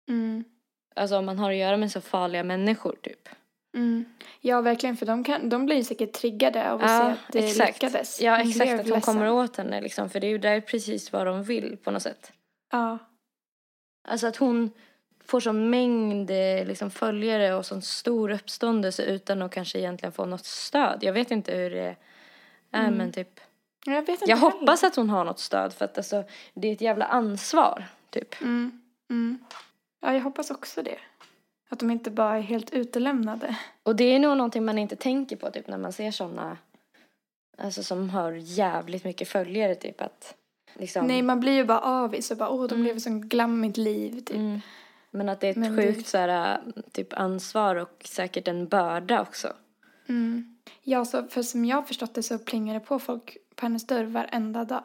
mm, 0.07 0.43
Alltså 0.95 1.17
om 1.17 1.25
man 1.25 1.39
har 1.39 1.51
att 1.51 1.57
göra 1.57 1.77
med 1.77 1.91
så 1.91 2.01
farliga 2.01 2.43
människor 2.43 2.95
typ. 3.01 3.29
Mm. 3.75 4.05
Ja, 4.41 4.61
verkligen, 4.61 4.97
för 4.97 5.05
de, 5.05 5.23
kan, 5.23 5.49
de 5.49 5.65
blir 5.65 5.83
säkert 5.83 6.13
triggade 6.13 6.71
av 6.71 6.81
att 6.83 6.89
se 6.89 6.95
att 6.95 7.31
det 7.31 7.67
lyckades. 7.67 8.21
Ja, 8.21 8.37
De 8.37 8.49
exakt. 8.49 8.71
Att 8.71 8.77
hon 8.77 8.85
ledsen. 8.85 9.01
kommer 9.01 9.31
åt 9.31 9.57
henne 9.57 9.81
liksom. 9.81 10.09
För 10.09 10.19
det 10.19 10.27
är 10.27 10.31
ju 10.31 10.37
där 10.37 10.61
precis 10.61 11.11
vad 11.11 11.25
de 11.27 11.43
vill 11.43 11.77
på 11.83 11.91
något 11.91 12.03
sätt. 12.03 12.31
Ja, 12.71 12.97
Alltså 14.07 14.27
att 14.27 14.35
hon 14.37 14.71
får 15.25 15.39
sån 15.39 15.69
mängd 15.69 16.29
liksom, 16.67 16.91
följare 16.91 17.53
och 17.53 17.65
sån 17.65 17.81
stor 17.81 18.31
uppståndelse 18.31 19.03
utan 19.03 19.41
att 19.41 19.51
kanske 19.51 19.79
egentligen 19.79 20.13
få 20.13 20.25
något 20.25 20.45
stöd. 20.45 20.99
Jag 21.01 21.13
vet 21.13 21.31
inte 21.31 21.55
hur 21.55 21.69
det 21.69 21.95
är 22.71 22.91
men 22.91 23.11
typ. 23.11 23.39
jag 23.85 24.01
vet 24.01 24.09
inte 24.09 24.25
Jag 24.29 24.37
heller. 24.37 24.51
hoppas 24.51 24.83
att 24.83 24.95
hon 24.95 25.09
har 25.09 25.23
något 25.25 25.39
stöd 25.39 25.73
för 25.73 25.85
att 25.85 25.97
alltså, 25.97 26.23
det 26.53 26.67
är 26.67 26.73
ett 26.73 26.81
jävla 26.81 27.05
ansvar 27.05 27.85
typ. 28.09 28.41
Mm, 28.41 28.81
mm. 29.09 29.37
Ja, 30.01 30.13
jag 30.13 30.21
hoppas 30.21 30.51
också 30.51 30.83
det. 30.83 30.97
Att 31.69 31.79
de 31.79 31.91
inte 31.91 32.11
bara 32.11 32.37
är 32.37 32.41
helt 32.41 32.73
utelämnade. 32.73 33.57
Och 33.83 33.95
det 33.95 34.03
är 34.03 34.19
nog 34.19 34.37
någonting 34.37 34.65
man 34.65 34.77
inte 34.77 34.95
tänker 34.95 35.35
på 35.35 35.51
typ 35.51 35.67
när 35.67 35.77
man 35.77 35.93
ser 35.93 36.11
såna 36.11 36.57
alltså 37.57 37.83
som 37.83 38.09
har 38.09 38.31
jävligt 38.31 39.03
mycket 39.03 39.27
följare 39.27 39.75
typ 39.75 40.01
att 40.01 40.35
liksom. 40.73 41.07
Nej, 41.07 41.21
man 41.21 41.39
blir 41.39 41.53
ju 41.53 41.65
bara 41.65 41.79
avis 41.79 42.31
och 42.31 42.37
bara 42.37 42.49
åh, 42.49 42.67
de 42.67 42.83
lever 42.83 42.99
som 42.99 43.29
glammigt 43.29 43.77
liv 43.77 44.19
typ. 44.19 44.35
Mm. 44.35 44.59
Men 45.11 45.29
att 45.29 45.39
det 45.41 45.47
är 45.47 45.51
ett 45.51 45.57
Men 45.57 45.75
det- 45.75 45.83
sjukt 45.93 46.07
så 46.07 46.17
här, 46.17 46.61
typ 46.91 47.13
ansvar 47.13 47.75
och 47.75 48.01
säkert 48.05 48.47
en 48.47 48.67
börda 48.67 49.21
också. 49.21 49.53
Mm. 50.09 50.57
Ja, 50.81 51.05
så, 51.05 51.27
för 51.27 51.43
som 51.43 51.65
jag 51.65 51.75
har 51.77 51.83
förstått 51.83 52.13
det 52.13 52.23
så 52.23 52.39
plingar 52.39 52.73
det 52.73 52.79
på 52.79 52.99
folk 52.99 53.37
på 53.55 53.65
hennes 53.65 53.87
dörr 53.87 54.03
varenda 54.03 54.65
dag. 54.65 54.83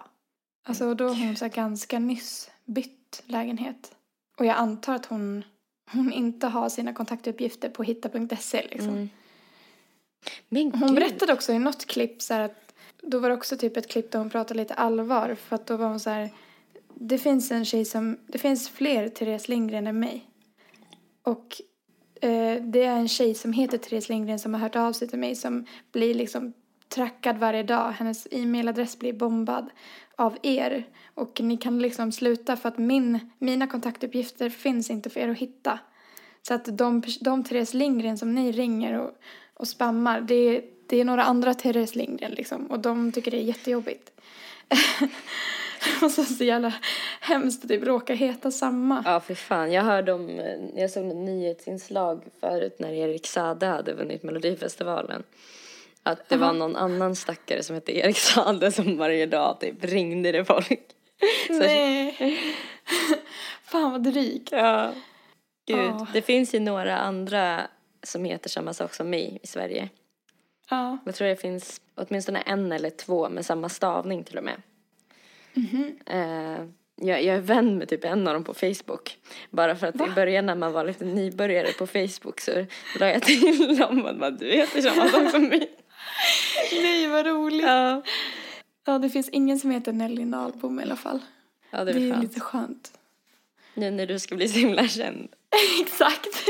Alltså 0.65 0.87
och 0.87 0.97
då 0.97 1.09
har 1.09 1.27
hon 1.27 1.37
så 1.37 1.45
här 1.45 1.53
ganska 1.53 1.99
nyss 1.99 2.51
bytt 2.65 3.23
lägenhet. 3.27 3.95
Och 4.39 4.47
jag 4.47 4.57
antar 4.57 4.95
att 4.95 5.07
hon, 5.07 5.45
hon 5.93 6.13
inte 6.13 6.47
har 6.47 6.69
sina 6.69 6.93
kontaktuppgifter 6.93 7.69
på 7.69 7.83
hitta.se 7.83 8.67
liksom. 8.71 8.89
Mm. 8.89 9.09
Men 10.49 10.73
Hon 10.73 10.89
gud. 10.89 10.95
berättade 10.95 11.33
också 11.33 11.53
i 11.53 11.59
något 11.59 11.87
klipp 11.87 12.23
så 12.23 12.35
att 12.35 12.75
då 13.03 13.19
var 13.19 13.29
det 13.29 13.35
också 13.35 13.57
typ 13.57 13.77
ett 13.77 13.89
klipp 13.89 14.11
där 14.11 14.19
hon 14.19 14.31
pratade 14.31 14.61
lite 14.61 14.75
allvar 14.75 15.35
för 15.35 15.57
att 15.57 15.67
då 15.67 15.77
var 15.77 15.87
hon 15.87 16.01
så 16.01 16.11
här 16.11 16.31
det 16.95 17.19
finns 17.19 17.51
en 17.51 17.65
tjej 17.65 17.85
som, 17.85 18.19
det 18.27 18.39
finns 18.39 18.69
fler 18.69 19.09
Therese 19.09 19.49
Lindgren 19.49 19.87
än 19.87 20.01
mig. 20.01 20.27
Och 21.23 21.61
eh, 22.21 22.63
det 22.63 22.85
är 22.85 22.97
en 22.97 23.09
tjej 23.09 23.35
som 23.35 23.53
heter 23.53 23.79
Therese 23.79 24.09
Lindgren 24.09 24.39
som 24.39 24.55
har 24.55 24.61
hört 24.61 24.77
av 24.77 24.93
sig 24.93 25.09
till 25.09 25.19
mig 25.19 25.35
som 25.35 25.67
blir 25.93 26.15
liksom 26.15 26.53
trackad 26.89 27.39
varje 27.39 27.63
dag. 27.63 27.91
Hennes 27.91 28.29
e-mailadress 28.31 28.99
blir 28.99 29.13
bombad 29.13 29.71
av 30.17 30.37
er. 30.43 30.87
Och 31.15 31.41
ni 31.41 31.57
kan 31.57 31.79
liksom 31.79 32.13
sluta 32.13 32.57
för 32.57 32.69
att 32.69 32.79
min, 32.79 33.31
mina 33.39 33.67
kontaktuppgifter 33.67 34.51
finns 34.51 34.91
inte 34.91 35.11
för 35.11 35.21
er 35.21 35.29
att 35.29 35.39
hitta. 35.39 35.79
Så 36.43 36.55
att 36.55 36.79
de, 36.79 37.03
de 37.21 37.45
Therese 37.45 37.75
Lindgren 37.75 38.19
som 38.19 38.35
ni 38.35 38.53
ringer 38.53 38.99
och, 38.99 39.11
och 39.55 39.69
spammar, 39.69 40.21
det, 40.21 40.35
är- 40.35 40.63
det 40.87 41.01
är 41.01 41.05
några 41.05 41.25
andra 41.25 41.55
Therese 41.55 41.95
Lindgren 41.95 42.33
liksom. 42.33 42.67
Och 42.67 42.79
de 42.81 43.13
tycker 43.13 43.31
det 43.31 43.37
är 43.37 43.43
jättejobbigt. 43.45 44.11
och 46.03 46.11
så 46.11 46.25
så 46.25 46.45
jävla 46.45 46.73
hemskt 47.21 47.63
att 47.65 47.69
typ 47.71 47.83
råka 47.85 48.15
heta 48.15 48.51
samma. 48.51 49.03
Ja, 49.07 49.21
för 49.21 49.35
fan. 49.35 49.73
Jag 49.73 49.83
hörde 49.83 50.13
om, 50.13 50.41
jag 50.77 50.91
såg 50.91 51.07
ett 51.07 51.17
nyhetsinslag 51.17 52.23
förut 52.41 52.77
när 52.79 52.93
Erik 52.93 53.27
Saade 53.27 53.67
hade 53.67 53.93
vunnit 53.95 54.23
Melodifestivalen. 54.23 55.23
Att 56.03 56.29
det 56.29 56.37
var 56.37 56.53
någon 56.53 56.77
annan 56.77 57.17
stackare 57.17 57.63
som 57.63 57.75
hette 57.75 57.99
Erik 57.99 58.19
Saade 58.19 58.73
som 58.73 58.97
varje 58.97 59.27
dag 59.27 59.61
typ 59.61 59.85
ringde 59.85 60.33
det 60.33 60.45
folk. 60.45 60.81
Så, 61.47 61.53
Nej. 61.53 62.39
Fan 63.65 63.93
vad 63.93 64.03
dryg. 64.03 64.49
Ja. 64.51 64.93
Gud, 65.71 65.79
Ja. 66.01 66.07
det 66.13 66.23
finns 66.23 66.55
ju 66.55 66.61
några 66.61 66.99
andra 66.99 67.61
som 68.03 68.25
heter 68.25 68.49
samma 68.51 68.75
sak 68.75 68.95
som 68.95 69.11
mig 69.11 69.39
i 69.43 69.47
Sverige. 69.47 69.89
Ja. 70.71 70.99
Jag 71.05 71.15
tror 71.15 71.29
det 71.29 71.37
finns 71.37 71.81
åtminstone 71.95 72.41
en 72.41 72.73
eller 72.73 72.91
två 72.91 73.29
med 73.29 73.47
samma 73.47 73.69
stavning 73.69 74.25
till 74.25 74.39
och 74.39 74.45
med. 74.45 74.63
Eh, 76.07 76.65
jag, 77.03 77.23
jag 77.25 77.37
är 77.37 77.41
vän 77.41 77.79
med 77.79 77.89
typ 77.89 78.05
en 78.05 78.29
av 78.29 78.35
dem 78.35 78.45
på 78.45 78.55
Facebook. 78.55 79.19
Bara 79.51 79.77
för 79.77 79.87
att 79.87 79.95
i 79.95 80.11
början 80.15 80.47
när 80.47 80.55
man 80.55 80.73
var 80.73 80.85
lite 80.85 81.05
nybörjare 81.05 81.73
på 81.73 81.87
Facebook 81.87 82.41
så 82.41 82.53
la 83.01 83.09
jag 83.09 83.23
till 83.23 83.77
dem 83.79 84.03
bara, 84.21 84.31
du 84.31 84.47
heter 84.51 84.83
samma 84.83 85.09
sak 85.09 85.31
som 85.31 85.43
mig. 85.49 85.71
Nej 86.83 87.07
vad 87.09 87.27
roligt. 87.27 87.67
Ja, 87.67 88.03
Ja 88.87 88.99
det 88.99 89.11
finns 89.11 89.29
ingen 89.29 89.59
som 89.59 89.71
heter 89.71 89.93
Nelly 89.93 90.25
Nahlbom 90.25 90.81
i 90.81 90.83
alla 90.83 90.97
fall. 90.97 91.21
ja 91.71 91.85
det 91.85 91.93
Det 91.93 91.99
är 92.01 92.07
är 92.07 92.11
skönt. 92.13 92.23
lite 92.23 92.41
skönt. 92.41 92.93
Nu 93.75 93.91
när 93.91 94.07
du 94.07 94.19
ska 94.19 94.37
bli 94.37 94.49
så 94.49 94.59
himla 94.59 94.89
känd. 94.89 95.29
Exakt. 95.81 96.49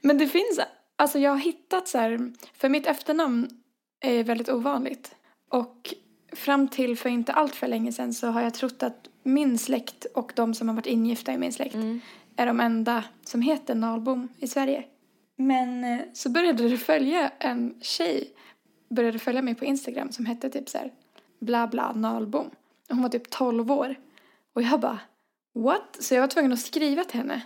Men 0.00 0.18
det 0.18 0.28
finns, 0.28 0.60
alltså 0.96 1.18
jag 1.18 1.30
har 1.30 1.38
hittat 1.38 1.88
så 1.88 1.98
här, 1.98 2.32
för 2.54 2.68
mitt 2.68 2.86
efternamn 2.86 3.48
är 4.00 4.24
väldigt 4.24 4.48
ovanligt. 4.48 5.14
Och 5.48 5.94
fram 6.32 6.68
till 6.68 6.98
för 6.98 7.08
inte 7.08 7.32
allt 7.32 7.54
för 7.54 7.66
länge 7.66 7.92
sedan 7.92 8.14
så 8.14 8.26
har 8.26 8.40
jag 8.40 8.54
trott 8.54 8.82
att 8.82 9.08
min 9.22 9.58
släkt 9.58 10.04
och 10.04 10.32
de 10.36 10.54
som 10.54 10.68
har 10.68 10.74
varit 10.74 10.86
ingifta 10.86 11.32
i 11.32 11.38
min 11.38 11.52
släkt 11.52 11.76
är 12.36 12.46
de 12.46 12.60
enda 12.60 13.04
som 13.24 13.42
heter 13.42 13.74
Nahlbom 13.74 14.28
i 14.38 14.46
Sverige. 14.48 14.84
Men 15.36 15.84
eh, 15.84 16.00
så 16.12 16.30
började 16.30 16.68
det 16.68 16.76
följa 16.76 17.32
en 17.38 17.74
tjej, 17.80 18.32
började 18.88 19.18
följa 19.18 19.42
mig 19.42 19.54
på 19.54 19.64
Instagram 19.64 20.12
som 20.12 20.26
hette 20.26 20.50
typ 20.50 20.68
så 20.68 20.78
här 20.78 20.92
bla 21.38 21.66
bla 21.66 21.92
Nahlbom. 21.92 22.46
Och 22.88 22.94
hon 22.94 23.02
var 23.02 23.08
typ 23.08 23.30
12 23.30 23.72
år. 23.72 23.94
Och 24.52 24.62
jag 24.62 24.80
bara 24.80 24.98
what? 25.62 25.96
Så 26.00 26.14
jag 26.14 26.20
var 26.20 26.28
tvungen 26.28 26.52
att 26.52 26.60
skriva 26.60 27.04
till 27.04 27.18
henne. 27.20 27.40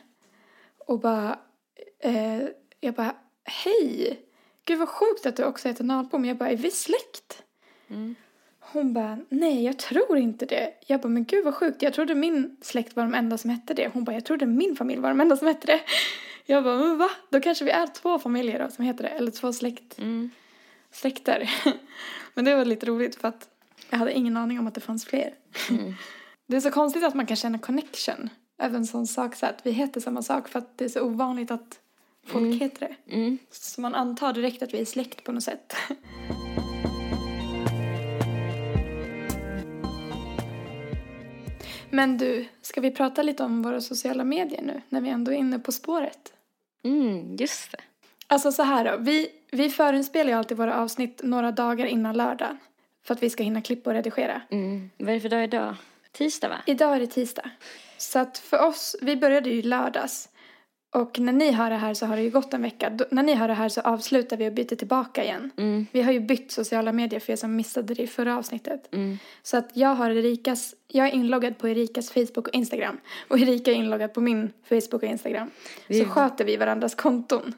Och 0.79 1.01
bara, 1.01 1.39
eh, 2.01 2.43
jag 2.81 2.95
bara, 2.95 3.15
hej! 3.45 4.21
Gud 4.65 4.79
vad 4.79 4.89
sjukt 4.89 5.27
att 5.27 5.37
du 5.37 5.45
också 5.45 5.69
heter 5.69 5.85
Nahlbom. 5.85 6.25
Jag 6.25 6.37
bara, 6.37 6.51
är 6.51 6.57
vi 6.57 6.71
släkt? 6.71 7.43
Hon 8.61 8.93
bara, 8.93 9.19
nej 9.29 9.65
jag 9.65 9.79
tror 9.79 10.19
inte 10.19 10.47
det. 10.47 10.75
Jag 10.87 11.01
bara, 11.01 11.09
men 11.09 11.25
gud 11.25 11.45
vad 11.45 11.55
sjukt. 11.55 11.83
Jag 11.83 11.95
trodde 11.95 12.15
min 12.15 12.57
släkt 12.61 12.97
var 12.97 13.03
de 13.03 13.15
enda 13.15 13.39
som 13.39 13.51
hette 13.51 13.75
det. 13.75 13.89
Hon 13.95 14.05
bara, 14.05 14.13
jag 14.13 14.25
trodde 14.25 14.47
min 14.47 14.77
familj 14.77 15.01
var 15.01 15.09
de 15.09 15.21
enda 15.21 15.37
som 15.37 15.47
hette 15.47 15.67
det. 15.67 15.81
Jag 16.47 16.65
bara, 16.65 16.79
men 16.79 16.99
va? 16.99 17.11
Då 17.31 17.41
kanske 17.41 17.65
vi 17.65 17.71
är 17.71 17.87
två 17.87 18.19
familjer 18.19 18.59
då 18.65 18.71
som 18.71 18.85
heter 18.85 19.03
det. 19.03 19.09
Eller 19.09 19.31
två 19.31 19.53
släkt, 19.53 19.99
Mm. 19.99 20.31
släkter. 20.91 21.51
men 22.35 22.45
det 22.45 22.55
var 22.55 22.65
lite 22.65 22.87
roligt 22.87 23.15
för 23.17 23.29
att 23.29 23.49
jag 23.91 23.99
hade 23.99 24.13
ingen 24.13 24.37
aning 24.37 24.59
om 24.59 24.67
att 24.67 24.75
det 24.75 24.81
fanns 24.81 25.05
fler. 25.05 25.35
Det 26.47 26.57
är 26.57 26.61
så 26.61 26.71
konstigt 26.71 27.05
att 27.05 27.15
man 27.15 27.27
kan 27.27 27.37
känna 27.37 27.59
connection 27.59 28.29
över 28.59 28.77
en 28.77 28.87
sån 28.87 29.07
sak 29.07 29.35
så 29.35 29.47
att 29.47 29.67
vi 29.67 29.71
heter 29.71 30.01
samma 30.01 30.23
sak 30.23 30.49
för 30.49 30.59
att 30.59 30.79
det 30.79 30.85
är 30.85 30.89
så 30.89 31.03
ovanligt 31.03 31.51
att 31.51 31.81
folk 32.27 32.63
heter 32.63 32.89
det. 32.89 33.15
Mm. 33.15 33.39
Så 33.51 33.81
man 33.81 33.95
antar 33.95 34.33
direkt 34.33 34.63
att 34.63 34.75
vi 34.75 34.81
är 34.81 34.85
släkt 34.85 35.25
på 35.25 35.33
något 35.33 35.43
sätt. 35.43 35.75
Men 41.91 42.19
du, 42.19 42.45
ska 42.63 42.81
vi 42.81 42.91
prata 42.91 43.23
lite 43.23 43.45
om 43.45 43.63
våra 43.63 43.81
sociala 43.81 44.25
medier 44.25 44.63
nu 44.63 44.83
när 44.89 45.01
vi 45.01 45.09
ändå 45.09 45.33
är 45.33 45.37
inne 45.37 45.59
på 45.59 45.73
spåret? 45.73 46.33
Mm, 46.85 47.37
just 47.37 47.73
det. 47.73 47.79
Alltså 48.27 48.53
så 48.53 48.63
här 48.63 48.85
då, 48.85 48.97
vi, 48.97 49.29
vi 49.51 49.71
förinspelar 49.71 50.31
ju 50.31 50.39
alltid 50.39 50.57
våra 50.57 50.81
avsnitt 50.81 51.21
några 51.25 51.53
dagar 51.53 51.87
innan 51.87 52.17
lördag. 52.17 52.57
För 53.05 53.15
att 53.15 53.23
vi 53.23 53.31
ska 53.31 53.43
hinna 53.43 53.63
klippa 53.63 53.91
och 53.91 53.97
redigera. 53.97 54.43
Mm. 54.51 54.91
Vad 54.97 55.09
är 55.09 55.15
det 55.15 55.21
för 55.21 55.29
dag 55.29 55.45
idag? 55.45 55.75
Tisdag 56.13 56.49
va? 56.49 56.57
Idag 56.67 56.97
är 56.97 57.01
det 57.01 57.07
tisdag. 57.07 57.51
Så 57.99 58.19
att 58.19 58.39
för 58.39 58.67
oss, 58.67 58.97
vi 59.03 59.17
började 59.17 59.51
ju 59.51 59.63
lördags. 59.63 60.29
Och 60.95 61.19
när 61.19 61.33
ni 61.33 61.51
hör 61.53 61.71
det 61.71 61.77
här 61.77 61.95
så 61.95 62.07
har 62.07 62.17
det 62.17 62.23
ju 62.23 62.31
gått 62.31 62.55
en 62.55 62.63
vecka. 62.63 62.91
Då, 62.91 63.05
när 63.11 63.23
ni 63.23 63.35
hör 63.35 63.49
det 63.49 63.55
här 63.55 63.69
så 63.69 63.81
avslutar 63.81 64.37
vi 64.37 64.49
och 64.49 64.53
byter 64.53 64.77
tillbaka 64.77 65.25
igen. 65.25 65.51
Mm. 65.57 65.87
Vi 65.93 66.03
har 66.03 66.13
ju 66.13 66.21
bytt 66.21 66.53
sociala 66.53 66.93
medier 66.93 67.21
för 67.21 67.33
er 67.33 67.37
som 67.37 67.57
missade 67.57 67.95
det 67.95 68.03
i 68.03 68.07
förra 68.07 68.37
avsnittet. 68.37 68.95
Mm. 68.95 69.19
Så 69.43 69.57
att 69.57 69.71
jag 69.75 69.89
har 69.95 70.11
Erikas, 70.11 70.75
jag 70.89 71.07
är 71.09 71.13
inloggad 71.13 71.59
på 71.59 71.69
Erikas 71.69 72.11
Facebook 72.11 72.49
och 72.49 72.55
Instagram. 72.55 73.01
Och 73.29 73.39
Erika 73.39 73.71
är 73.71 73.75
inloggad 73.75 74.15
på 74.15 74.21
min 74.21 74.53
Facebook 74.69 75.03
och 75.03 75.09
Instagram. 75.09 75.51
Vi- 75.87 76.01
Så 76.01 76.05
sköter 76.11 76.45
vi 76.45 76.57
varandras 76.57 76.95
konton. 76.95 77.55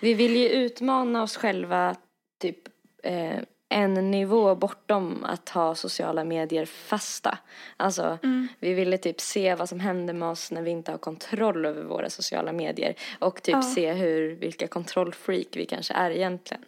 Vi 0.00 0.14
vill 0.14 0.36
ju 0.36 0.48
utmana 0.48 1.22
oss 1.22 1.36
själva 1.36 1.96
typ 2.40 2.58
eh, 3.02 3.38
en 3.68 4.10
nivå 4.10 4.54
bortom 4.54 5.24
att 5.24 5.48
ha 5.48 5.74
sociala 5.74 6.24
medier 6.24 6.64
fasta. 6.66 7.38
Alltså, 7.76 8.18
vi 8.60 8.74
ville 8.74 8.98
typ 8.98 9.20
se 9.20 9.54
vad 9.54 9.68
som 9.68 9.80
händer 9.80 10.14
med 10.14 10.28
oss 10.28 10.50
när 10.50 10.62
vi 10.62 10.70
inte 10.70 10.90
har 10.90 10.98
kontroll 10.98 11.66
över 11.66 11.82
våra 11.82 12.10
sociala 12.10 12.52
medier. 12.52 12.94
Och 13.18 13.42
typ 13.42 13.52
Ja. 13.54 13.62
se 13.62 13.92
hur, 13.92 14.34
vilka 14.36 14.66
kontrollfreak 14.68 15.46
vi 15.52 15.66
kanske 15.66 15.94
är 15.94 16.10
egentligen. 16.10 16.64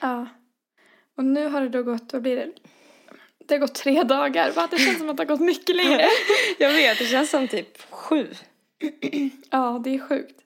Ja. 0.00 0.26
Och 1.16 1.24
nu 1.24 1.48
har 1.48 1.60
det 1.60 1.68
då 1.68 1.82
gått, 1.82 2.12
vad 2.12 2.22
blir 2.22 2.36
det? 2.36 2.50
Det 3.48 3.54
har 3.54 3.58
gått 3.60 3.74
tre 3.74 4.02
dagar. 4.02 4.52
Va? 4.52 4.68
Det 4.70 4.78
känns 4.78 4.98
som 4.98 5.10
att 5.10 5.16
det 5.16 5.20
har 5.22 5.28
gått 5.28 5.40
mycket 5.40 5.76
längre. 5.76 6.06
Jag 6.58 6.72
vet, 6.72 6.98
det 6.98 7.04
känns 7.04 7.30
som 7.30 7.48
typ 7.48 7.82
sju. 7.90 8.26
Ja, 9.50 9.80
det 9.84 9.94
är 9.94 9.98
sjukt. 10.08 10.38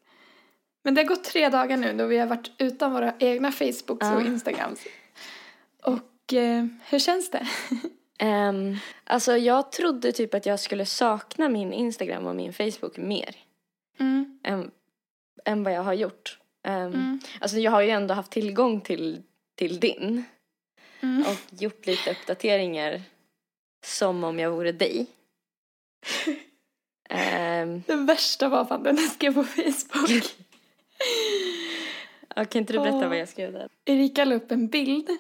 Men 0.84 0.94
det 0.94 1.01
har 1.03 1.09
gått 1.09 1.24
tre 1.24 1.49
dagar 1.49 1.76
nu 1.76 1.92
då 1.92 2.07
vi 2.07 2.18
har 2.18 2.26
varit 2.26 2.51
utan 2.59 2.92
våra 2.92 3.14
egna 3.18 3.53
Facebooks 3.53 3.88
och 3.88 4.22
Ja. 4.22 4.26
Instagrams. 4.26 4.80
Och 5.87 6.32
eh, 6.32 6.66
hur 6.89 6.99
känns 6.99 7.30
det? 7.30 7.47
Um, 8.24 8.76
alltså 9.05 9.37
jag 9.37 9.72
trodde 9.72 10.12
typ 10.12 10.34
att 10.34 10.47
jag 10.47 10.61
skulle 10.61 10.87
sakna 10.87 11.49
min 11.49 11.72
Instagram 11.72 12.26
och 12.26 12.37
min 12.37 12.53
Facebook 12.53 12.97
mer. 12.97 13.37
Mm. 13.99 14.39
än, 14.43 14.70
än 15.45 15.62
vad 15.62 15.72
jag 15.72 15.82
har 15.82 15.95
gjort. 15.95 16.39
Um, 16.68 16.72
Mm. 16.72 17.20
Alltså 17.41 17.59
jag 17.59 17.70
har 17.70 17.80
ju 17.80 17.91
ändå 17.91 18.14
haft 18.14 18.30
tillgång 18.30 18.80
till, 18.80 19.22
till 19.55 19.80
din 19.80 20.24
Mm. 21.01 21.24
och 21.26 21.61
gjort 21.62 21.87
lite 21.87 22.11
uppdateringar 22.11 23.03
som 23.84 24.24
om 24.24 24.39
jag 24.39 24.51
vore 24.51 24.72
dig. 24.72 25.07
um, 27.11 27.82
Det 27.87 27.95
värsta 27.95 28.49
var 28.49 28.64
fan 28.64 28.82
den 28.82 28.97
jag 28.97 29.11
skrev 29.11 29.34
på 29.34 29.45
Facebook. 29.45 30.37
kan 32.51 32.61
inte 32.61 32.72
du 32.72 32.78
berätta 32.78 32.97
Åh. 32.97 33.09
vad 33.09 33.18
jag 33.18 33.28
skrev 33.28 33.53
där? 33.53 33.68
Erika 33.84 34.24
la 34.24 34.34
upp 34.34 34.53
en 34.53 34.68
bild 34.68 35.11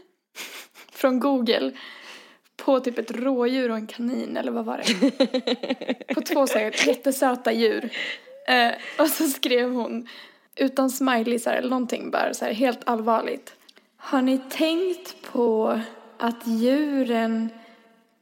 från 0.96 1.20
Google 1.20 1.72
på 2.56 2.80
typ 2.80 2.98
ett 2.98 3.10
rådjur 3.10 3.70
och 3.70 3.76
en 3.76 3.86
kanin 3.86 4.36
eller 4.36 4.52
vad 4.52 4.64
var 4.64 4.82
det? 4.84 6.14
På 6.14 6.20
två 6.20 6.46
så 6.46 6.58
här 6.58 6.88
jättesöta 6.88 7.52
djur. 7.52 7.90
Eh, 8.48 8.72
och 8.98 9.08
så 9.08 9.28
skrev 9.28 9.72
hon 9.72 10.08
utan 10.56 10.90
smileysar 10.90 11.54
eller 11.54 11.70
någonting 11.70 12.10
bara 12.10 12.34
så 12.34 12.44
här 12.44 12.52
helt 12.52 12.80
allvarligt. 12.84 13.54
Har 13.96 14.22
ni 14.22 14.38
tänkt 14.38 15.22
på 15.22 15.80
att 16.18 16.46
djuren 16.46 17.48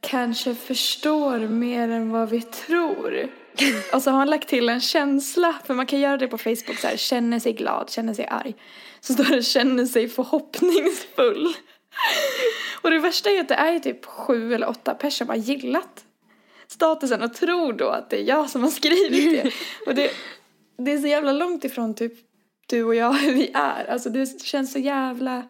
kanske 0.01 0.55
förstår 0.55 1.39
mer 1.39 1.89
än 1.89 2.11
vad 2.11 2.29
vi 2.29 2.41
tror? 2.41 3.29
Och 3.93 4.01
så 4.01 4.11
har 4.11 4.17
han 4.17 4.29
lagt 4.29 4.49
till 4.49 4.69
en 4.69 4.81
känsla, 4.81 5.55
för 5.65 5.73
man 5.73 5.85
kan 5.85 5.99
göra 5.99 6.17
det 6.17 6.27
på 6.27 6.37
Facebook 6.37 6.77
så 6.77 6.87
här, 6.87 6.97
känner 6.97 7.39
sig 7.39 7.53
glad, 7.53 7.89
känner 7.89 8.13
sig 8.13 8.27
arg. 8.27 8.55
Så 8.99 9.13
står 9.13 9.35
det 9.35 9.43
känner 9.43 9.85
sig 9.85 10.09
förhoppningsfull. 10.09 11.53
Och 12.85 12.91
det 12.91 12.99
värsta 12.99 13.29
är 13.29 13.41
att 13.41 13.47
det 13.47 13.55
är 13.55 13.79
typ 13.79 14.05
sju 14.05 14.53
eller 14.53 14.69
åtta 14.69 14.93
personer 14.93 15.11
som 15.11 15.29
har 15.29 15.35
gillat 15.35 16.05
statusen 16.67 17.21
och 17.21 17.33
tror 17.33 17.73
då 17.73 17.89
att 17.89 18.09
det 18.09 18.19
är 18.19 18.23
jag 18.23 18.49
som 18.49 18.63
har 18.63 18.69
skrivit 18.69 19.43
det. 19.43 19.51
Och 19.85 19.95
det, 19.95 20.11
det 20.77 20.91
är 20.91 20.97
så 20.97 21.07
jävla 21.07 21.33
långt 21.33 21.63
ifrån 21.63 21.93
typ 21.93 22.13
du 22.67 22.83
och 22.83 22.95
jag 22.95 23.13
hur 23.21 23.33
vi 23.33 23.51
är. 23.53 23.85
Alltså 23.85 24.09
det 24.09 24.41
känns 24.41 24.71
så 24.71 24.79
jävla 24.79 25.43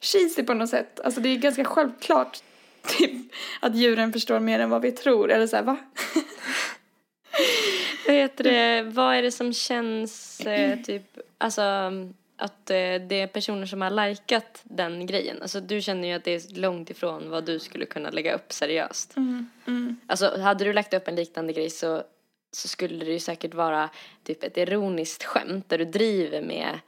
cheesy 0.00 0.42
på 0.42 0.54
något 0.54 0.70
sätt. 0.70 1.00
Alltså 1.00 1.20
det 1.20 1.28
är 1.28 1.36
ganska 1.36 1.64
självklart 1.64 2.42
typ 2.86 3.32
att 3.60 3.76
djuren 3.76 4.12
förstår 4.12 4.40
mer 4.40 4.60
än 4.60 4.70
vad 4.70 4.82
vi 4.82 4.92
tror. 4.92 5.30
Eller 5.30 5.46
så 5.46 5.56
här, 5.56 5.62
va? 5.62 5.76
Vad 8.06 8.16
heter 8.16 8.44
det, 8.44 8.82
vad 8.82 9.14
är 9.14 9.22
det 9.22 9.32
som 9.32 9.52
känns 9.52 10.40
eh, 10.40 10.78
typ, 10.80 11.18
alltså 11.38 11.62
att 12.36 12.70
eh, 12.70 12.76
det 12.76 13.20
är 13.20 13.26
personer 13.26 13.66
som 13.66 13.82
har 13.82 13.90
likat 13.90 14.60
den 14.64 15.06
grejen. 15.06 15.42
Alltså 15.42 15.60
du 15.60 15.80
känner 15.80 16.08
ju 16.08 16.14
att 16.14 16.24
det 16.24 16.34
är 16.34 16.58
långt 16.58 16.90
ifrån 16.90 17.30
vad 17.30 17.44
du 17.44 17.58
skulle 17.58 17.86
kunna 17.86 18.10
lägga 18.10 18.34
upp 18.34 18.52
seriöst. 18.52 19.16
Mm, 19.16 19.50
mm. 19.66 19.96
Alltså 20.06 20.40
hade 20.40 20.64
du 20.64 20.72
lagt 20.72 20.94
upp 20.94 21.08
en 21.08 21.16
liknande 21.16 21.52
grej 21.52 21.70
så, 21.70 22.02
så 22.52 22.68
skulle 22.68 23.04
det 23.04 23.12
ju 23.12 23.18
säkert 23.18 23.54
vara 23.54 23.90
typ 24.24 24.44
ett 24.44 24.56
ironiskt 24.56 25.24
skämt 25.24 25.68
där 25.68 25.78
du 25.78 25.84
driver 25.84 26.42
med 26.42 26.78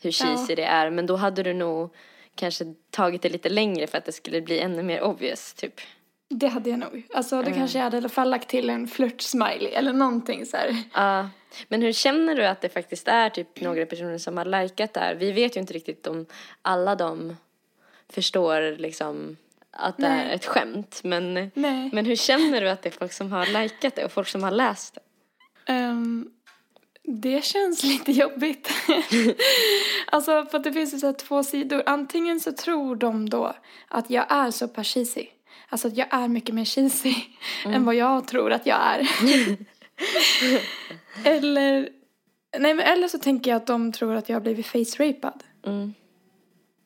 hur 0.00 0.10
cheesy 0.10 0.54
det 0.54 0.64
är. 0.64 0.90
Men 0.90 1.06
då 1.06 1.16
hade 1.16 1.42
du 1.42 1.54
nog 1.54 1.94
kanske 2.34 2.74
tagit 2.90 3.22
det 3.22 3.28
lite 3.28 3.48
längre 3.48 3.86
för 3.86 3.98
att 3.98 4.04
det 4.04 4.12
skulle 4.12 4.40
bli 4.40 4.58
ännu 4.58 4.82
mer 4.82 5.02
obvious 5.02 5.54
typ. 5.54 5.80
Det 6.28 6.48
hade 6.48 6.70
jag 6.70 6.78
nog. 6.78 7.06
Alltså 7.14 7.42
det 7.42 7.52
kanske 7.52 7.78
jag 7.78 7.84
hade 7.84 7.96
i 7.96 7.98
alla 7.98 8.08
fall 8.08 8.30
lagt 8.30 8.48
till 8.48 8.70
en 8.70 8.86
flört-smiley 8.86 9.68
eller 9.68 9.92
någonting 9.92 10.46
så 10.46 10.56
här. 10.56 10.76
Ja, 10.94 11.30
men 11.68 11.82
hur 11.82 11.92
känner 11.92 12.34
du 12.34 12.46
att 12.46 12.60
det 12.60 12.68
faktiskt 12.68 13.08
är 13.08 13.30
typ 13.30 13.60
några 13.60 13.86
personer 13.86 14.18
som 14.18 14.36
har 14.36 14.44
likat 14.44 14.94
där? 14.94 15.14
Vi 15.14 15.32
vet 15.32 15.56
ju 15.56 15.60
inte 15.60 15.72
riktigt 15.72 16.06
om 16.06 16.26
alla 16.62 16.94
de 16.94 17.36
förstår 18.08 18.78
liksom 18.78 19.36
att 19.70 19.96
det 19.96 20.08
Nej. 20.08 20.30
är 20.30 20.34
ett 20.34 20.46
skämt. 20.46 21.00
Men, 21.04 21.34
Nej. 21.54 21.90
men 21.92 22.06
hur 22.06 22.16
känner 22.16 22.60
du 22.60 22.68
att 22.68 22.82
det 22.82 22.88
är 22.88 22.98
folk 22.98 23.12
som 23.12 23.32
har 23.32 23.46
likat 23.46 23.94
det 23.94 24.04
och 24.04 24.12
folk 24.12 24.28
som 24.28 24.42
har 24.42 24.50
läst 24.50 24.94
det? 24.94 25.00
Ehm, 25.72 26.30
det 27.02 27.44
känns 27.44 27.82
lite 27.82 28.12
jobbigt. 28.12 28.70
alltså 30.06 30.46
för 30.50 30.58
att 30.58 30.64
det 30.64 30.72
finns 30.72 30.94
ju 30.94 30.98
så 30.98 31.06
här 31.06 31.14
två 31.14 31.44
sidor. 31.44 31.82
Antingen 31.86 32.40
så 32.40 32.52
tror 32.52 32.96
de 32.96 33.30
då 33.30 33.54
att 33.88 34.10
jag 34.10 34.26
är 34.28 34.50
så 34.50 34.68
pass 34.68 34.86
cheesy. 34.86 35.26
Alltså 35.68 35.88
att 35.88 35.96
jag 35.96 36.14
är 36.14 36.28
mycket 36.28 36.54
mer 36.54 36.64
cheesy 36.64 37.14
än 37.64 37.84
vad 37.84 37.94
jag 37.94 38.28
tror 38.28 38.52
att 38.52 38.66
jag 38.66 38.78
är. 38.80 39.08
eller, 41.24 41.88
nej 42.58 42.74
men 42.74 42.80
eller 42.80 43.08
så 43.08 43.18
tänker 43.18 43.50
jag 43.50 43.56
att 43.56 43.66
de 43.66 43.92
tror 43.92 44.14
att 44.14 44.28
jag 44.28 44.36
har 44.36 44.40
blivit 44.40 44.66
face-rapad. 44.66 45.42
Mm. 45.66 45.94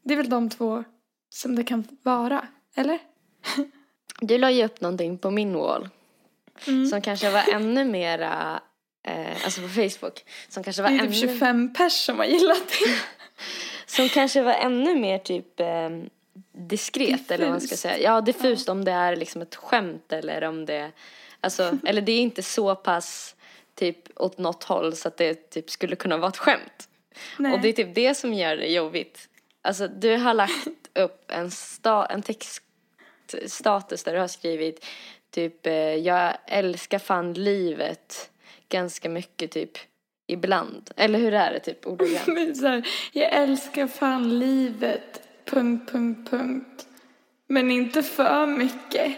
Det 0.04 0.12
är 0.14 0.16
väl 0.16 0.28
de 0.28 0.50
två 0.50 0.84
som 1.30 1.56
det 1.56 1.64
kan 1.64 1.84
vara, 2.02 2.46
eller? 2.76 2.98
Du 4.20 4.38
la 4.38 4.50
ju 4.50 4.64
upp 4.64 4.80
någonting 4.80 5.18
på 5.18 5.30
min 5.30 5.52
wall 5.54 5.88
Mm. 6.66 6.86
som 6.86 7.02
kanske 7.02 7.30
var 7.30 7.54
ännu 7.54 7.84
mera, 7.84 8.60
eh, 9.06 9.44
alltså 9.44 9.60
på 9.62 9.68
Facebook, 9.68 10.24
som 10.48 10.62
kanske 10.64 10.82
var 10.82 10.90
Det 10.90 10.94
är 10.96 10.98
typ 10.98 11.06
ännu, 11.06 11.14
25 11.14 11.74
pers 11.74 11.92
som 11.92 12.18
har 12.18 12.24
gillat 12.24 12.62
det. 12.68 12.98
som 13.86 14.08
kanske 14.08 14.42
var 14.42 14.52
ännu 14.52 14.94
mer 14.94 15.18
typ 15.18 15.60
eh, 15.60 15.90
diskret 16.52 17.30
eller 17.30 17.44
vad 17.44 17.52
man 17.52 17.60
ska 17.60 17.66
Diffust. 17.66 17.82
säga. 17.82 17.98
Ja, 17.98 18.20
diffust 18.20 18.68
om 18.68 18.84
det 18.84 18.92
är 18.92 19.16
liksom 19.16 19.42
ett 19.42 19.54
skämt 19.54 20.12
eller 20.12 20.44
om 20.44 20.66
det, 20.66 20.90
alltså, 21.40 21.78
eller 21.86 22.02
det 22.02 22.12
är 22.12 22.20
inte 22.20 22.42
så 22.42 22.74
pass 22.74 23.36
typ 23.74 24.20
åt 24.20 24.38
något 24.38 24.64
håll 24.64 24.96
så 24.96 25.08
att 25.08 25.16
det 25.16 25.50
typ 25.50 25.70
skulle 25.70 25.96
kunna 25.96 26.16
vara 26.16 26.28
ett 26.28 26.36
skämt. 26.36 26.88
Nej. 27.38 27.52
Och 27.52 27.60
det 27.60 27.68
är 27.68 27.72
typ 27.72 27.94
det 27.94 28.14
som 28.14 28.34
gör 28.34 28.56
det 28.56 28.66
jobbigt. 28.66 29.28
Alltså 29.62 29.88
du 29.88 30.16
har 30.16 30.34
lagt 30.34 30.68
upp 30.94 31.24
en, 31.30 31.50
sta, 31.50 32.06
en 32.06 32.22
textstatus 32.22 34.04
där 34.04 34.14
du 34.14 34.20
har 34.20 34.28
skrivit 34.28 34.86
typ 35.30 35.66
eh, 35.66 35.74
jag 35.74 36.36
älskar 36.46 36.98
fan 36.98 37.32
livet 37.32 38.30
ganska 38.68 39.08
mycket 39.08 39.50
typ 39.50 39.78
ibland. 40.26 40.90
Eller 40.96 41.18
hur 41.18 41.34
är 41.34 41.52
det 41.52 41.60
typ 41.60 41.86
ordagrant? 41.86 42.86
Jag 43.12 43.32
älskar 43.32 43.86
fan 43.86 44.38
livet, 44.38 45.22
punkt, 45.44 45.92
punkt, 45.92 46.30
punkt. 46.30 46.86
Men 47.48 47.70
inte 47.70 48.02
för 48.02 48.46
mycket. 48.46 49.16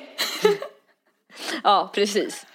ja, 1.65 1.91
precis. 1.95 2.47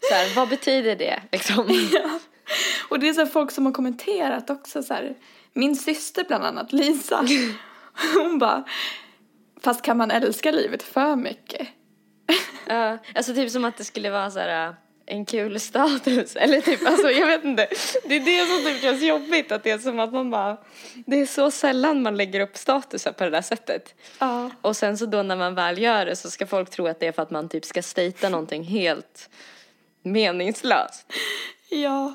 Så 0.00 0.14
här, 0.14 0.34
vad 0.34 0.48
betyder 0.48 0.96
det 0.96 1.22
liksom? 1.32 1.66
Och 2.88 2.98
det 2.98 3.08
är 3.08 3.12
så 3.12 3.20
här 3.20 3.28
folk 3.28 3.50
som 3.50 3.66
har 3.66 3.72
kommenterat 3.72 4.50
också 4.50 4.82
så 4.82 4.94
här. 4.94 5.14
Min 5.52 5.76
syster 5.76 6.24
bland 6.24 6.44
annat, 6.44 6.72
Lisa. 6.72 7.26
Hon 8.14 8.38
bara, 8.38 8.64
fast 9.60 9.82
kan 9.82 9.96
man 9.96 10.10
älska 10.10 10.50
livet 10.50 10.82
för 10.82 11.16
mycket? 11.16 11.68
Ja, 12.66 12.98
alltså 13.14 13.34
typ 13.34 13.50
som 13.50 13.64
att 13.64 13.76
det 13.76 13.84
skulle 13.84 14.10
vara 14.10 14.30
så 14.30 14.38
här 14.38 14.74
en 15.06 15.24
kul 15.24 15.60
status. 15.60 16.36
Eller 16.40 16.60
typ, 16.60 16.86
alltså 16.86 17.10
jag 17.10 17.26
vet 17.26 17.44
inte. 17.44 17.68
Det 18.04 18.16
är 18.16 18.20
det 18.20 18.46
som 18.46 18.72
typ 18.72 18.82
känns 18.82 19.02
jobbigt. 19.02 19.52
Att 19.52 19.62
det 19.62 19.70
är 19.70 19.78
som 19.78 20.00
att 20.00 20.12
man 20.12 20.30
bara, 20.30 20.56
det 21.06 21.20
är 21.20 21.26
så 21.26 21.50
sällan 21.50 22.02
man 22.02 22.16
lägger 22.16 22.40
upp 22.40 22.56
statusar 22.56 23.12
på 23.12 23.24
det 23.24 23.30
där 23.30 23.42
sättet. 23.42 23.94
Ja. 24.18 24.50
Och 24.60 24.76
sen 24.76 24.98
så 24.98 25.06
då 25.06 25.22
när 25.22 25.36
man 25.36 25.54
väl 25.54 25.78
gör 25.78 26.06
det 26.06 26.16
så 26.16 26.30
ska 26.30 26.46
folk 26.46 26.70
tro 26.70 26.86
att 26.86 27.00
det 27.00 27.06
är 27.06 27.12
för 27.12 27.22
att 27.22 27.30
man 27.30 27.48
typ 27.48 27.64
ska 27.64 27.82
stejta 27.82 28.28
någonting 28.28 28.62
helt 28.64 29.30
meningslöst. 30.02 31.12
Ja. 31.70 32.14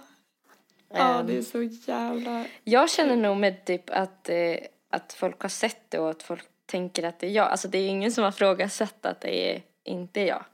Ja, 0.93 1.19
Ehm. 1.19 1.27
det 1.27 1.38
är 1.38 1.41
så 1.41 1.61
jävla... 1.91 2.45
Jag 2.63 2.89
känner 2.89 3.15
nog 3.15 3.38
med 3.38 3.65
typ 3.65 3.89
att, 3.89 4.29
eh, 4.29 4.55
att 4.91 5.13
folk 5.13 5.41
har 5.41 5.49
sett 5.49 5.81
det 5.91 5.99
och 5.99 6.09
att 6.09 6.23
folk 6.23 6.43
tänker 6.65 7.03
att 7.03 7.19
det 7.19 7.27
är 7.27 7.31
jag. 7.31 7.47
Alltså 7.47 7.67
det 7.67 7.77
är 7.77 7.88
ingen 7.88 8.11
som 8.11 8.23
har 8.23 8.31
frågasatt 8.31 9.05
att 9.05 9.21
det 9.21 9.51
är 9.55 9.61
inte 9.83 10.21
jag. 10.21 10.45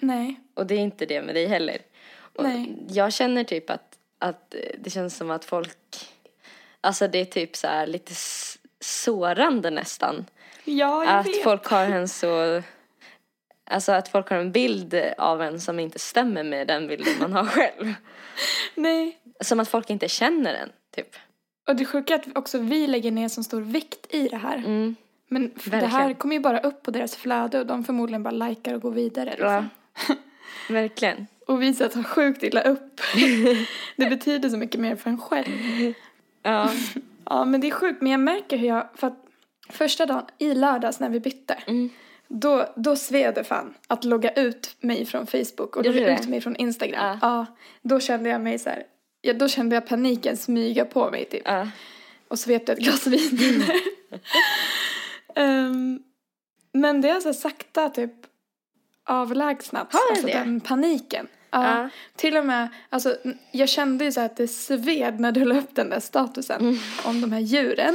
Nej. 0.00 0.40
Och 0.56 0.66
det 0.66 0.74
är 0.74 0.78
inte 0.78 1.06
det 1.06 1.22
med 1.22 1.34
dig 1.34 1.46
heller. 1.46 1.78
Och 2.36 2.44
Nej. 2.44 2.76
Jag 2.88 3.12
känner 3.12 3.44
typ 3.44 3.70
att, 3.70 3.98
att 4.18 4.54
det 4.78 4.90
känns 4.90 5.16
som 5.16 5.30
att 5.30 5.44
folk, 5.44 5.78
alltså 6.80 7.08
det 7.08 7.18
är 7.18 7.24
typ 7.24 7.56
så 7.56 7.66
här 7.66 7.86
lite 7.86 8.12
sårande 8.80 9.70
nästan. 9.70 10.24
Ja, 10.64 11.04
jag 11.04 11.14
att 11.18 11.26
vet. 11.26 11.42
folk 11.42 11.66
har 11.66 11.84
en 11.86 12.08
så, 12.08 12.62
alltså 13.70 13.92
att 13.92 14.08
folk 14.08 14.30
har 14.30 14.36
en 14.36 14.52
bild 14.52 14.94
av 15.18 15.42
en 15.42 15.60
som 15.60 15.80
inte 15.80 15.98
stämmer 15.98 16.44
med 16.44 16.66
den 16.66 16.86
bilden 16.86 17.14
man 17.20 17.32
har 17.32 17.44
själv. 17.46 17.94
Nej. 18.74 19.18
Som 19.40 19.60
att 19.60 19.68
folk 19.68 19.90
inte 19.90 20.08
känner 20.08 20.54
en, 20.54 20.68
typ. 20.96 21.16
Och 21.68 21.76
det 21.76 21.84
sjuka 21.84 22.14
är 22.14 22.18
att 22.18 22.36
också 22.36 22.58
vi 22.58 22.86
lägger 22.86 23.10
ner 23.10 23.28
så 23.28 23.42
stor 23.42 23.60
vikt 23.60 24.14
i 24.14 24.28
det 24.28 24.36
här. 24.36 24.56
Mm. 24.56 24.96
Men 25.28 25.52
f- 25.56 25.62
det 25.64 25.70
Verkligen. 25.70 25.90
här 25.92 26.14
kommer 26.14 26.34
ju 26.36 26.40
bara 26.40 26.60
upp 26.60 26.82
på 26.82 26.90
deras 26.90 27.16
flöde 27.16 27.60
och 27.60 27.66
de 27.66 27.84
förmodligen 27.84 28.22
bara 28.22 28.30
likar 28.48 28.74
och 28.74 28.82
går 28.82 28.90
vidare. 28.90 29.30
Liksom. 29.30 29.68
Ja. 30.08 30.14
Verkligen. 30.68 31.26
Och 31.46 31.62
vi 31.62 31.74
tar 31.74 32.02
sjukt 32.02 32.42
illa 32.42 32.62
upp. 32.62 33.00
det 33.96 34.06
betyder 34.06 34.48
så 34.48 34.56
mycket 34.56 34.80
mer 34.80 34.96
för 34.96 35.10
en 35.10 35.18
själv. 35.18 35.94
Ja. 36.42 36.70
Ja, 37.30 37.44
men 37.44 37.60
det 37.60 37.66
är 37.66 37.70
sjukt. 37.70 38.02
Men 38.02 38.12
jag 38.12 38.20
märker 38.20 38.56
hur 38.56 38.68
jag, 38.68 38.86
för 38.94 39.06
att 39.06 39.24
första 39.68 40.06
dagen 40.06 40.24
i 40.38 40.54
lördags 40.54 41.00
när 41.00 41.08
vi 41.08 41.20
bytte, 41.20 41.54
Mm. 41.66 41.90
då, 42.28 42.72
då 42.76 42.96
sved 42.96 43.34
det 43.34 43.44
fan 43.44 43.74
att 43.86 44.04
logga 44.04 44.30
ut 44.32 44.76
mig 44.80 45.06
från 45.06 45.26
Facebook 45.26 45.76
och 45.76 45.86
Gjorde 45.86 46.00
logga 46.00 46.18
ut 46.20 46.28
mig 46.28 46.40
från 46.40 46.56
Instagram. 46.56 47.04
Ja. 47.04 47.18
Ja, 47.22 47.46
då 47.82 48.00
kände 48.00 48.30
jag 48.30 48.40
mig 48.40 48.58
så 48.58 48.68
här, 48.70 48.82
ja, 49.20 49.32
då 49.32 49.48
kände 49.48 49.74
jag 49.76 49.86
paniken 49.86 50.36
smyga 50.36 50.84
på 50.84 51.10
mig 51.10 51.24
typ. 51.24 51.42
ja. 51.44 51.68
Och 52.28 52.38
svepte 52.38 52.72
ett 52.72 52.78
glas 52.78 53.06
vin. 53.06 53.62
Ehm, 55.34 56.02
men 56.72 57.00
det 57.00 57.08
har 57.08 57.20
så 57.20 57.34
sakta 57.34 57.88
typ 57.88 58.12
avlägsnats. 59.06 59.92
Har 59.92 60.10
alltså 60.10 60.26
det? 60.26 60.32
den 60.32 60.60
paniken. 60.60 61.26
Ja. 61.50 61.78
Ja. 61.82 61.88
Till 62.16 62.36
och 62.36 62.46
med, 62.46 62.68
alltså 62.90 63.16
jag 63.52 63.68
kände 63.68 64.04
ju 64.04 64.12
så 64.12 64.20
att 64.20 64.36
det 64.36 64.48
sved 64.48 65.20
när 65.20 65.32
du 65.32 65.44
la 65.44 65.58
upp 65.58 65.74
den 65.74 65.90
där 65.90 66.00
statusen 66.00 66.60
Mm. 66.60 66.76
om 67.04 67.20
de 67.20 67.32
här 67.32 67.40
djuren. 67.40 67.94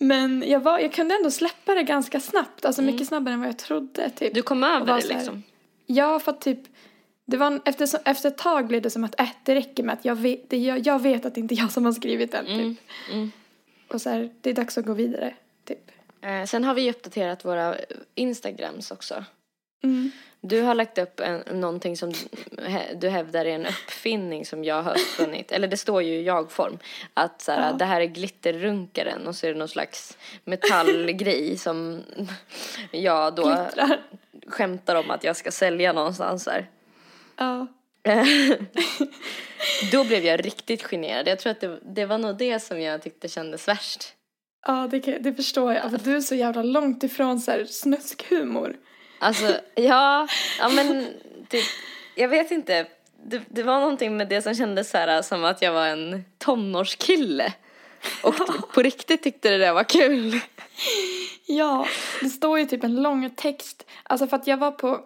Men 0.00 0.44
jag, 0.46 0.60
var, 0.60 0.78
jag 0.78 0.92
kunde 0.92 1.14
ändå 1.14 1.30
släppa 1.30 1.74
det 1.74 1.82
ganska 1.82 2.20
snabbt, 2.20 2.64
alltså 2.64 2.82
mycket 2.82 3.08
snabbare 3.08 3.34
än 3.34 3.40
vad 3.40 3.48
jag 3.48 3.58
trodde. 3.58 4.10
Typ. 4.10 4.20
Mm. 4.22 4.32
Du 4.34 4.42
kom 4.42 4.64
över 4.64 4.86
det 5.00 5.08
liksom. 5.08 5.42
Ja, 5.86 6.18
för 6.18 6.32
att 6.32 6.40
typ, 6.40 6.58
det 7.24 7.36
var 7.36 7.46
en, 7.46 7.60
efter, 7.64 7.86
så- 7.86 7.98
efter 8.04 8.28
ett 8.28 8.38
tag 8.38 8.66
blev 8.66 8.82
det 8.82 8.90
som 8.90 9.04
att 9.04 9.20
äh, 9.20 9.28
det 9.44 9.54
räcker 9.54 9.82
med 9.82 9.92
att 9.92 10.04
jag 10.04 10.14
vet, 10.16 10.50
det, 10.50 10.56
jag, 10.58 10.86
jag 10.86 11.02
vet 11.02 11.26
att 11.26 11.34
det 11.34 11.40
inte 11.40 11.54
är 11.54 11.58
jag 11.58 11.72
som 11.72 11.84
har 11.84 11.92
skrivit 11.92 12.32
den. 12.32 12.46
Mm. 12.46 12.58
Typ. 12.76 12.84
Mm. 13.12 13.30
Och 13.88 14.00
så 14.00 14.10
här, 14.10 14.30
det 14.40 14.50
är 14.50 14.54
dags 14.54 14.78
att 14.78 14.84
gå 14.86 14.92
vidare. 14.92 15.34
Typ. 15.64 15.90
Eh, 16.22 16.44
sen 16.44 16.64
har 16.64 16.74
vi 16.74 16.82
ju 16.82 16.90
uppdaterat 16.90 17.44
våra 17.44 17.74
Instagrams 18.14 18.90
också. 18.90 19.24
Mm. 19.84 20.10
Du 20.40 20.62
har 20.62 20.74
lagt 20.74 20.98
upp 20.98 21.20
en, 21.20 21.60
någonting 21.60 21.96
som 21.96 22.12
du 22.96 23.08
hävdar 23.08 23.44
är 23.44 23.54
en 23.54 23.66
uppfinning 23.66 24.46
som 24.46 24.64
jag 24.64 24.82
har 24.82 24.92
uppfunnit. 24.92 25.52
Eller 25.52 25.68
det 25.68 25.76
står 25.76 26.02
ju 26.02 26.14
i 26.14 26.22
jag-form. 26.22 26.78
Att 27.14 27.42
så 27.42 27.52
här, 27.52 27.70
Ja. 27.70 27.72
det 27.76 27.84
här 27.84 28.00
är 28.00 28.04
glitterrunkaren 28.04 29.26
och 29.26 29.36
så 29.36 29.46
är 29.46 29.52
det 29.52 29.58
någon 29.58 29.68
slags 29.68 30.18
metallgrej 30.44 31.56
som 31.56 32.02
jag 32.90 33.34
då 33.34 33.42
Glittrar. 33.42 34.00
skämtar 34.46 34.94
om 34.94 35.10
att 35.10 35.24
jag 35.24 35.36
ska 35.36 35.50
sälja 35.50 35.92
någonstans 35.92 36.44
där. 36.44 36.70
Ja. 37.36 37.66
Då 39.92 40.04
blev 40.04 40.24
jag 40.24 40.46
riktigt 40.46 40.82
generad. 40.82 41.28
Jag 41.28 41.38
tror 41.38 41.50
att 41.50 41.60
det, 41.60 41.78
det 41.82 42.06
var 42.06 42.18
nog 42.18 42.36
det 42.38 42.60
som 42.60 42.80
jag 42.80 43.02
tyckte 43.02 43.28
kändes 43.28 43.68
värst. 43.68 44.14
Ja, 44.66 44.88
det, 44.90 44.98
det 44.98 45.34
förstår 45.34 45.72
jag. 45.74 45.90
För 45.90 45.98
du 45.98 46.16
är 46.16 46.20
så 46.20 46.34
jävla 46.34 46.62
långt 46.62 47.02
ifrån 47.04 47.40
så 47.40 47.50
här 47.50 47.64
snuskhumor. 47.64 48.76
Alltså, 49.18 49.60
ja, 49.74 50.28
ja 50.58 50.68
men 50.68 51.06
typ, 51.48 51.64
jag 52.14 52.28
vet 52.28 52.50
inte. 52.50 52.86
Det, 53.22 53.42
det 53.48 53.62
var 53.62 53.80
någonting 53.80 54.16
med 54.16 54.28
det 54.28 54.42
som 54.42 54.54
kändes 54.54 54.90
så 54.90 54.98
här 54.98 55.22
som 55.22 55.44
att 55.44 55.62
jag 55.62 55.72
var 55.72 55.86
en 55.86 56.24
tonårskille. 56.38 57.52
Och 58.22 58.34
på 58.74 58.82
riktigt 58.82 59.22
tyckte 59.22 59.50
det 59.50 59.58
där 59.58 59.72
var 59.72 59.84
kul. 59.84 60.40
Ja, 61.46 61.86
det 62.20 62.28
står 62.28 62.58
ju 62.58 62.66
typ 62.66 62.84
en 62.84 63.02
lång 63.02 63.30
text. 63.30 63.86
Alltså 64.02 64.26
för 64.26 64.36
att 64.36 64.46
jag 64.46 64.56
var 64.56 64.70
på 64.70 65.00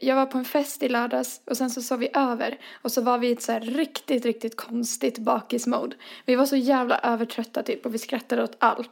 jag 0.00 0.16
var 0.16 0.26
på 0.26 0.38
en 0.38 0.44
fest 0.44 0.82
i 0.82 0.88
lördags 0.88 1.40
och 1.44 1.56
sen 1.56 1.70
så 1.70 1.82
sov 1.82 1.98
vi 1.98 2.10
över 2.14 2.58
och 2.82 2.92
så 2.92 3.00
var 3.02 3.18
vi 3.18 3.28
i 3.28 3.32
ett 3.32 3.42
så 3.42 3.52
här 3.52 3.60
riktigt, 3.60 4.24
riktigt 4.24 4.56
konstigt 4.56 5.18
bakismode. 5.18 5.96
Vi 6.26 6.34
var 6.34 6.46
så 6.46 6.56
jävla 6.56 6.98
övertrötta 6.98 7.62
typ 7.62 7.86
och 7.86 7.94
vi 7.94 7.98
skrattade 7.98 8.42
åt 8.42 8.56
allt. 8.58 8.90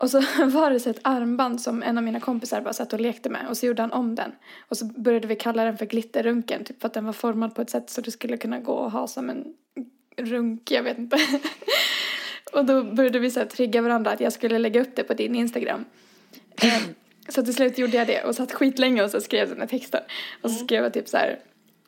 Och 0.00 0.10
så 0.10 0.20
var 0.46 0.70
det 0.70 0.80
så 0.80 0.90
ett 0.90 1.00
armband 1.02 1.60
som 1.60 1.82
en 1.82 1.98
av 1.98 2.04
mina 2.04 2.20
kompisar 2.20 2.60
bara 2.60 2.72
satt 2.72 2.92
och 2.92 3.00
lekte 3.00 3.30
med 3.30 3.48
och 3.48 3.56
så 3.56 3.66
gjorde 3.66 3.82
han 3.82 3.92
om 3.92 4.14
den. 4.14 4.32
Och 4.68 4.76
så 4.76 4.84
började 4.84 5.26
vi 5.26 5.36
kalla 5.36 5.64
den 5.64 5.78
för 5.78 5.86
glitterrunken 5.86 6.64
typ 6.64 6.80
för 6.80 6.86
att 6.86 6.94
den 6.94 7.04
var 7.04 7.12
formad 7.12 7.54
på 7.54 7.62
ett 7.62 7.70
sätt 7.70 7.90
så 7.90 8.00
det 8.00 8.10
skulle 8.10 8.36
kunna 8.36 8.58
gå 8.58 8.72
och 8.72 8.90
ha 8.90 9.06
som 9.06 9.30
en 9.30 9.44
runk, 10.16 10.70
jag 10.70 10.82
vet 10.82 10.98
inte. 10.98 11.18
och 12.52 12.64
då 12.64 12.84
började 12.84 13.18
vi 13.18 13.30
så 13.30 13.40
här 13.40 13.46
trigga 13.46 13.82
varandra 13.82 14.10
att 14.10 14.20
jag 14.20 14.32
skulle 14.32 14.58
lägga 14.58 14.80
upp 14.80 14.96
det 14.96 15.04
på 15.04 15.14
din 15.14 15.34
Instagram. 15.34 15.84
Eh, 16.62 16.82
så 17.28 17.42
till 17.42 17.54
slut 17.54 17.78
gjorde 17.78 17.96
jag 17.96 18.06
det 18.06 18.22
och 18.22 18.34
satt 18.34 18.52
skitlänge 18.52 19.02
och 19.02 19.10
så 19.10 19.20
skrev 19.20 19.48
den 19.48 19.60
här 19.60 19.66
texten. 19.66 20.02
Och 20.42 20.50
så 20.50 20.64
skrev 20.64 20.82
jag 20.82 20.92
typ 20.92 21.08
så 21.08 21.16
här. 21.16 21.38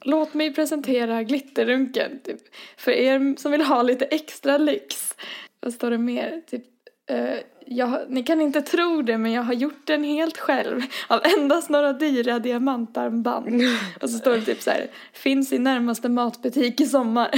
Låt 0.01 0.35
mig 0.35 0.55
presentera 0.55 1.23
glitterrunken 1.23 2.19
typ, 2.25 2.41
för 2.77 2.91
er 2.91 3.37
som 3.39 3.53
vill 3.53 3.63
ha 3.63 3.83
lite 3.83 4.05
extra 4.05 4.59
lyx. 4.59 5.15
Och 5.61 5.73
står 5.73 5.91
det 5.91 5.99
mer 5.99 6.43
typ 6.51 6.65
eh, 7.09 7.39
jag, 7.67 8.01
ni 8.09 8.23
kan 8.23 8.41
inte 8.41 8.63
tro 8.63 9.03
det 9.03 9.19
men 9.19 9.33
jag 9.33 9.43
har 9.43 9.55
gjort 9.55 9.87
den 9.87 10.05
helt 10.05 10.39
själv 10.39 10.83
av 11.07 11.21
endast 11.39 11.69
några 11.69 11.93
dyra 11.93 12.39
diamantarmband. 12.39 13.63
Och 14.01 14.11
så 14.11 14.19
står 14.19 14.35
det 14.35 14.43
typ 14.43 14.63
så 14.63 14.71
här, 14.71 14.87
finns 15.13 15.53
i 15.53 15.59
närmaste 15.59 16.09
matbutik 16.09 16.81
i 16.81 16.87
sommar. 16.87 17.31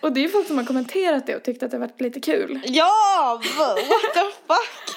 Och 0.00 0.12
det 0.12 0.20
är 0.20 0.22
ju 0.22 0.28
folk 0.28 0.46
som 0.46 0.58
har 0.58 0.64
kommenterat 0.64 1.26
det 1.26 1.36
och 1.36 1.42
tyckt 1.42 1.62
att 1.62 1.70
det 1.70 1.76
har 1.76 1.86
varit 1.86 2.00
lite 2.00 2.20
kul. 2.20 2.60
Ja! 2.64 3.40
What 3.58 4.14
the 4.14 4.20
fuck? 4.46 4.96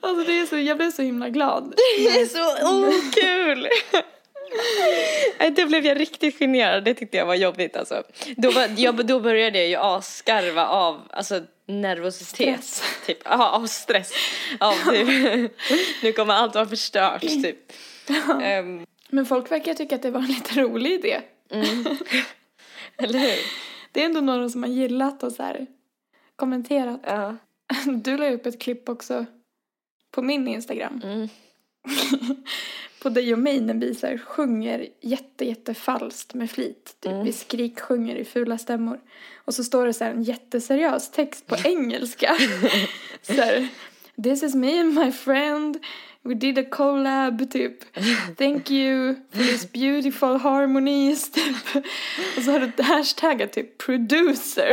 Alltså 0.00 0.24
det 0.26 0.40
är 0.40 0.46
så, 0.46 0.56
jag 0.56 0.76
blev 0.76 0.90
så 0.90 1.02
himla 1.02 1.28
glad. 1.28 1.74
Det 1.76 2.20
är 2.20 2.26
så 2.26 2.78
okul! 2.78 3.68
Nej, 3.92 4.02
det 5.56 5.66
blev 5.66 5.86
jag 5.86 6.00
riktigt 6.00 6.38
generad. 6.38 6.84
Det 6.84 6.94
tyckte 6.94 7.16
jag 7.16 7.26
var 7.26 7.34
jobbigt 7.34 7.76
alltså. 7.76 8.02
Då, 8.36 8.50
var, 8.50 8.70
jag, 8.76 9.06
då 9.06 9.20
började 9.20 9.58
jag 9.58 9.68
ju 9.68 9.76
asskarva 9.76 10.66
av 10.66 11.00
alltså, 11.10 11.40
nervositet. 11.66 12.64
Stress. 12.64 12.82
Typ. 13.06 13.18
Ja, 13.24 13.50
av 13.50 13.66
stress. 13.66 14.12
Av 14.60 14.74
typ. 14.90 15.52
Nu 16.02 16.12
kommer 16.12 16.34
allt 16.34 16.54
vara 16.54 16.66
förstört 16.66 17.20
typ. 17.20 17.72
Ehm, 18.42 18.86
Men 19.08 19.26
folk 19.26 19.50
verkar 19.50 19.74
tycka 19.74 19.94
att 19.94 20.02
det 20.02 20.10
var 20.10 20.20
en 20.20 20.26
lite 20.26 20.60
rolig 20.60 20.92
idé. 20.92 21.20
eller 22.96 23.18
hur? 23.18 23.38
Det 23.92 24.00
är 24.00 24.04
ändå 24.04 24.20
några 24.20 24.48
som 24.48 24.62
har 24.62 24.70
gillat 24.70 25.22
och 25.22 25.32
så 25.32 25.42
här 25.42 25.66
kommenterat. 26.36 27.00
Ja. 27.06 27.36
Du 27.86 28.16
la 28.16 28.30
upp 28.30 28.46
ett 28.46 28.60
klipp 28.60 28.88
också 28.88 29.26
på 30.10 30.22
min 30.22 30.48
Instagram. 30.48 31.00
Mm. 31.04 31.28
på 33.04 33.10
dig 33.10 33.32
och 33.32 33.38
mig 33.38 33.60
när 33.60 33.74
vi 33.74 33.94
så 33.94 34.06
här, 34.06 34.18
sjunger 34.18 34.86
jätte, 35.00 35.44
jätte 35.44 35.74
falskt 35.74 36.34
med 36.34 36.50
flit. 36.50 36.96
Typ, 37.00 37.12
Mm. 37.12 37.24
Vi 37.24 37.32
skriksjunger 37.32 38.16
i 38.16 38.24
fula 38.24 38.58
stämmor. 38.58 39.00
Och 39.44 39.54
så 39.54 39.64
står 39.64 39.86
det 39.86 39.92
så 39.92 40.04
här 40.04 40.10
en 40.10 40.22
jätteseriös 40.22 41.10
text 41.10 41.46
på 41.46 41.56
engelska. 41.64 42.36
så 43.22 43.32
här, 43.32 43.68
This 44.22 44.42
is 44.42 44.54
me 44.54 44.80
and 44.80 44.94
my 44.94 45.12
friend. 45.12 45.78
We 46.22 46.34
did 46.34 46.58
a 46.58 46.64
collab, 46.70 47.50
typ. 47.52 47.94
Thank 48.38 48.70
you 48.70 49.14
for 49.32 49.38
this 49.38 49.72
beautiful 49.72 50.36
harmonies, 50.36 51.30
typ. 51.30 51.84
Och 52.36 52.42
så 52.42 52.50
har 52.50 52.72
du 52.76 52.82
hashtaggat 52.82 53.52
typ 53.52 53.78
producer 53.78 54.70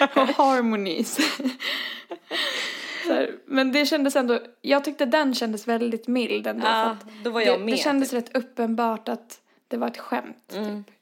och 0.14 0.28
harmonies. 0.28 1.18
Här, 3.08 3.38
men 3.46 3.72
det 3.72 3.86
kändes 3.86 4.16
ändå, 4.16 4.40
jag 4.60 4.84
tyckte 4.84 5.04
den 5.04 5.34
kändes 5.34 5.68
väldigt 5.68 6.08
mild 6.08 6.46
ändå. 6.46 6.66
Ja, 6.66 6.90
att 6.90 7.04
då 7.24 7.30
var 7.30 7.40
jag 7.40 7.60
det, 7.60 7.64
med. 7.64 7.74
det 7.74 7.78
kändes 7.78 8.12
rätt 8.12 8.36
uppenbart 8.36 9.08
att 9.08 9.40
det 9.68 9.76
var 9.76 9.86
ett 9.86 9.98
skämt. 9.98 10.52
Mm. 10.54 10.84
Typ. 10.84 10.94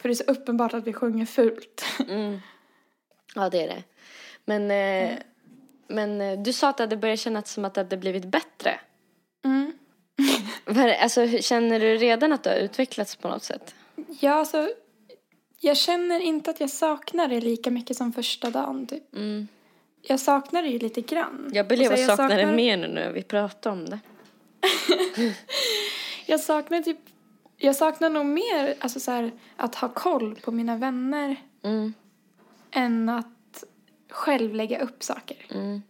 För 0.00 0.08
det 0.08 0.12
är 0.12 0.14
så 0.14 0.24
uppenbart 0.24 0.74
att 0.74 0.86
vi 0.86 0.92
sjunger 0.92 1.26
fult. 1.26 1.84
Mm. 2.08 2.38
Ja, 3.34 3.50
det 3.50 3.62
är 3.62 3.68
det. 3.68 3.82
Men, 4.44 4.70
eh, 4.70 5.18
men 5.88 6.20
eh, 6.20 6.38
du 6.42 6.52
sa 6.52 6.68
att 6.68 6.76
det 6.76 6.82
hade 6.82 6.96
börjat 6.96 7.20
kännas 7.20 7.50
som 7.50 7.64
att 7.64 7.74
det 7.74 7.80
hade 7.80 7.96
blivit 7.96 8.24
bättre. 8.24 8.80
Mm. 9.44 9.72
Alltså, 11.02 11.28
känner 11.28 11.80
du 11.80 11.96
redan 11.96 12.32
att 12.32 12.42
du 12.42 12.50
har 12.50 12.56
utvecklats 12.56 13.16
på 13.16 13.28
något 13.28 13.42
sätt? 13.44 13.74
Ja, 14.20 14.34
alltså, 14.34 14.68
jag 15.60 15.76
känner 15.76 16.20
inte 16.20 16.50
att 16.50 16.60
jag 16.60 16.70
saknar 16.70 17.28
det 17.28 17.40
lika 17.40 17.70
mycket 17.70 17.96
som 17.96 18.12
första 18.12 18.50
dagen. 18.50 18.86
Typ. 18.86 19.14
Mm. 19.14 19.48
Jag 20.08 20.20
saknar 20.20 20.62
det 20.62 20.68
ju 20.68 20.78
lite 20.78 21.00
grann. 21.00 21.50
Jag 21.52 21.68
blev 21.68 21.92
Alltså, 21.92 22.10
att 22.12 22.16
sakna 22.16 22.34
det 22.34 22.40
saknar- 22.42 22.56
mer 22.56 22.76
nu 22.76 22.88
när 22.88 23.12
vi 23.12 23.22
pratar 23.22 23.70
om 23.70 23.86
det. 23.86 23.98
Jag 26.26 26.40
saknar 26.40 26.80
typ, 26.82 26.98
jag 27.56 27.76
saknar 27.76 28.10
nog 28.10 28.26
mer 28.26 28.74
alltså 28.80 29.00
så 29.00 29.10
här, 29.10 29.32
att 29.56 29.74
ha 29.74 29.88
koll 29.88 30.34
på 30.34 30.52
mina 30.52 30.76
vänner 30.76 31.36
Mm. 31.64 31.94
än 32.70 33.08
att 33.08 33.64
själv 34.10 34.54
lägga 34.54 34.80
upp 34.80 35.02
saker. 35.02 35.36
Mm. 35.50 35.82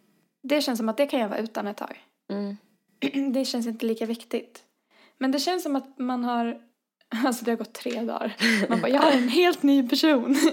Det 0.42 0.60
känns 0.60 0.78
som 0.78 0.88
att 0.88 0.96
det 0.96 1.06
kan 1.06 1.20
jag 1.20 1.28
vara 1.28 1.38
utan 1.38 1.66
ett 1.66 1.76
tag. 1.76 2.02
Mm. 2.32 2.56
Det 3.32 3.44
känns 3.44 3.66
inte 3.66 3.86
lika 3.86 4.06
viktigt. 4.06 4.62
Men 5.18 5.32
det 5.32 5.38
känns 5.40 5.62
som 5.62 5.76
att 5.76 5.98
man 5.98 6.24
har, 6.24 6.58
alltså 7.26 7.44
det 7.44 7.50
har 7.50 7.56
gått 7.58 7.72
tre 7.74 8.00
dagar. 8.02 8.36
Man 8.68 8.80
bara, 8.80 8.88
jag 8.88 9.00
har 9.00 9.12
en 9.12 9.28
helt 9.28 9.62
ny 9.62 9.88
person. 9.88 10.36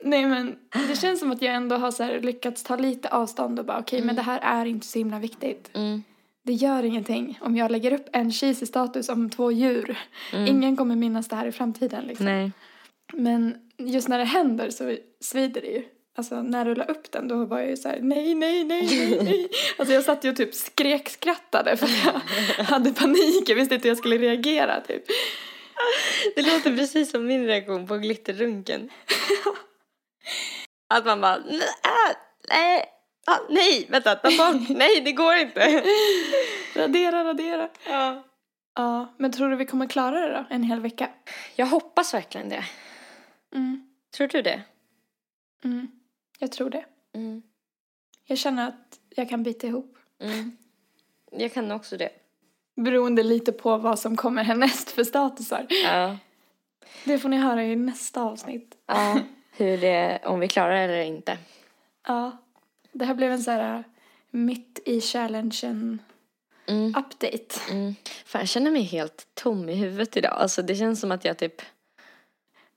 Nej 0.00 0.26
men 0.26 0.58
det 0.88 0.96
känns 1.00 1.20
som 1.20 1.30
att 1.30 1.42
jag 1.42 1.54
ändå 1.54 1.76
har 1.76 1.90
så 1.90 2.18
lyckats 2.18 2.62
ta 2.62 2.76
lite 2.76 3.08
avstånd 3.08 3.58
och 3.58 3.64
bara 3.64 3.78
okej 3.78 4.02
men 4.02 4.16
det 4.16 4.22
här 4.22 4.40
är 4.42 4.66
inte 4.66 4.86
så 4.86 4.98
himla 4.98 5.18
viktigt. 5.18 5.70
Mm. 5.74 6.02
Det 6.42 6.52
gör 6.52 6.82
ingenting 6.82 7.38
om 7.40 7.56
jag 7.56 7.70
lägger 7.70 7.92
upp 7.92 8.08
en 8.12 8.32
cheesy 8.32 8.66
status 8.66 9.08
om 9.08 9.30
två 9.30 9.52
djur. 9.52 9.98
Ingen 10.32 10.76
kommer 10.76 10.96
minnas 10.96 11.28
det 11.28 11.36
här 11.36 11.46
i 11.46 11.52
framtiden 11.52 12.04
liksom. 12.04 12.26
Nej. 12.26 12.52
Men 13.12 13.54
just 13.78 14.08
när 14.08 14.18
det 14.18 14.24
händer 14.24 14.70
så 14.70 14.96
svider 15.20 15.60
det 15.60 15.66
ju. 15.66 15.84
Alltså 16.16 16.42
när 16.42 16.64
du 16.64 16.74
la 16.74 16.84
upp 16.84 17.12
den 17.12 17.28
då 17.28 17.44
var 17.44 17.58
jag 17.58 17.70
ju 17.70 17.76
så 17.76 17.88
här 17.88 17.98
nej, 18.00 18.34
nej, 18.34 18.64
nej, 18.64 18.86
nej, 18.90 19.20
nej. 19.22 19.48
Alltså 19.78 19.94
jag 19.94 20.04
satt 20.04 20.24
ju 20.24 20.30
och 20.30 20.36
typ 20.36 20.54
skrek 20.54 21.08
skrattade 21.08 21.76
för 21.76 21.88
jag 22.04 22.64
hade 22.64 22.92
panik. 22.92 23.48
Jag 23.48 23.56
visste 23.56 23.74
inte 23.74 23.88
hur 23.88 23.90
jag 23.90 23.98
skulle 23.98 24.18
reagera 24.18 24.80
typ. 24.80 25.02
Det 26.36 26.42
låter 26.42 26.76
precis 26.76 27.10
som 27.10 27.26
min 27.26 27.46
reaktion 27.46 27.86
på 27.86 27.96
glitterrunken. 27.96 28.90
Att 30.94 31.04
man 31.06 31.20
bara, 31.20 31.36
nej, 31.38 31.58
äh, 31.58 32.16
nej, 32.50 32.84
ah, 33.26 33.38
nej, 33.48 33.86
vänta, 33.90 34.14
ta 34.14 34.28
bort, 34.28 34.68
nej, 34.76 35.00
det 35.00 35.12
går 35.12 35.34
inte. 35.36 35.84
Radera, 36.76 37.24
radera. 37.24 37.68
Ja. 37.86 38.24
Ja, 38.74 39.14
men 39.18 39.32
tror 39.32 39.48
du 39.50 39.56
vi 39.56 39.66
kommer 39.66 39.86
klara 39.86 40.20
det 40.20 40.34
då? 40.34 40.44
En 40.50 40.62
hel 40.62 40.80
vecka? 40.80 41.10
Jag 41.56 41.66
hoppas 41.66 42.14
verkligen 42.14 42.48
det. 42.48 42.64
Mm, 43.54 43.88
Tror 44.16 44.28
du 44.28 44.42
det? 44.42 44.62
mm. 45.64 45.88
Jag 46.38 46.52
tror 46.52 46.70
det. 46.70 46.84
Mm. 47.14 47.42
Jag 48.26 48.38
känner 48.38 48.68
att 48.68 48.98
jag 49.10 49.28
kan 49.28 49.42
bita 49.42 49.66
ihop. 49.66 49.96
Mm. 50.20 50.56
Jag 51.32 51.52
kan 51.54 51.72
också 51.72 51.96
det. 51.96 52.10
Beroende 52.76 53.22
lite 53.22 53.52
på 53.52 53.76
vad 53.76 53.98
som 53.98 54.16
kommer 54.16 54.44
härnäst 54.44 54.90
för 54.90 55.04
statusar. 55.04 55.66
Ja. 55.84 56.16
Det 57.04 57.18
får 57.18 57.28
ni 57.28 57.36
höra 57.36 57.64
i 57.64 57.76
nästa 57.76 58.22
avsnitt. 58.22 58.74
ja. 58.86 59.18
Hur 59.58 59.78
det, 59.78 60.20
om 60.24 60.40
vi 60.40 60.48
klarar 60.48 60.74
det 60.74 60.78
eller 60.80 61.02
inte. 61.02 61.38
Ja. 62.06 62.36
Det 62.92 63.04
här 63.04 63.14
blev 63.14 63.32
en 63.32 63.42
så 63.42 63.50
här 63.50 63.84
mitt 64.30 64.80
i 64.84 65.00
challengen 65.00 66.02
Mm. 66.68 66.88
update. 66.88 67.60
Mm. 67.70 67.94
Fan, 68.24 68.40
jag 68.40 68.48
känner 68.48 68.70
mig 68.70 68.82
helt 68.82 69.26
tom 69.34 69.68
i 69.68 69.74
huvudet 69.74 70.16
idag. 70.16 70.32
Alltså 70.32 70.62
det 70.62 70.74
känns 70.74 71.00
som 71.00 71.12
att 71.12 71.24
jag 71.24 71.38
typ, 71.38 71.62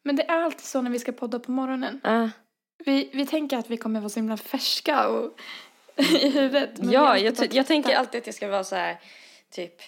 Men 0.04 0.16
det 0.16 0.24
är 0.24 0.44
alltid 0.44 0.62
så 0.66 0.82
när 0.82 0.92
vi 0.92 1.00
ska 1.00 1.12
podda 1.12 1.40
på 1.40 1.52
morgonen. 1.52 2.02
ah. 2.04 2.30
Vi, 2.86 3.10
vi 3.14 3.26
tänker 3.26 3.58
att 3.58 3.70
vi 3.70 3.78
kommer 3.78 4.00
vara 4.00 4.10
så 4.10 4.20
himla 4.20 4.38
färska 4.38 5.08
och 5.08 5.40
i 5.96 6.30
huvudet. 6.30 6.70
Ja, 6.82 7.18
jag, 7.18 7.54
jag 7.54 7.68
tänker 7.68 7.96
alltid 7.96 8.22
att 8.22 8.28
jag 8.28 8.36
ska 8.36 8.48
vara 8.48 8.64
så 8.64 8.76
här 8.76 8.98
typ 9.50 9.82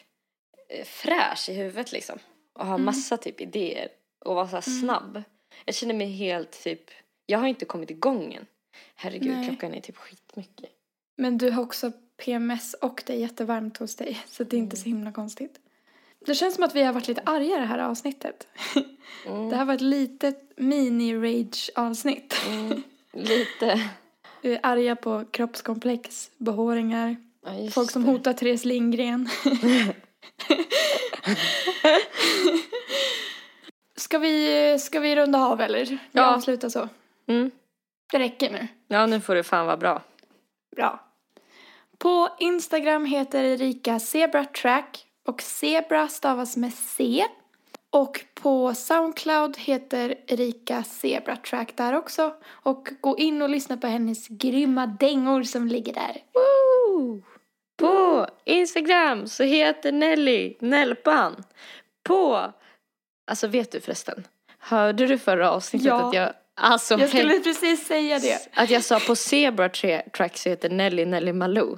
eh, 0.69 0.85
fräsch 0.85 1.49
i 1.49 1.53
huvudet 1.53 1.91
liksom. 1.91 2.19
Och 2.53 2.65
ha 2.65 2.77
massa 2.77 3.17
typ 3.17 3.41
idéer 3.41 3.87
och 4.25 4.35
vara 4.35 4.47
så 4.47 4.55
här 4.55 4.61
snabb. 4.61 5.23
Jag 5.65 5.75
känner 5.75 5.93
mig 5.93 6.07
helt 6.07 6.63
typ, 6.63 6.91
jag 7.25 7.39
har 7.39 7.47
inte 7.47 7.65
kommit 7.65 7.91
igång 7.91 8.33
än. 8.33 8.45
Herregud, 8.95 9.31
Nej. 9.37 9.47
klockan 9.47 9.73
är 9.73 9.81
typ 9.81 9.97
skitmycket. 9.97 10.69
Men 11.17 11.37
du 11.37 11.49
har 11.51 11.63
också 11.63 11.91
PMS 12.17 12.73
och 12.73 13.03
det 13.05 13.13
är 13.13 13.17
jättevarmt 13.17 13.77
hos 13.77 13.95
dig. 13.95 14.19
Så 14.27 14.43
det 14.43 14.55
är 14.55 14.59
inte 14.59 14.77
så 14.77 14.85
himla 14.85 15.11
konstigt. 15.11 15.59
Det 16.25 16.35
känns 16.35 16.55
som 16.55 16.63
att 16.63 16.75
vi 16.75 16.83
har 16.83 16.93
varit 16.93 17.07
lite 17.07 17.21
arga 17.25 17.59
det 17.59 17.65
här 17.65 17.79
avsnittet. 17.79 18.47
Mm. 19.27 19.49
Det 19.49 19.55
här 19.55 19.65
var 19.65 19.73
ett 19.73 19.81
litet 19.81 20.51
mini-rage-avsnitt. 20.57 22.35
Mm. 22.47 22.83
Lite. 23.13 23.89
Vi 24.41 24.53
är 24.53 24.59
arga 24.63 24.95
på 24.95 25.25
kroppskomplex, 25.31 26.31
behåringar, 26.37 27.15
Ja, 27.45 27.69
folk 27.71 27.91
som 27.91 28.03
det. 28.05 28.11
hotar 28.11 28.33
Therese 28.33 28.65
Lindgren. 28.65 29.29
ska, 34.13 34.19
vi, 34.19 34.79
ska 34.79 34.99
vi 34.99 35.15
runda 35.15 35.39
av 35.39 35.61
eller? 35.61 35.85
Vi 35.85 35.97
Ja. 36.11 36.35
avslutar 36.35 36.69
så. 36.69 36.89
Mm. 37.27 37.51
Det 38.11 38.19
räcker 38.19 38.51
nu. 38.51 38.67
Ja, 38.87 39.05
nu 39.05 39.21
får 39.21 39.35
det 39.35 39.43
fan 39.43 39.65
vara 39.65 39.77
bra. 39.77 40.01
Bra. 40.75 40.99
På 41.97 42.29
Instagram 42.39 43.05
heter 43.05 43.43
Erika 43.43 43.99
Zebra 43.99 44.45
Track 44.45 45.05
och 45.27 45.41
Zebra 45.41 46.07
stavas 46.07 46.57
med 46.57 46.73
C. 46.73 47.25
Och 47.89 48.25
på 48.33 48.73
Soundcloud 48.73 49.57
heter 49.57 50.15
Erika 50.27 50.83
Zebra 50.83 51.35
Track 51.35 51.75
där 51.77 51.93
också. 51.95 52.33
Och 52.49 52.89
gå 53.01 53.17
in 53.17 53.41
och 53.41 53.49
lyssna 53.49 53.77
på 53.77 53.87
hennes 53.87 54.27
grymma 54.27 54.85
dängor 54.87 55.43
som 55.43 55.67
ligger 55.67 55.93
där. 55.93 56.17
Woo! 56.33 57.21
På 57.77 58.27
Instagram 58.45 59.27
så 59.27 59.43
heter 59.43 59.91
Nelly 59.91 60.55
Nelpan. 60.59 61.43
På, 62.03 62.51
alltså 63.27 63.47
vet 63.47 63.71
du 63.71 63.81
förresten, 63.81 64.23
hörde 64.59 65.07
du 65.07 65.17
förra 65.17 65.51
avsnittet 65.51 65.85
Ja. 65.87 66.07
att 66.07 66.13
jag, 66.13 66.33
alltså 66.55 66.99
Jag 66.99 67.09
skulle 67.09 67.39
precis 67.39 67.87
säga 67.87 68.19
det. 68.19 68.47
att 68.53 68.69
jag 68.69 68.83
sa 68.83 68.99
på 68.99 69.15
Zebra 69.15 69.67
Tra- 69.67 70.09
Track 70.11 70.37
så 70.37 70.49
heter 70.49 70.69
Nelly 70.69 71.05
Nelly 71.05 71.33
Malou. 71.33 71.77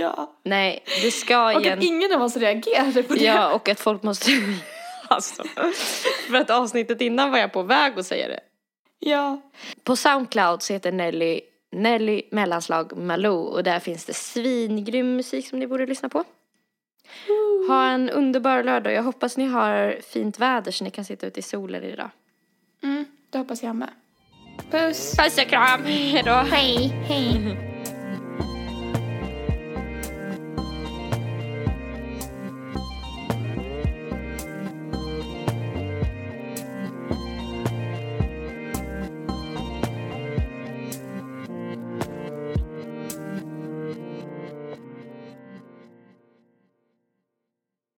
Ja. 0.00 0.36
Nej, 0.44 0.84
det 1.02 1.10
ska 1.10 1.54
Och 1.56 1.62
igen. 1.62 1.78
att 1.78 1.84
ingen 1.84 2.12
av 2.12 2.22
oss 2.22 2.36
reagerade 2.36 3.02
på 3.02 3.14
det. 3.14 3.24
Ja, 3.24 3.52
och 3.54 3.68
att 3.68 3.80
folk 3.80 4.02
måste, 4.02 4.30
alltså, 5.08 5.42
för 6.30 6.34
att 6.36 6.50
avsnittet 6.50 7.00
innan 7.00 7.30
var 7.30 7.38
jag 7.38 7.52
på 7.52 7.62
väg 7.62 7.98
att 7.98 8.06
säga 8.06 8.28
det. 8.28 8.40
Ja. 8.98 9.40
På 9.84 9.96
Soundcloud 9.96 10.62
så 10.62 10.72
heter 10.72 10.92
Nelly 10.92 11.40
Nelly 11.72 12.22
mellanslag 12.30 12.96
Malou 12.96 13.38
och 13.46 13.62
där 13.64 13.78
finns 13.80 14.04
det 14.04 14.14
svingrym 14.14 15.16
musik 15.16 15.48
som 15.48 15.58
ni 15.58 15.66
borde 15.66 15.86
lyssna 15.86 16.08
på. 16.08 16.24
Ha 17.68 17.88
en 17.88 18.10
underbar 18.10 18.62
lördag. 18.62 18.92
Jag 18.92 19.02
hoppas 19.02 19.36
ni 19.36 19.46
har 19.46 19.96
fint 20.12 20.38
väder 20.38 20.72
så 20.72 20.84
ni 20.84 20.90
kan 20.90 21.04
sitta 21.04 21.26
ute 21.26 21.40
i 21.40 21.42
solen 21.42 21.82
idag. 21.82 22.10
Mm, 22.82 23.04
det 23.30 23.38
hoppas 23.38 23.62
jag 23.62 23.76
med. 23.76 23.90
Puss! 24.70 25.16
Puss 25.16 25.38
och 25.38 25.48
kram. 25.48 25.84
Hejdå. 25.84 26.30
Hej! 26.30 26.88
Hej! 27.08 27.75